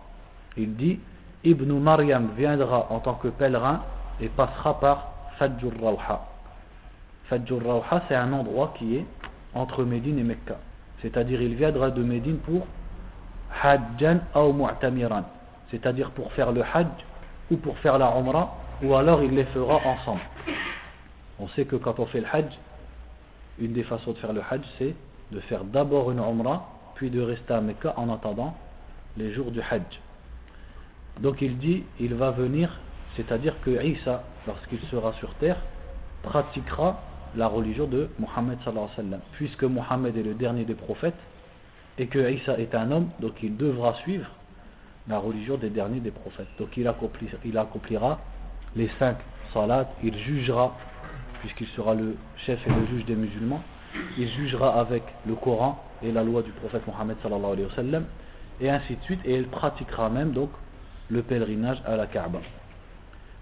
Il 0.57 0.77
dit 0.77 1.01
Ibn 1.45 1.73
Maryam 1.79 2.31
viendra 2.37 2.87
en 2.91 3.01
tant 3.01 3.15
que 3.15 3.29
pèlerin 3.29 3.83
et 4.21 4.29
passera 4.29 4.79
par 4.79 5.13
Fajjur 5.39 5.73
Rawha. 5.81 6.27
Fajjur 7.25 7.65
Rawha, 7.65 8.03
c'est 8.09 8.15
un 8.15 8.33
endroit 8.33 8.75
qui 8.79 8.97
est 8.97 9.07
entre 9.55 9.85
Médine 9.85 10.19
et 10.19 10.23
Mecca. 10.23 10.59
C'est-à-dire, 11.01 11.43
il 11.43 11.55
viendra 11.55 11.91
de 11.91 12.03
Médine 12.03 12.39
pour 12.39 12.67
Hajjan 13.63 14.21
ou 14.37 14.53
Mu'tamiran. 14.53 15.25
C'est-à-dire 15.71 16.11
pour 16.13 16.33
faire 16.33 16.53
le 16.53 16.63
Hajj 16.63 16.87
ou 17.51 17.57
pour 17.57 17.77
faire 17.79 17.99
la 17.99 18.17
Umrah, 18.17 18.55
ou 18.83 18.95
alors 18.95 19.23
il 19.23 19.35
les 19.35 19.45
fera 19.47 19.77
ensemble. 19.85 20.21
On 21.39 21.49
sait 21.49 21.65
que 21.65 21.77
quand 21.77 21.99
on 21.99 22.07
fait 22.07 22.21
le 22.21 22.27
Hajj, 22.33 22.53
une 23.59 23.73
des 23.73 23.83
façons 23.83 24.13
de 24.13 24.19
faire 24.19 24.33
le 24.33 24.43
Hajj, 24.49 24.63
c'est 24.79 24.95
de 25.33 25.41
faire 25.41 25.65
d'abord 25.65 26.11
une 26.11 26.19
Umrah 26.19 26.69
puis 26.95 27.11
de 27.11 27.21
rester 27.21 27.55
à 27.55 27.61
Mecca 27.61 27.95
en 27.97 28.13
attendant 28.13 28.55
les 29.17 29.33
jours 29.33 29.51
du 29.51 29.61
Hajj. 29.61 30.01
Donc 31.21 31.43
il 31.43 31.59
dit, 31.59 31.85
il 31.99 32.15
va 32.15 32.31
venir, 32.31 32.79
c'est-à-dire 33.17 33.55
que 33.63 33.83
Isa, 33.85 34.23
lorsqu'il 34.47 34.81
sera 34.91 35.13
sur 35.15 35.35
terre, 35.35 35.57
pratiquera 36.23 37.01
la 37.35 37.49
religion 37.49 37.87
de 37.87 38.09
Mohammed 38.19 38.59
sallallahu 38.65 38.85
alayhi 38.85 38.97
wa 38.97 39.05
sallam. 39.05 39.21
Puisque 39.33 39.65
Mohammed 39.65 40.17
est 40.17 40.23
le 40.23 40.35
dernier 40.35 40.65
des 40.65 40.75
prophètes 40.75 41.19
et 41.99 42.07
que 42.07 42.31
Isa 42.31 42.59
est 42.59 42.75
un 42.75 42.91
homme, 42.91 43.09
donc 43.21 43.43
il 43.43 43.57
devra 43.57 43.95
suivre 43.95 44.29
la 45.09 45.19
religion 45.19 45.57
des 45.57 45.71
derniers 45.71 46.01
des 46.01 46.11
prophètes. 46.11 46.49
Donc 46.59 46.77
il 46.77 46.87
accomplira, 46.87 47.37
il 47.45 47.59
accomplira 47.59 48.21
les 48.77 48.91
cinq 48.99 49.17
salats, 49.53 49.89
il 50.03 50.17
jugera, 50.19 50.77
puisqu'il 51.41 51.67
sera 51.69 51.95
le 51.95 52.17
chef 52.47 52.65
et 52.67 52.71
le 52.71 52.87
juge 52.87 53.05
des 53.05 53.17
musulmans, 53.17 53.63
il 54.19 54.29
jugera 54.29 54.79
avec 54.81 55.03
le 55.27 55.35
Coran 55.35 55.83
et 56.03 56.13
la 56.13 56.25
loi 56.25 56.43
du 56.43 56.51
prophète 56.53 56.87
Mohammed 56.87 57.17
sallallahu 57.23 57.53
alayhi 57.53 57.69
wa 57.69 57.75
sallam, 57.77 58.05
et 58.61 58.71
ainsi 58.71 58.97
de 58.97 59.03
suite, 59.03 59.21
et 59.25 59.37
il 59.37 59.47
pratiquera 59.49 60.09
même 60.09 60.33
donc 60.33 60.51
le 61.11 61.23
pèlerinage 61.23 61.83
à 61.87 61.97
la 61.97 62.07
Kaaba. 62.07 62.41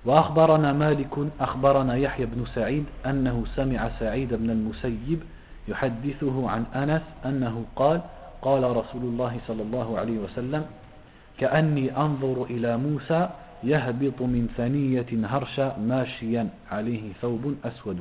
وأخبرنا 0.04 0.72
مالك 0.72 1.12
أخبرنا 1.40 1.96
يحيى 1.96 2.26
بن 2.26 2.44
سعيد 2.54 2.84
أنه 3.06 3.44
سمع 3.56 3.90
سعيد 4.00 4.34
بن 4.34 4.50
المسيب 4.50 5.20
يحدثه 5.68 6.50
عن 6.50 6.64
أنس 6.74 7.02
أنه 7.24 7.64
قال 7.76 8.00
قال 8.42 8.76
رسول 8.76 9.02
الله 9.02 9.38
صلى 9.46 9.62
الله 9.62 9.98
عليه 9.98 10.18
وسلم 10.18 10.66
كأني 11.38 11.96
أنظر 11.96 12.46
إلى 12.50 12.76
موسى 12.76 13.28
يهبط 13.64 14.22
من 14.22 14.48
ثنية 14.56 15.26
هرشا 15.26 15.76
ماشيا 15.78 16.48
عليه 16.72 17.12
ثوب 17.22 17.54
أسود 17.64 18.00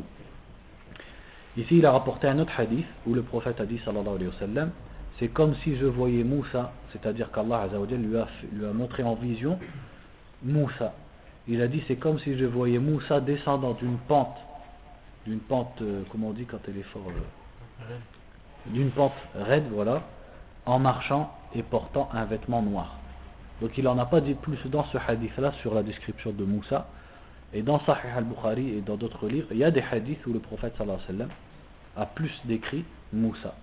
Ici, 1.58 1.78
il 1.78 1.86
a 1.86 1.92
rapporté 1.92 2.28
un 2.28 2.40
autre 2.40 2.54
hadith 2.58 2.86
où 3.06 3.14
le 3.14 3.24
prophète 3.24 3.60
a 3.60 3.66
dit, 3.66 3.80
sallallahu 3.84 4.16
alayhi 4.16 4.28
wa 4.28 4.40
sallam, 4.40 4.72
c'est 5.18 5.28
comme 5.28 5.56
si 5.56 5.76
je 5.76 5.86
voyais 5.86 6.24
Moussa, 6.24 6.72
c'est-à-dire 6.94 7.32
qu'Allah 7.32 7.68
lui 7.92 8.18
a, 8.18 8.28
lui 8.54 8.66
a 8.66 8.72
montré 8.72 9.04
en 9.04 9.16
vision 9.16 9.60
Moussa. 10.44 10.94
Il 11.48 11.62
a 11.62 11.68
dit, 11.68 11.84
c'est 11.88 11.98
comme 11.98 12.20
si 12.20 12.38
je 12.38 12.46
voyais 12.46 12.80
Moussa 12.80 13.20
descendant 13.20 13.74
d'une 13.74 13.98
pente, 14.08 14.38
d'une 15.26 15.40
pente, 15.40 15.82
euh, 15.82 16.04
comment 16.12 16.28
on 16.28 16.34
dit 16.34 16.46
quand 16.46 16.60
elle 16.68 16.78
est 16.78 16.84
fort, 16.84 17.04
euh, 17.10 17.98
d'une 18.68 18.92
pente 18.92 19.14
raide, 19.36 19.66
voilà, 19.72 20.04
en 20.66 20.80
marchant 20.80 21.34
et 21.56 21.64
portant 21.64 22.10
un 22.14 22.26
vêtement 22.26 22.62
noir. 22.62 22.96
Donc 23.62 23.78
il 23.78 23.84
n'en 23.84 23.98
a 23.98 24.06
pas 24.06 24.22
dit 24.22 24.36
plus 24.36 24.60
dans 24.68 24.86
ce 24.86 24.98
hadith-là 24.98 25.52
sur 25.62 25.74
la 25.74 25.84
description 25.84 26.32
de 26.32 26.46
Moussa. 26.46 26.88
Et 27.54 27.62
dans 27.62 27.80
Sahih 27.80 28.10
al-Bukhari 28.16 28.78
et 28.78 28.82
dans 28.82 28.96
d'autres 28.96 29.28
livres, 29.28 29.48
il 29.52 29.58
y 29.58 29.64
a 29.64 29.72
des 29.72 29.84
hadiths 29.92 30.26
où 30.28 30.34
le 30.34 30.40
prophète 30.40 30.74
sallallahu 30.78 31.00
alayhi 31.08 31.20
wa 31.20 31.26
sallam 31.26 31.30
a 31.98 32.06
plus 32.06 32.42
décrit 32.46 32.86
Moussa. 33.12 33.56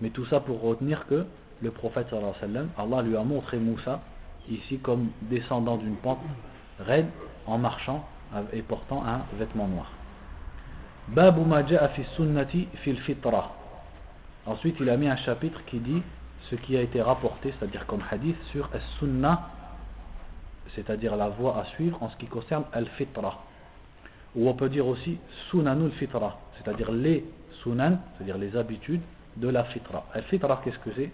Mais 0.00 0.10
tout 0.10 0.24
ça 0.26 0.40
pour 0.40 0.60
retenir 0.60 1.06
que 1.06 1.24
le 1.62 1.70
prophète 1.70 2.08
sallallahu 2.10 2.34
alayhi 2.42 2.54
wa 2.54 2.60
sallam, 2.60 2.68
Allah 2.78 3.02
lui 3.02 3.16
a 3.16 3.22
montré 3.22 3.58
Moussa 3.58 4.00
ici 4.50 4.78
comme 4.78 5.10
descendant 5.22 5.76
d'une 5.76 5.96
pente 5.96 6.20
raide 6.80 7.06
en 7.46 7.58
marchant 7.58 8.06
et 8.52 8.62
portant 8.62 9.04
un 9.06 9.22
vêtement 9.38 9.68
noir. 9.68 9.90
Babu 11.08 11.40
fi 11.94 12.04
sunnati 12.16 12.68
fil 12.82 12.98
fitra. 12.98 13.54
Ensuite, 14.46 14.76
il 14.80 14.88
a 14.90 14.96
mis 14.96 15.08
un 15.08 15.16
chapitre 15.16 15.60
qui 15.66 15.78
dit 15.78 16.02
ce 16.50 16.54
qui 16.56 16.76
a 16.76 16.80
été 16.80 17.02
rapporté, 17.02 17.52
c'est-à-dire 17.58 17.86
comme 17.86 18.02
hadith, 18.10 18.36
sur 18.52 18.68
as-sunnah, 18.74 19.50
c'est-à-dire 20.74 21.16
la 21.16 21.28
voie 21.28 21.58
à 21.58 21.64
suivre 21.76 22.02
en 22.02 22.10
ce 22.10 22.16
qui 22.16 22.26
concerne 22.26 22.64
al-fitra. 22.72 23.44
Ou 24.36 24.48
on 24.48 24.54
peut 24.54 24.68
dire 24.68 24.86
aussi 24.86 25.18
sunanul 25.50 25.90
fitra, 25.92 26.38
c'est-à-dire 26.56 26.92
les 26.92 27.24
sunan, 27.62 27.98
c'est-à-dire 28.16 28.38
les 28.38 28.56
habitudes 28.56 29.02
de 29.36 29.48
la 29.48 29.64
fitra. 29.64 30.06
Al-fitra, 30.14 30.60
qu'est-ce 30.64 30.78
que 30.78 30.90
c'est? 30.94 31.10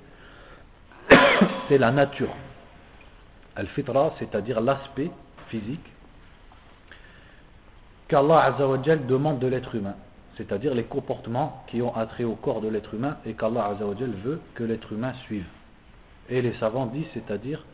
C'est 1.68 1.78
la 1.78 1.90
nature. 1.90 2.34
Al-fitra, 3.57 4.14
c'est-à-dire 4.18 4.61
l'aspect 4.61 5.11
physique 5.48 5.86
qu'Allah 8.09 8.55
demande 9.07 9.38
de 9.38 9.46
l'être 9.46 9.74
humain 9.74 9.94
c'est-à-dire 10.36 10.74
les 10.74 10.84
comportements 10.84 11.64
qui 11.68 11.82
ont 11.82 11.94
attrait 11.94 12.24
au 12.24 12.34
corps 12.34 12.61
de 12.61 12.68
l'être 12.68 12.94
humain 12.94 13.16
et 13.24 13.34
qu'Allah 13.34 13.76
veut 13.78 14.40
que 14.55 14.64
l'être 14.64 14.92
humain 14.92 15.12
suive. 15.24 15.46
Et 16.28 16.42
les 16.42 16.55
savants 16.55 16.86
disent, 16.86 17.07
c'est-à-dire, 17.14 17.64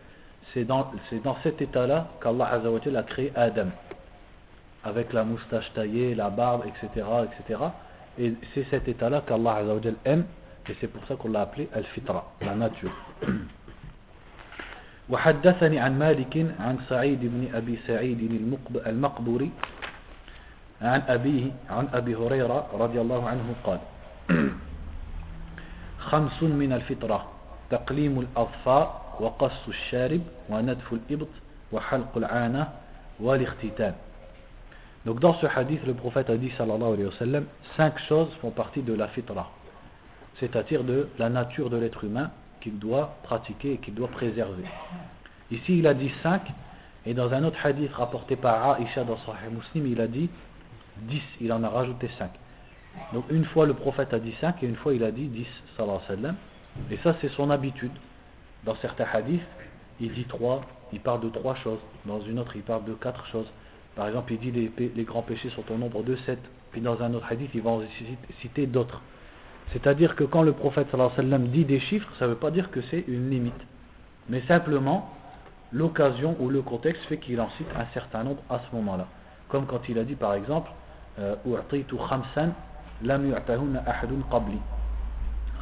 c'est 0.53 0.63
dans, 0.63 0.91
dans, 1.23 1.37
cet 1.43 1.61
état-là 1.61 2.07
qu'Allah 2.21 2.61
a 2.61 3.03
créé 3.03 3.31
Adam, 3.35 3.67
avec 4.83 5.11
la 5.13 5.23
moustache 5.23 5.71
taillée, 5.73 6.15
la 6.15 6.29
barbe, 6.29 6.63
etc. 6.65 7.05
etc. 7.25 7.59
Et 8.17 8.33
c'est 8.53 8.65
cet 8.69 8.87
état-là 8.87 9.23
qu'Allah 9.27 9.63
aime, 10.05 10.25
et 10.69 10.75
c'est 10.79 10.87
pour 10.87 11.05
ça 11.07 11.15
qu'on 11.15 11.29
l'a 11.29 11.41
appelé 11.41 11.69
Al-Fitra, 11.73 12.31
la 12.41 12.55
nature. 12.55 12.91
وحدثني 15.09 15.79
عن 15.79 15.99
مالك 15.99 16.33
عن 16.59 16.77
سعيد 16.89 17.21
بن 17.21 17.55
أبي 17.55 17.77
سعيد 17.87 18.19
المقبوري 18.85 19.51
عن 20.81 21.01
أبيه 21.07 21.51
عن 21.69 21.87
أبي 21.93 22.15
هريرة 22.15 22.67
رضي 22.73 23.01
الله 23.01 23.29
عنه 23.29 23.47
قال 23.63 23.79
خمس 26.09 26.43
من 26.43 26.73
الفطرة 26.73 27.25
تقليم 27.69 28.19
الأظفار 28.19 28.85
وقص 29.19 29.67
الشارب 29.67 30.21
ونتف 30.49 30.93
الإبط 30.93 31.27
وحلق 31.71 32.17
العانة 32.17 32.67
والاختتان 33.19 33.93
Donc 35.05 35.19
dans 35.19 35.35
ce 35.35 35.45
hadith, 35.45 35.85
le 35.85 35.93
prophète 35.93 36.31
a 36.31 36.37
dit 36.37 36.51
sallallahu 36.57 36.93
alayhi 36.93 37.05
wa 37.05 37.11
sallam, 37.19 37.45
cinq 37.77 37.99
choses 38.09 38.29
font 38.41 38.49
partie 38.49 38.81
de 38.81 38.93
la 38.93 39.07
fitra, 39.07 39.51
c'est-à-dire 40.39 40.83
de 40.83 41.07
la 41.19 41.29
nature 41.29 41.69
de 41.69 41.77
l'être 41.77 42.03
humain 42.03 42.31
qu'il 42.59 42.79
doit 42.79 43.15
pratiquer 43.21 43.73
et 43.73 43.77
qu'il 43.77 43.93
doit 43.93 44.07
préserver. 44.07 44.63
Ici 45.51 45.77
il 45.77 45.85
a 45.85 45.93
dit 45.93 46.11
cinq, 46.23 46.41
et 47.05 47.13
dans 47.13 47.31
un 47.33 47.43
autre 47.43 47.63
hadith 47.63 47.93
rapporté 47.93 48.35
par 48.35 48.81
Aisha 48.81 49.03
dans 49.03 49.17
Sahih 49.17 49.53
Muslim, 49.53 49.85
il 49.85 50.01
a 50.01 50.07
dit 50.07 50.27
10, 51.03 51.21
il 51.41 51.53
en 51.53 51.63
a 51.63 51.69
rajouté 51.69 52.09
5. 52.17 52.31
Donc 53.13 53.25
une 53.29 53.45
fois 53.45 53.67
le 53.67 53.75
prophète 53.75 54.11
a 54.13 54.19
dit 54.19 54.33
5 54.41 54.63
et 54.63 54.65
une 54.65 54.75
fois 54.75 54.95
il 54.95 55.03
a 55.03 55.11
dit 55.11 55.27
10, 55.27 55.45
sallallahu 55.77 55.97
alayhi 55.97 56.09
wa 56.09 56.15
sallam. 56.15 56.35
Et 56.89 56.97
ça 57.03 57.15
c'est 57.21 57.29
son 57.29 57.51
habitude. 57.51 57.91
Dans 58.64 58.74
certains 58.76 59.06
hadiths, 59.12 59.40
il 60.00 60.12
dit 60.12 60.24
3, 60.24 60.62
il 60.92 61.00
parle 61.00 61.20
de 61.20 61.28
3 61.28 61.54
choses. 61.56 61.78
Dans 62.04 62.20
une 62.20 62.38
autre, 62.38 62.56
il 62.56 62.62
parle 62.62 62.84
de 62.84 62.94
4 62.94 63.26
choses. 63.26 63.50
Par 63.96 64.08
exemple, 64.08 64.32
il 64.32 64.38
dit 64.38 64.50
les, 64.50 64.92
les 64.94 65.04
grands 65.04 65.22
péchés 65.22 65.50
sont 65.50 65.64
au 65.70 65.76
nombre 65.76 66.02
de 66.02 66.16
7. 66.26 66.38
Puis 66.72 66.80
dans 66.80 67.02
un 67.02 67.12
autre 67.14 67.26
hadith, 67.30 67.50
il 67.54 67.62
va 67.62 67.70
en 67.70 67.82
citer 68.40 68.66
d'autres. 68.66 69.00
C'est-à-dire 69.72 70.16
que 70.16 70.24
quand 70.24 70.42
le 70.42 70.52
prophète 70.52 70.88
alayhi 70.92 71.10
wa 71.10 71.16
sallam 71.16 71.46
dit 71.48 71.64
des 71.64 71.80
chiffres, 71.80 72.08
ça 72.18 72.26
ne 72.26 72.30
veut 72.30 72.36
pas 72.36 72.50
dire 72.50 72.70
que 72.70 72.80
c'est 72.90 73.04
une 73.06 73.30
limite. 73.30 73.60
Mais 74.28 74.42
simplement, 74.42 75.10
l'occasion 75.72 76.36
ou 76.40 76.48
le 76.48 76.62
contexte 76.62 77.02
fait 77.04 77.18
qu'il 77.18 77.40
en 77.40 77.48
cite 77.50 77.68
un 77.76 77.86
certain 77.94 78.24
nombre 78.24 78.42
à 78.48 78.60
ce 78.60 78.76
moment-là. 78.76 79.06
Comme 79.48 79.66
quand 79.66 79.88
il 79.88 79.98
a 79.98 80.04
dit 80.04 80.16
par 80.16 80.34
exemple, 80.34 80.70
euh, 81.18 81.34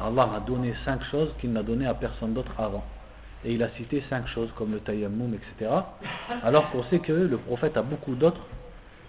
Allah 0.01 0.25
m'a 0.27 0.39
donné 0.39 0.73
cinq 0.85 1.03
choses 1.05 1.33
qu'il 1.39 1.51
n'a 1.51 1.63
donné 1.63 1.85
à 1.85 1.93
personne 1.93 2.33
d'autre 2.33 2.51
avant. 2.57 2.83
Et 3.45 3.53
il 3.53 3.63
a 3.63 3.69
cité 3.69 4.03
cinq 4.09 4.27
choses 4.27 4.51
comme 4.57 4.71
le 4.71 4.79
tayammum, 4.79 5.33
etc. 5.33 5.71
Alors 6.43 6.71
qu'on 6.71 6.83
sait 6.83 6.99
que 6.99 7.13
le 7.13 7.37
prophète 7.37 7.77
a 7.77 7.81
beaucoup 7.81 8.15
d'autres 8.15 8.45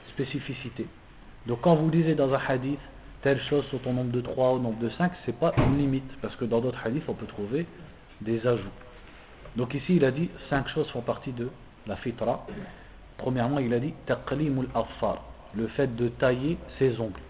spécificités. 0.09 0.87
Donc 1.47 1.61
quand 1.63 1.75
vous 1.75 1.91
lisez 1.91 2.15
dans 2.15 2.33
un 2.33 2.41
hadith 2.49 2.81
telle 3.23 3.41
chose 3.43 3.65
sont 3.71 3.87
au 3.87 3.93
nombre 3.93 4.13
de 4.13 4.21
3 4.21 4.53
au 4.53 4.59
nombre 4.59 4.79
de 4.79 4.89
5, 4.89 5.13
c'est 5.27 5.39
pas 5.39 5.53
une 5.59 5.77
limite, 5.77 6.11
parce 6.23 6.35
que 6.37 6.47
dans 6.47 6.61
d'autres 6.61 6.81
hadiths 6.85 7.05
on 7.09 7.15
peut 7.15 7.27
trouver 7.27 7.67
des 8.21 8.47
ajouts. 8.47 8.71
Donc 9.57 9.75
ici 9.75 9.97
il 9.97 10.05
a 10.05 10.11
dit 10.11 10.31
cinq 10.49 10.69
choses 10.69 10.89
font 10.91 11.03
partie 11.03 11.33
de 11.33 11.49
la 11.87 11.97
fitra. 11.97 12.47
Premièrement 13.19 13.59
il 13.59 13.73
a 13.75 13.81
dit 13.81 13.95
taqlimul 14.07 14.69
afar 14.75 15.25
le 15.55 15.67
fait 15.69 15.95
de 15.97 16.09
tailler 16.09 16.57
ses 16.79 17.01
ongles, 17.01 17.21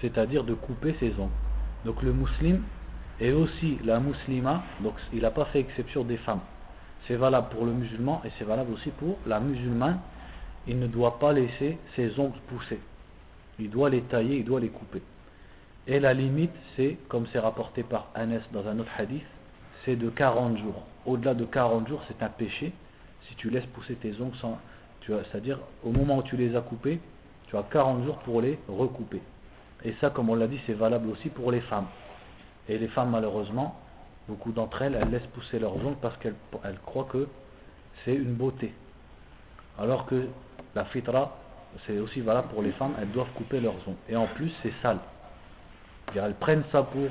c'est-à-dire 0.00 0.44
de 0.44 0.54
couper 0.54 0.94
ses 1.00 1.12
ongles. 1.18 1.30
Donc 1.84 2.02
le 2.02 2.12
musulman 2.12 2.60
et 3.20 3.32
aussi 3.32 3.78
la 3.84 4.00
musulmane, 4.00 4.62
donc 4.80 4.94
il 5.12 5.22
n'a 5.22 5.30
pas 5.30 5.44
fait 5.46 5.60
exception 5.60 6.04
des 6.04 6.16
femmes. 6.16 6.40
C'est 7.06 7.16
valable 7.16 7.48
pour 7.50 7.64
le 7.64 7.72
musulman 7.72 8.22
et 8.24 8.30
c'est 8.38 8.44
valable 8.44 8.72
aussi 8.72 8.90
pour 8.90 9.18
la 9.26 9.38
musulmane. 9.40 10.00
Il 10.66 10.78
ne 10.78 10.86
doit 10.86 11.18
pas 11.18 11.32
laisser 11.32 11.78
ses 11.94 12.18
ongles 12.18 12.38
pousser. 12.48 12.80
Il 13.58 13.70
doit 13.70 13.90
les 13.90 14.00
tailler, 14.02 14.38
il 14.38 14.44
doit 14.44 14.60
les 14.60 14.70
couper. 14.70 15.02
Et 15.86 16.00
la 16.00 16.14
limite, 16.14 16.54
c'est, 16.76 16.96
comme 17.08 17.26
c'est 17.32 17.38
rapporté 17.38 17.82
par 17.82 18.08
Anas 18.14 18.40
dans 18.52 18.66
un 18.66 18.78
autre 18.78 18.90
hadith, 18.98 19.26
c'est 19.84 19.96
de 19.96 20.08
40 20.08 20.58
jours. 20.58 20.86
Au-delà 21.04 21.34
de 21.34 21.44
40 21.44 21.86
jours, 21.88 22.02
c'est 22.08 22.22
un 22.22 22.30
péché 22.30 22.72
si 23.28 23.34
tu 23.36 23.50
laisses 23.50 23.66
pousser 23.66 23.94
tes 23.94 24.14
ongles. 24.20 24.34
C'est-à-dire, 25.06 25.58
au 25.84 25.90
moment 25.90 26.18
où 26.18 26.22
tu 26.22 26.38
les 26.38 26.56
as 26.56 26.62
coupés, 26.62 26.98
tu 27.48 27.56
as 27.56 27.62
40 27.62 28.04
jours 28.04 28.16
pour 28.20 28.40
les 28.40 28.58
recouper. 28.66 29.20
Et 29.84 29.94
ça, 30.00 30.10
comme 30.10 30.30
on 30.30 30.34
l'a 30.34 30.46
dit, 30.46 30.60
c'est 30.66 30.74
valable 30.74 31.08
aussi 31.10 31.28
pour 31.28 31.50
les 31.52 31.60
femmes. 31.62 31.86
Et 32.68 32.78
les 32.78 32.88
femmes, 32.88 33.10
malheureusement, 33.10 33.78
beaucoup 34.28 34.52
d'entre 34.52 34.82
elles, 34.82 34.98
elles 35.00 35.10
laissent 35.10 35.26
pousser 35.34 35.58
leurs 35.58 35.76
ongles 35.76 35.98
parce 36.00 36.16
qu'elles 36.18 36.34
croient 36.86 37.08
que 37.10 37.28
c'est 38.04 38.14
une 38.14 38.34
beauté. 38.34 38.72
Alors 39.78 40.06
que 40.06 40.28
la 40.74 40.84
fitra, 40.86 41.36
c'est 41.86 41.98
aussi 41.98 42.20
valable 42.20 42.48
pour 42.48 42.62
les 42.62 42.72
femmes, 42.72 42.94
elles 43.00 43.10
doivent 43.10 43.32
couper 43.34 43.60
leurs 43.60 43.74
ongles. 43.86 43.96
Et 44.08 44.16
en 44.16 44.26
plus, 44.26 44.52
c'est 44.62 44.72
sale. 44.80 44.98
Elles 46.14 46.34
prennent 46.34 46.64
ça 46.70 46.82
pour, 46.82 47.08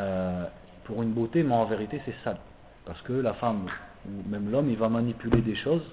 euh, 0.00 0.44
pour 0.84 1.02
une 1.02 1.12
beauté, 1.12 1.42
mais 1.42 1.54
en 1.54 1.64
vérité, 1.64 2.00
c'est 2.04 2.14
sale. 2.24 2.38
Parce 2.84 3.00
que 3.02 3.12
la 3.12 3.34
femme, 3.34 3.66
ou 4.06 4.28
même 4.28 4.50
l'homme, 4.50 4.68
il 4.68 4.76
va 4.76 4.88
manipuler 4.88 5.40
des 5.40 5.54
choses 5.54 5.84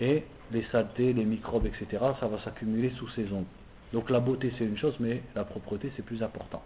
et 0.00 0.24
les 0.50 0.64
saletés, 0.72 1.12
les 1.12 1.24
microbes, 1.24 1.66
etc., 1.66 1.86
ça 2.20 2.26
va 2.26 2.38
s'accumuler 2.40 2.90
sous 2.98 3.08
ses 3.10 3.32
ongles. 3.32 3.44
Donc 3.92 4.10
la 4.10 4.20
beauté 4.20 4.52
c'est 4.58 4.64
une 4.64 4.76
chose, 4.76 4.94
mais 5.00 5.22
la 5.34 5.44
propreté 5.44 5.92
c'est 5.96 6.04
plus 6.04 6.22
important. 6.22 6.62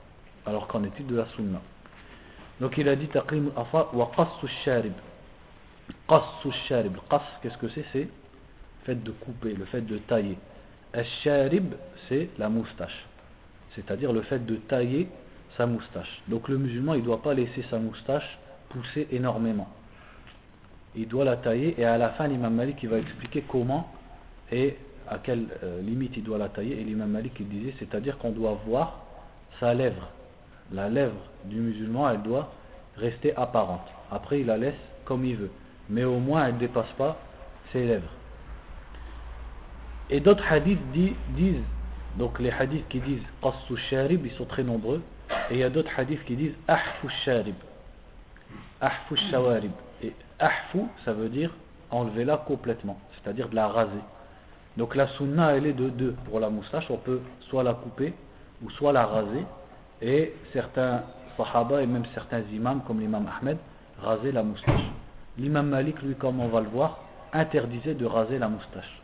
Alors 0.46 0.66
qu'en 0.66 0.82
est-il 0.84 1.06
de 1.06 1.16
la 1.16 1.26
sunna? 1.36 1.60
Donc 2.60 2.76
il 2.78 2.88
a 2.88 2.96
dit 2.96 3.08
taqim 3.08 3.50
afa 3.56 3.88
wa 3.92 4.10
qassu 4.16 4.48
sharib. 4.64 4.94
Qassu 6.08 6.52
sharib. 6.68 6.96
Qass, 7.08 7.22
qu'est-ce 7.42 7.58
que 7.58 7.68
c'est? 7.68 7.84
C'est 7.92 8.00
le 8.00 8.08
fait 8.84 9.02
de 9.02 9.10
couper, 9.12 9.54
le 9.54 9.64
fait 9.66 9.82
de 9.82 9.98
tailler. 9.98 10.36
Al-sharib, 10.92 11.74
c'est 12.08 12.28
la 12.38 12.48
moustache. 12.48 13.06
C'est-à-dire 13.74 14.12
le 14.12 14.22
fait 14.22 14.44
de 14.44 14.56
tailler 14.56 15.08
sa 15.56 15.66
moustache. 15.66 16.22
Donc 16.28 16.48
le 16.48 16.58
musulman, 16.58 16.94
il 16.94 17.00
ne 17.00 17.06
doit 17.06 17.22
pas 17.22 17.34
laisser 17.34 17.64
sa 17.70 17.78
moustache 17.78 18.38
pousser 18.68 19.06
énormément 19.12 19.68
il 20.94 21.08
doit 21.08 21.24
la 21.24 21.36
tailler 21.36 21.74
et 21.78 21.84
à 21.84 21.98
la 21.98 22.10
fin 22.10 22.26
l'imam 22.28 22.54
Malik 22.54 22.82
il 22.82 22.88
va 22.88 22.98
expliquer 22.98 23.42
comment 23.42 23.90
et 24.50 24.76
à 25.12 25.18
quelle 25.18 25.46
euh, 25.62 25.82
limite 25.82 26.16
il 26.16 26.24
doit 26.24 26.38
la 26.38 26.48
tailler. 26.48 26.80
Et 26.80 26.84
l'imam 26.84 27.10
Malik 27.10 27.34
il 27.38 27.48
disait 27.48 27.74
c'est 27.78 27.94
à 27.94 28.00
dire 28.00 28.18
qu'on 28.18 28.30
doit 28.30 28.58
voir 28.66 29.04
sa 29.60 29.74
lèvre. 29.74 30.08
La 30.72 30.88
lèvre 30.88 31.20
du 31.44 31.56
musulman 31.56 32.08
elle 32.10 32.22
doit 32.22 32.52
rester 32.96 33.36
apparente. 33.36 33.86
Après 34.10 34.40
il 34.40 34.46
la 34.46 34.56
laisse 34.56 34.80
comme 35.04 35.24
il 35.24 35.36
veut. 35.36 35.50
Mais 35.90 36.04
au 36.04 36.18
moins 36.18 36.46
elle 36.46 36.54
ne 36.54 36.60
dépasse 36.60 36.90
pas 36.96 37.18
ses 37.72 37.84
lèvres. 37.86 38.10
Et 40.10 40.20
d'autres 40.20 40.44
hadiths 40.50 40.80
disent 40.92 41.56
donc 42.18 42.38
les 42.38 42.50
hadiths 42.50 42.88
qui 42.88 43.00
disent 43.00 43.22
qassu 43.42 43.76
sharib 43.90 44.24
ils 44.24 44.32
sont 44.32 44.46
très 44.46 44.62
nombreux. 44.62 45.02
Et 45.50 45.54
il 45.54 45.58
y 45.58 45.62
a 45.62 45.70
d'autres 45.70 45.92
hadiths 45.98 46.24
qui 46.24 46.36
disent 46.36 46.54
ahfu 46.68 47.08
sharib. 47.24 47.54
Ahfu 48.80 49.16
shawarib. 49.30 49.72
Et 50.02 50.12
ahfu, 50.38 50.80
ça 51.04 51.12
veut 51.12 51.28
dire 51.28 51.54
enlever-la 51.90 52.38
complètement, 52.38 52.98
c'est-à-dire 53.12 53.48
de 53.48 53.54
la 53.54 53.68
raser. 53.68 54.02
Donc 54.76 54.94
la 54.94 55.06
sunna, 55.08 55.54
elle 55.56 55.66
est 55.66 55.72
de 55.72 55.88
deux. 55.88 56.14
Pour 56.28 56.40
la 56.40 56.48
moustache, 56.48 56.86
on 56.90 56.96
peut 56.96 57.20
soit 57.40 57.62
la 57.62 57.74
couper 57.74 58.14
ou 58.62 58.70
soit 58.70 58.92
la 58.92 59.06
raser. 59.06 59.44
Et 60.00 60.34
certains 60.52 61.02
sahaba 61.36 61.82
et 61.82 61.86
même 61.86 62.04
certains 62.14 62.40
imams, 62.52 62.82
comme 62.86 63.00
l'imam 63.00 63.26
Ahmed, 63.40 63.58
rasaient 64.02 64.32
la 64.32 64.42
moustache. 64.42 64.90
L'imam 65.38 65.68
Malik, 65.68 66.00
lui, 66.02 66.14
comme 66.14 66.40
on 66.40 66.48
va 66.48 66.60
le 66.60 66.68
voir, 66.68 66.98
interdisait 67.32 67.94
de 67.94 68.06
raser 68.06 68.38
la 68.38 68.48
moustache. 68.48 69.00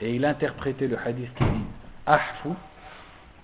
Et 0.00 0.14
il 0.14 0.24
interprétait 0.24 0.86
le 0.86 0.98
hadith 0.98 1.32
qui 1.34 1.44
dit 1.44 1.64
ahfu 2.06 2.50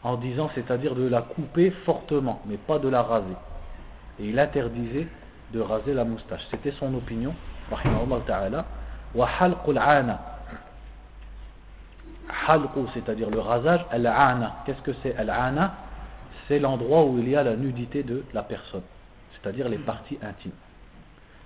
en 0.02 0.16
disant 0.16 0.50
c'est-à-dire 0.54 0.94
de 0.94 1.08
la 1.08 1.22
couper 1.22 1.70
fortement, 1.84 2.40
mais 2.46 2.56
pas 2.56 2.78
de 2.78 2.88
la 2.88 3.02
raser. 3.02 3.36
Et 4.20 4.28
il 4.28 4.38
interdisait 4.38 5.06
de 5.52 5.60
raser 5.60 5.94
la 5.94 6.04
moustache. 6.04 6.42
C'était 6.50 6.72
son 6.72 6.94
opinion, 6.94 7.34
ta'ala. 8.26 8.64
Wa 9.14 9.28
halqul. 9.40 9.78
Halqu, 12.48 12.80
c'est-à-dire 12.94 13.28
le 13.28 13.40
rasage, 13.40 13.84
al-ana. 13.90 14.62
Qu'est-ce 14.64 14.80
que 14.80 14.94
c'est 15.02 15.14
al-ana? 15.16 15.74
C'est 16.48 16.58
l'endroit 16.58 17.04
où 17.04 17.18
il 17.18 17.28
y 17.28 17.36
a 17.36 17.42
la 17.42 17.56
nudité 17.56 18.02
de 18.02 18.24
la 18.32 18.42
personne, 18.42 18.82
c'est-à-dire 19.34 19.68
les 19.68 19.76
parties 19.76 20.18
intimes. 20.22 20.52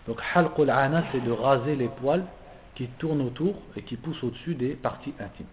Donc 0.07 0.21
halqul 0.35 0.71
ana 0.71 1.03
c'est 1.11 1.25
de 1.25 1.33
raser 1.33 1.75
les 1.75 1.89
poils 1.89 2.25
qui 2.77 2.87
tournent 2.99 3.23
autour 3.23 3.55
et 3.77 3.83
qui 3.83 3.97
poussent 3.97 4.23
au-dessus 4.23 4.55
des 4.55 4.71
parties 4.75 5.13
intimes. 5.19 5.47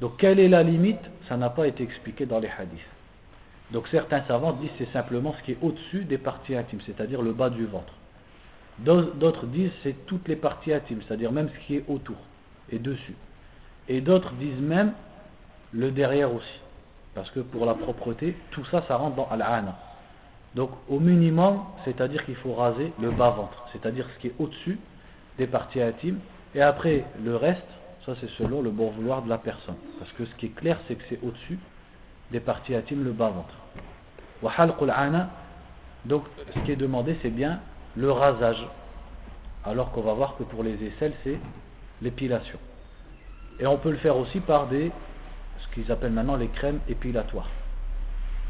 Donc 0.00 0.16
quelle 0.16 0.40
est 0.40 0.48
la 0.48 0.64
limite? 0.64 1.00
Ça 1.28 1.36
n'a 1.36 1.48
pas 1.50 1.68
été 1.68 1.84
expliqué 1.84 2.26
dans 2.26 2.40
les 2.40 2.50
hadiths. 2.58 2.80
Donc 3.70 3.86
certains 3.88 4.22
savants 4.22 4.52
disent 4.52 4.70
c'est 4.78 4.92
simplement 4.92 5.32
ce 5.38 5.42
qui 5.44 5.52
est 5.52 5.58
au-dessus 5.62 6.04
des 6.04 6.18
parties 6.18 6.56
intimes, 6.56 6.80
c'est-à-dire 6.84 7.22
le 7.22 7.32
bas 7.32 7.50
du 7.50 7.66
ventre. 7.66 7.94
D'autres 8.78 9.46
disent 9.46 9.70
c'est 9.84 10.06
toutes 10.06 10.26
les 10.26 10.36
parties 10.36 10.72
intimes, 10.72 11.02
c'est-à-dire 11.06 11.30
même 11.30 11.50
ce 11.50 11.66
qui 11.66 11.76
est 11.76 11.84
autour 11.86 12.16
et 12.70 12.80
dessus. 12.80 13.14
Et 13.92 14.00
d'autres 14.00 14.32
disent 14.32 14.58
même 14.58 14.94
le 15.70 15.90
derrière 15.90 16.32
aussi. 16.32 16.60
Parce 17.14 17.30
que 17.30 17.40
pour 17.40 17.66
la 17.66 17.74
propreté, 17.74 18.34
tout 18.50 18.64
ça, 18.64 18.82
ça 18.88 18.96
rentre 18.96 19.16
dans 19.16 19.28
al-ana. 19.30 19.76
Donc 20.54 20.70
au 20.88 20.98
minimum, 20.98 21.60
c'est-à-dire 21.84 22.24
qu'il 22.24 22.36
faut 22.36 22.54
raser 22.54 22.90
le 22.98 23.10
bas-ventre, 23.10 23.66
c'est-à-dire 23.70 24.08
ce 24.14 24.20
qui 24.20 24.28
est 24.28 24.34
au-dessus 24.38 24.78
des 25.36 25.46
parties 25.46 25.82
intimes. 25.82 26.20
Et 26.54 26.62
après, 26.62 27.04
le 27.22 27.36
reste, 27.36 27.66
ça 28.06 28.14
c'est 28.18 28.30
selon 28.30 28.62
le 28.62 28.70
bon 28.70 28.88
vouloir 28.92 29.20
de 29.20 29.28
la 29.28 29.36
personne. 29.36 29.76
Parce 29.98 30.10
que 30.12 30.24
ce 30.24 30.34
qui 30.36 30.46
est 30.46 30.56
clair, 30.56 30.78
c'est 30.88 30.94
que 30.94 31.04
c'est 31.10 31.20
au-dessus 31.22 31.58
des 32.30 32.40
parties 32.40 32.74
intimes, 32.74 33.04
le 33.04 33.12
bas-ventre. 33.12 33.54
Donc 36.06 36.24
ce 36.54 36.58
qui 36.60 36.72
est 36.72 36.76
demandé, 36.76 37.18
c'est 37.20 37.30
bien 37.30 37.60
le 37.94 38.10
rasage. 38.10 38.66
Alors 39.66 39.92
qu'on 39.92 40.00
va 40.00 40.14
voir 40.14 40.38
que 40.38 40.44
pour 40.44 40.62
les 40.62 40.82
aisselles, 40.82 41.12
c'est 41.24 41.38
l'épilation. 42.00 42.58
Et 43.62 43.66
on 43.68 43.78
peut 43.78 43.92
le 43.92 43.98
faire 43.98 44.16
aussi 44.16 44.40
par 44.40 44.66
des, 44.66 44.90
ce 45.60 45.74
qu'ils 45.74 45.92
appellent 45.92 46.10
maintenant 46.10 46.34
les 46.34 46.48
crèmes 46.48 46.80
épilatoires. 46.88 47.48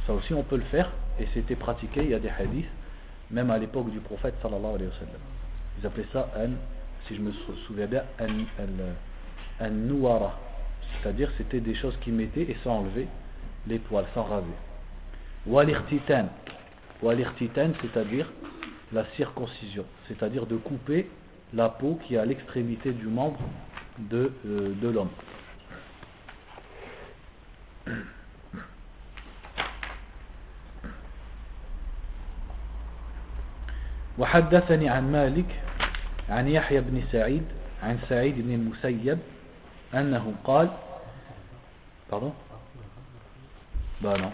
Ça 0.06 0.14
aussi 0.14 0.32
on 0.32 0.42
peut 0.42 0.56
le 0.56 0.64
faire, 0.64 0.90
et 1.20 1.28
c'était 1.34 1.54
pratiqué, 1.54 2.02
il 2.02 2.08
y 2.08 2.14
a 2.14 2.18
des 2.18 2.30
hadiths, 2.30 2.64
même 3.30 3.50
à 3.50 3.58
l'époque 3.58 3.90
du 3.90 4.00
prophète 4.00 4.34
sallallahu 4.40 4.74
alayhi 4.74 4.88
wa 4.88 4.98
sallam. 4.98 5.20
Ils 5.78 5.86
appelaient 5.86 6.06
ça 6.14 6.30
un, 6.34 6.52
si 7.06 7.14
je 7.14 7.20
me 7.20 7.30
souviens 7.66 7.86
bien, 7.86 8.04
un, 9.60 9.68
nouara. 9.68 10.38
C'est-à-dire 11.02 11.30
c'était 11.36 11.60
des 11.60 11.74
choses 11.74 11.96
qui 12.00 12.10
mettaient 12.10 12.50
et 12.50 12.56
sans 12.64 12.78
enlever 12.78 13.06
les 13.66 13.80
poils, 13.80 14.06
sans 14.14 14.22
raser. 14.22 14.46
Walirtitan. 15.46 16.28
Walirtitan, 17.02 17.72
c'est-à-dire 17.82 18.32
la 18.94 19.04
circoncision, 19.16 19.84
c'est-à-dire 20.08 20.46
de 20.46 20.56
couper 20.56 21.10
la 21.52 21.68
peau 21.68 21.98
qui 22.06 22.14
est 22.14 22.18
à 22.18 22.24
l'extrémité 22.24 22.92
du 22.92 23.08
membre 23.08 23.40
de, 23.99 24.32
euh, 24.47 24.74
de 24.80 24.88
l'homme. 24.88 25.11
وحدثني 34.18 34.88
عن 34.88 35.12
مالك 35.12 35.61
عن 36.28 36.49
يحيى 36.49 36.80
بن 36.80 37.03
سعيد 37.12 37.43
عن 37.82 37.99
سعيد 38.09 38.34
بن 38.38 38.55
المسيب 38.55 39.18
أنه 39.95 40.34
قال 40.45 40.70
pardon 42.12 42.34
bah 44.03 44.18
non 44.18 44.32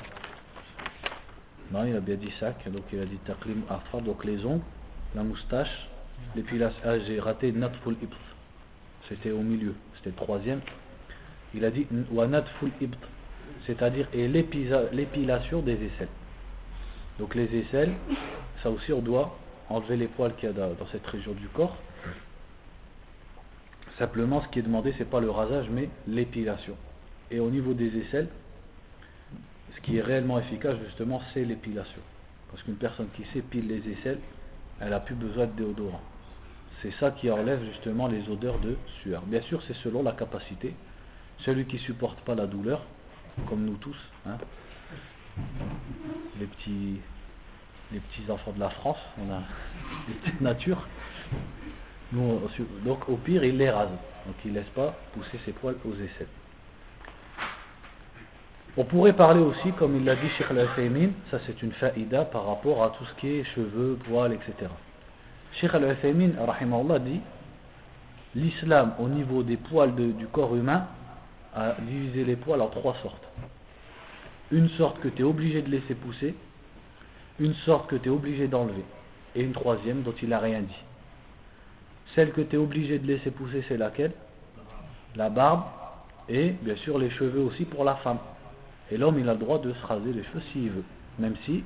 non 1.70 1.84
il 1.86 1.94
a 1.94 2.00
bien 2.00 2.16
dit 2.16 2.32
sac 2.40 2.68
donc 2.68 2.82
il 2.92 3.00
a 3.00 3.06
dit 3.06 3.18
taqlim 3.18 3.62
afra 3.70 4.00
donc 4.00 4.24
les 4.24 4.44
ongles 4.44 4.64
la 5.14 5.22
moustache 5.22 5.88
l'épilation 6.34 6.80
ah 6.84 6.98
j'ai 6.98 7.20
raté 7.20 7.52
natful 7.52 7.96
ibs 8.02 8.27
c'était 9.09 9.30
au 9.30 9.40
milieu 9.40 9.74
c'était 9.96 10.11
le 10.11 10.16
troisième 10.16 10.61
il 11.54 11.64
a 11.64 11.70
dit 11.70 11.86
ibs 11.90 12.96
c'est-à-dire 13.66 14.09
et 14.12 14.28
l'épilation 14.28 15.61
des 15.61 15.74
aisselles 15.74 16.09
donc 17.18 17.34
les 17.34 17.54
aisselles 17.56 17.92
ça 18.62 18.70
aussi 18.70 18.92
on 18.92 19.00
doit 19.00 19.36
enlever 19.70 19.96
les 19.96 20.09
poils 20.09 20.34
qu'il 20.36 20.48
y 20.48 20.52
a 20.52 20.54
dans 20.54 20.86
cette 20.90 21.06
région 21.06 21.32
du 21.32 21.48
corps. 21.48 21.76
Simplement, 23.98 24.42
ce 24.42 24.48
qui 24.48 24.61
est 24.61 24.62
demandé, 24.62 24.94
c'est 24.96 25.09
pas 25.09 25.20
le 25.20 25.30
rasage, 25.30 25.68
mais 25.70 25.88
l'épilation. 26.06 26.76
Et 27.30 27.40
au 27.40 27.50
niveau 27.50 27.74
des 27.74 27.96
aisselles, 27.98 28.28
ce 29.74 29.80
qui 29.80 29.98
est 29.98 30.00
réellement 30.00 30.38
efficace, 30.38 30.76
justement, 30.86 31.20
c'est 31.34 31.44
l'épilation. 31.44 32.00
Parce 32.50 32.62
qu'une 32.62 32.76
personne 32.76 33.09
qui 33.14 33.24
s'épile 33.32 33.66
les 33.66 33.92
aisselles, 33.92 34.20
elle 34.80 34.90
n'a 34.90 35.00
plus 35.00 35.16
besoin 35.16 35.46
de 35.46 35.52
déodorant. 35.52 36.00
C'est 36.82 36.92
ça 37.00 37.10
qui 37.10 37.30
enlève 37.30 37.64
justement 37.64 38.06
les 38.06 38.28
odeurs 38.28 38.58
de 38.60 38.76
sueur. 39.02 39.22
Bien 39.22 39.42
sûr, 39.42 39.60
c'est 39.66 39.76
selon 39.78 40.02
la 40.02 40.12
capacité. 40.12 40.74
Celui 41.38 41.66
qui 41.66 41.78
supporte 41.78 42.20
pas 42.20 42.34
la 42.34 42.46
douleur, 42.46 42.82
comme 43.48 43.64
nous 43.64 43.76
tous, 43.76 43.96
hein, 44.26 44.38
les 46.38 46.46
petits 46.46 47.00
les 47.90 48.00
petits 48.00 48.30
enfants 48.30 48.52
de 48.52 48.60
la 48.60 48.68
France, 48.68 48.98
on 49.18 49.32
a 49.32 49.38
des 50.08 50.14
petites 50.14 50.40
natures. 50.40 50.86
donc 52.12 53.08
au 53.08 53.16
pire, 53.16 53.44
il 53.44 53.56
les 53.56 53.70
rase. 53.70 53.88
Donc 54.26 54.36
il 54.44 54.52
ne 54.52 54.58
laisse 54.58 54.68
pas 54.74 54.94
pousser 55.14 55.38
ses 55.44 55.52
poils 55.52 55.76
aux 55.84 55.94
aisselles. 55.94 56.28
On 58.76 58.84
pourrait 58.84 59.14
parler 59.14 59.40
aussi, 59.40 59.72
comme 59.72 59.96
il 59.96 60.04
l'a 60.04 60.14
dit 60.14 60.28
Sheikh 60.36 60.50
al 60.50 60.68
ça 61.30 61.40
c'est 61.46 61.62
une 61.62 61.72
faïda 61.72 62.24
par 62.26 62.46
rapport 62.46 62.84
à 62.84 62.90
tout 62.90 63.04
ce 63.04 63.14
qui 63.14 63.28
est 63.28 63.44
cheveux, 63.44 63.98
poils, 64.04 64.32
etc. 64.32 64.70
Sheikh 65.61 65.74
al-Uthaymin, 65.74 66.30
dit 67.00 67.20
l'islam 68.34 68.94
au 69.00 69.09
niveau 69.09 69.42
des 69.42 69.56
poils 69.56 69.94
du 69.94 70.26
corps 70.28 70.54
humain 70.54 70.86
a 71.54 71.74
divisé 71.80 72.24
les 72.24 72.36
poils 72.36 72.61
en 72.61 72.68
trois 72.68 72.94
sortes. 73.02 73.24
Une 74.52 74.68
sorte 74.70 75.00
que 75.00 75.09
tu 75.09 75.22
es 75.22 75.24
obligé 75.24 75.62
de 75.62 75.68
laisser 75.68 75.94
pousser, 75.94 76.36
une 77.40 77.54
sorte 77.54 77.90
que 77.90 77.96
tu 77.96 78.09
es 78.09 78.12
obligé 78.12 78.46
d'enlever, 78.46 78.84
et 79.34 79.42
une 79.42 79.52
troisième 79.52 80.02
dont 80.02 80.14
il 80.22 80.28
n'a 80.28 80.38
rien 80.38 80.61
dit. 80.61 80.84
Celle 82.14 82.32
que 82.32 82.40
tu 82.40 82.54
es 82.54 82.59
obligé 82.59 82.98
de 82.98 83.06
laisser 83.06 83.30
pousser, 83.30 83.64
c'est 83.68 83.76
laquelle? 83.76 84.12
La 85.16 85.28
barbe, 85.28 85.64
et 86.28 86.50
bien 86.62 86.76
sûr 86.76 86.98
les 86.98 87.11
cheveux 87.11 87.40
aussi 87.40 87.64
pour 87.64 87.84
la 87.84 87.96
femme. 87.96 88.18
Et 88.90 88.96
l'homme, 88.96 89.18
il 89.18 89.28
a 89.28 89.32
le 89.32 89.40
droit 89.40 89.59
de 89.59 89.72
se 89.72 89.86
raser 89.86 90.12
les 90.12 90.22
cheveux 90.22 90.42
s'il 90.52 90.70
veut, 90.70 90.84
même 91.18 91.34
si 91.44 91.64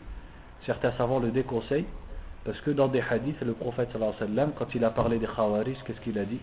certains 0.65 0.93
savants 0.93 1.19
le 1.19 1.31
déconseillent, 1.31 1.87
parce 2.45 2.61
que 2.61 2.71
dans 2.71 2.89
des 2.89 3.01
hadiths, 3.01 3.41
le 3.43 3.53
prophète 3.53 3.91
sallallahu 3.93 4.15
alayhi 4.17 4.31
wa 4.31 4.37
sallam, 4.37 4.53
quand 4.59 4.75
il 4.75 4.85
a 4.85 4.91
parlé 4.91 5.19
des 5.19 5.27
khawaris, 5.27 5.77
qu'est-ce 5.87 6.01
qu'il 6.01 6.19
a 6.19 6.25
dit? 6.25 6.41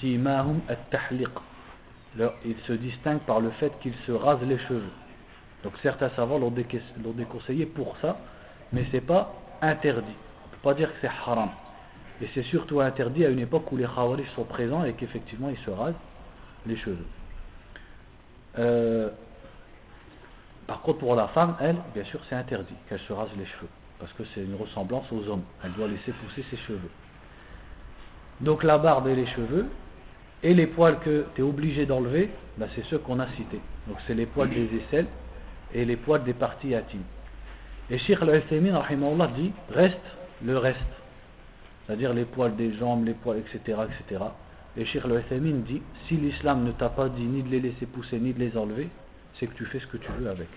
Simahum 0.00 0.60
at-tahliq. 0.68 1.30
Il 2.44 2.56
se 2.66 2.72
distingue 2.72 3.20
par 3.20 3.40
le 3.40 3.50
fait 3.50 3.72
qu'il 3.80 3.94
se 4.06 4.12
rase 4.12 4.40
les 4.42 4.58
cheveux. 4.58 4.90
Donc 5.62 5.74
certains 5.82 6.10
savants 6.10 6.38
l'ont 6.38 6.50
déconseillé 6.50 7.66
pour 7.66 7.96
ça, 7.98 8.18
mais 8.72 8.84
ce 8.86 8.92
n'est 8.94 9.00
pas 9.00 9.34
interdit. 9.62 10.02
On 10.02 10.46
ne 10.48 10.52
peut 10.52 10.62
pas 10.62 10.74
dire 10.74 10.88
que 10.88 10.98
c'est 11.00 11.08
haram. 11.08 11.50
Et 12.20 12.28
c'est 12.34 12.42
surtout 12.44 12.80
interdit 12.80 13.24
à 13.24 13.28
une 13.28 13.38
époque 13.38 13.70
où 13.70 13.76
les 13.76 13.84
khawaris 13.84 14.26
sont 14.34 14.44
présents 14.44 14.84
et 14.84 14.94
qu'effectivement 14.94 15.50
ils 15.50 15.58
se 15.58 15.70
rasent 15.70 15.94
les 16.66 16.76
cheveux. 16.76 17.06
Euh, 18.58 19.10
par 20.66 20.82
contre 20.82 20.98
pour 20.98 21.14
la 21.14 21.28
femme, 21.28 21.54
elle, 21.60 21.76
bien 21.94 22.04
sûr 22.04 22.20
c'est 22.28 22.34
interdit 22.34 22.74
qu'elle 22.88 22.98
se 22.98 23.12
rase 23.12 23.30
les 23.38 23.46
cheveux. 23.46 23.68
Parce 23.98 24.12
que 24.12 24.22
c'est 24.34 24.42
une 24.42 24.54
ressemblance 24.54 25.10
aux 25.12 25.28
hommes. 25.28 25.42
Elle 25.64 25.72
doit 25.72 25.88
laisser 25.88 26.12
pousser 26.12 26.44
ses 26.50 26.56
cheveux. 26.56 26.90
Donc 28.40 28.62
la 28.62 28.78
barbe 28.78 29.08
et 29.08 29.16
les 29.16 29.26
cheveux, 29.26 29.66
et 30.42 30.54
les 30.54 30.66
poils 30.66 30.98
que 31.00 31.26
tu 31.34 31.40
es 31.40 31.44
obligé 31.44 31.86
d'enlever, 31.86 32.30
ben, 32.56 32.68
c'est 32.74 32.84
ceux 32.84 32.98
qu'on 32.98 33.18
a 33.18 33.26
cités. 33.36 33.60
Donc 33.88 33.96
c'est 34.06 34.14
les 34.14 34.26
poils 34.26 34.50
des 34.50 34.68
aisselles 34.76 35.06
et 35.74 35.84
les 35.84 35.96
poils 35.96 36.22
des 36.22 36.34
parties 36.34 36.74
intimes. 36.74 37.02
Et 37.90 37.98
Sheikh 37.98 38.22
al-Uthaymin 38.22 38.80
dit 39.34 39.52
reste 39.70 39.96
le 40.44 40.56
reste, 40.58 40.78
c'est-à-dire 41.86 42.12
les 42.12 42.24
poils 42.24 42.54
des 42.54 42.74
jambes, 42.74 43.04
les 43.04 43.14
poils, 43.14 43.38
etc. 43.38 43.78
etc. 43.88 44.24
Et 44.76 44.84
Sheikh 44.84 45.04
al-Uthaymin 45.04 45.60
dit 45.66 45.82
si 46.06 46.16
l'islam 46.16 46.64
ne 46.64 46.72
t'a 46.72 46.90
pas 46.90 47.08
dit 47.08 47.24
ni 47.24 47.42
de 47.42 47.48
les 47.48 47.60
laisser 47.60 47.86
pousser 47.86 48.20
ni 48.20 48.32
de 48.32 48.38
les 48.38 48.56
enlever, 48.56 48.88
c'est 49.34 49.46
que 49.46 49.54
tu 49.54 49.64
fais 49.66 49.80
ce 49.80 49.86
que 49.86 49.96
tu 49.96 50.10
veux 50.18 50.28
avec. 50.28 50.48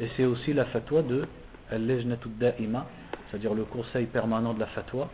Et 0.00 0.08
c'est 0.16 0.24
aussi 0.24 0.52
la 0.54 0.64
fatwa 0.66 1.02
de 1.02 1.26
c'est-à-dire 3.30 3.54
le 3.54 3.64
conseil 3.64 4.06
permanent 4.06 4.52
de 4.52 4.60
la 4.60 4.66
fatwa 4.66 5.08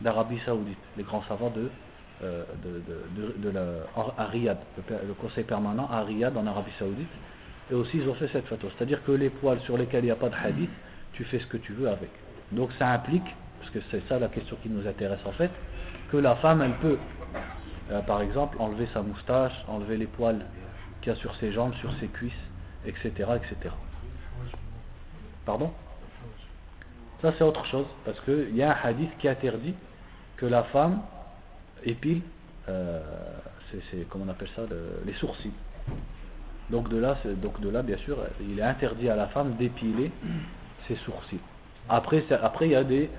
d'Arabie 0.00 0.38
Saoudite, 0.46 0.78
les 0.96 1.02
grands 1.02 1.22
savants 1.28 1.50
de, 1.50 1.70
euh, 2.22 2.44
la, 3.52 4.56
le 5.06 5.14
conseil 5.14 5.44
permanent 5.44 5.88
à 5.90 6.02
Riyad 6.02 6.36
en 6.36 6.46
Arabie 6.46 6.72
Saoudite 6.78 7.08
et 7.70 7.74
aussi 7.74 7.98
ils 7.98 8.08
ont 8.08 8.14
fait 8.14 8.28
cette 8.28 8.46
photo. 8.46 8.68
C'est-à-dire 8.76 9.02
que 9.04 9.12
les 9.12 9.30
poils 9.30 9.60
sur 9.60 9.76
lesquels 9.76 10.04
il 10.04 10.06
n'y 10.06 10.10
a 10.10 10.16
pas 10.16 10.28
de 10.28 10.34
hadith, 10.34 10.70
tu 11.12 11.24
fais 11.24 11.38
ce 11.38 11.46
que 11.46 11.56
tu 11.56 11.72
veux 11.72 11.88
avec. 11.88 12.10
Donc 12.52 12.70
ça 12.78 12.88
implique, 12.88 13.34
parce 13.58 13.70
que 13.70 13.78
c'est 13.90 14.06
ça 14.08 14.18
la 14.18 14.28
question 14.28 14.56
qui 14.62 14.68
nous 14.68 14.86
intéresse 14.86 15.20
en 15.24 15.32
fait, 15.32 15.50
que 16.10 16.16
la 16.16 16.36
femme 16.36 16.62
elle 16.62 16.74
peut, 16.76 16.98
euh, 17.90 18.00
par 18.02 18.22
exemple, 18.22 18.56
enlever 18.58 18.88
sa 18.92 19.02
moustache, 19.02 19.52
enlever 19.68 19.96
les 19.96 20.06
poils 20.06 20.44
qu'il 21.02 21.12
y 21.12 21.16
a 21.16 21.18
sur 21.18 21.34
ses 21.36 21.52
jambes, 21.52 21.74
sur 21.74 21.92
ses 21.94 22.08
cuisses, 22.08 22.32
etc. 22.86 23.10
etc. 23.36 23.74
Pardon? 25.44 25.72
Ça 27.22 27.34
c'est 27.36 27.44
autre 27.44 27.64
chose, 27.66 27.86
parce 28.04 28.18
qu'il 28.20 28.56
y 28.56 28.62
a 28.62 28.72
un 28.72 28.88
hadith 28.88 29.10
qui 29.18 29.28
interdit 29.28 29.74
que 30.36 30.46
la 30.46 30.62
femme 30.64 31.00
épile, 31.84 32.22
euh, 32.68 33.00
c'est, 33.90 34.08
comment 34.08 34.24
on 34.26 34.28
appelle 34.30 34.48
ça, 34.56 34.62
les 35.06 35.12
sourcils. 35.14 35.52
Donc 36.70 36.88
de 36.88 36.96
là, 36.96 37.18
donc 37.42 37.60
de 37.60 37.68
là, 37.68 37.82
bien 37.82 37.98
sûr, 37.98 38.18
il 38.40 38.58
est 38.58 38.62
interdit 38.62 39.08
à 39.10 39.16
la 39.16 39.26
femme 39.28 39.56
d'épiler 39.56 40.10
ses 40.88 40.96
sourcils. 40.96 41.40
Après, 41.88 42.24
après 42.30 42.66
il 42.68 42.72
y 42.72 42.76
a 42.76 42.84
des, 42.84 43.10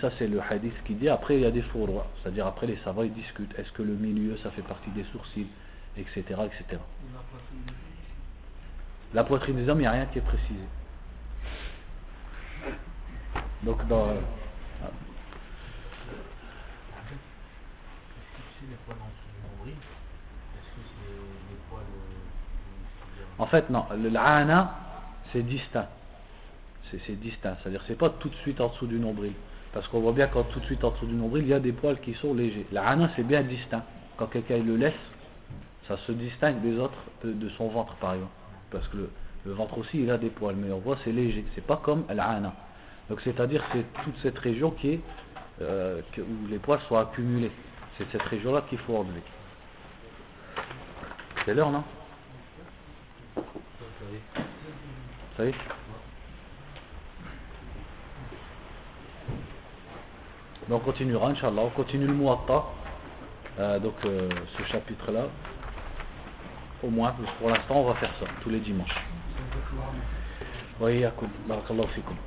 ça 0.00 0.10
c'est 0.18 0.26
le 0.26 0.40
hadith 0.40 0.74
qui 0.84 0.94
dit, 0.94 1.08
après 1.08 1.36
il 1.36 1.42
y 1.42 1.46
a 1.46 1.50
des 1.50 1.62
faux 1.62 1.86
c'est-à-dire 2.22 2.46
après 2.46 2.66
les 2.66 2.78
savants 2.84 3.02
ils 3.02 3.12
discutent, 3.12 3.56
est-ce 3.58 3.70
que 3.72 3.82
le 3.82 3.94
milieu 3.94 4.36
ça 4.42 4.50
fait 4.50 4.62
partie 4.62 4.90
des 4.90 5.04
sourcils, 5.12 5.46
etc. 5.96 6.22
etc. 6.26 6.80
La 9.14 9.24
poitrine 9.24 9.56
des 9.56 9.68
hommes, 9.68 9.78
il 9.78 9.82
n'y 9.82 9.86
a 9.86 9.92
rien 9.92 10.06
qui 10.06 10.18
est 10.18 10.22
précisé. 10.22 10.64
Donc 13.62 13.86
dans... 13.88 14.08
En 23.38 23.46
fait, 23.46 23.70
non. 23.70 23.84
L'ana, 24.12 24.74
c'est 25.32 25.42
distinct. 25.42 25.88
C'est 26.90 27.18
distinct. 27.18 27.56
C'est-à-dire, 27.62 27.82
c'est 27.86 27.98
pas 27.98 28.10
tout 28.10 28.28
de 28.28 28.34
suite 28.36 28.60
en 28.60 28.68
dessous 28.68 28.86
du 28.86 28.98
nombril. 28.98 29.32
Parce 29.72 29.88
qu'on 29.88 30.00
voit 30.00 30.12
bien 30.12 30.26
quand 30.26 30.44
tout 30.44 30.60
de 30.60 30.64
suite 30.66 30.84
en 30.84 30.90
dessous 30.90 31.06
du 31.06 31.14
nombril, 31.14 31.44
il 31.44 31.48
y 31.48 31.54
a 31.54 31.60
des 31.60 31.72
poils 31.72 31.98
qui 32.00 32.14
sont 32.14 32.34
légers. 32.34 32.66
L'ana, 32.70 33.10
c'est 33.16 33.22
bien 33.22 33.42
distinct. 33.42 33.82
Quand 34.16 34.26
quelqu'un 34.26 34.58
le 34.58 34.76
laisse, 34.76 34.92
ça 35.88 35.96
se 35.96 36.12
distingue 36.12 36.60
des 36.60 36.78
autres, 36.78 36.98
de, 37.24 37.48
son 37.56 37.68
ventre, 37.68 37.94
par 37.94 38.14
exemple. 38.14 38.32
Parce 38.70 38.86
que 38.88 39.08
le, 39.46 39.52
ventre 39.52 39.78
aussi, 39.78 40.02
il 40.02 40.10
a 40.10 40.18
des 40.18 40.28
poils. 40.28 40.56
Mais 40.56 40.70
on 40.70 40.78
voit, 40.78 40.98
c'est 41.02 41.12
léger. 41.12 41.44
C'est 41.54 41.66
pas 41.66 41.80
comme 41.82 42.04
l'ana. 42.10 42.54
Donc, 43.08 43.20
c'est-à-dire, 43.22 43.62
c'est 43.72 43.84
toute 44.04 44.16
cette 44.22 44.38
région 44.38 44.70
qui 44.70 44.94
est, 44.94 45.00
euh, 45.60 46.00
où 46.18 46.46
les 46.48 46.58
poils 46.58 46.80
sont 46.88 46.96
accumulés. 46.96 47.52
C'est 47.98 48.10
cette 48.10 48.22
région-là 48.22 48.62
qu'il 48.68 48.78
faut 48.78 48.96
enlever. 48.96 49.22
C'est 51.44 51.54
l'heure, 51.54 51.70
non? 51.70 51.84
Ça 55.36 55.44
y 55.44 55.48
est 55.48 55.54
Donc 60.68 60.82
on 60.82 60.84
continuera, 60.84 61.28
Inch'Allah. 61.28 61.62
On 61.62 61.70
continue 61.70 62.06
le 62.06 62.14
Muatta. 62.14 62.64
Euh, 63.58 63.78
donc 63.78 63.94
euh, 64.04 64.28
ce 64.56 64.62
chapitre-là. 64.64 65.26
Au 66.82 66.88
moins, 66.88 67.14
pour 67.38 67.50
l'instant, 67.50 67.76
on 67.76 67.84
va 67.84 67.94
faire 67.94 68.12
ça 68.18 68.26
tous 68.42 68.50
les 68.50 68.60
dimanches. 68.60 68.96
Oui, 70.80 71.04
barakallahu 71.46 71.88
fikum. 71.88 72.16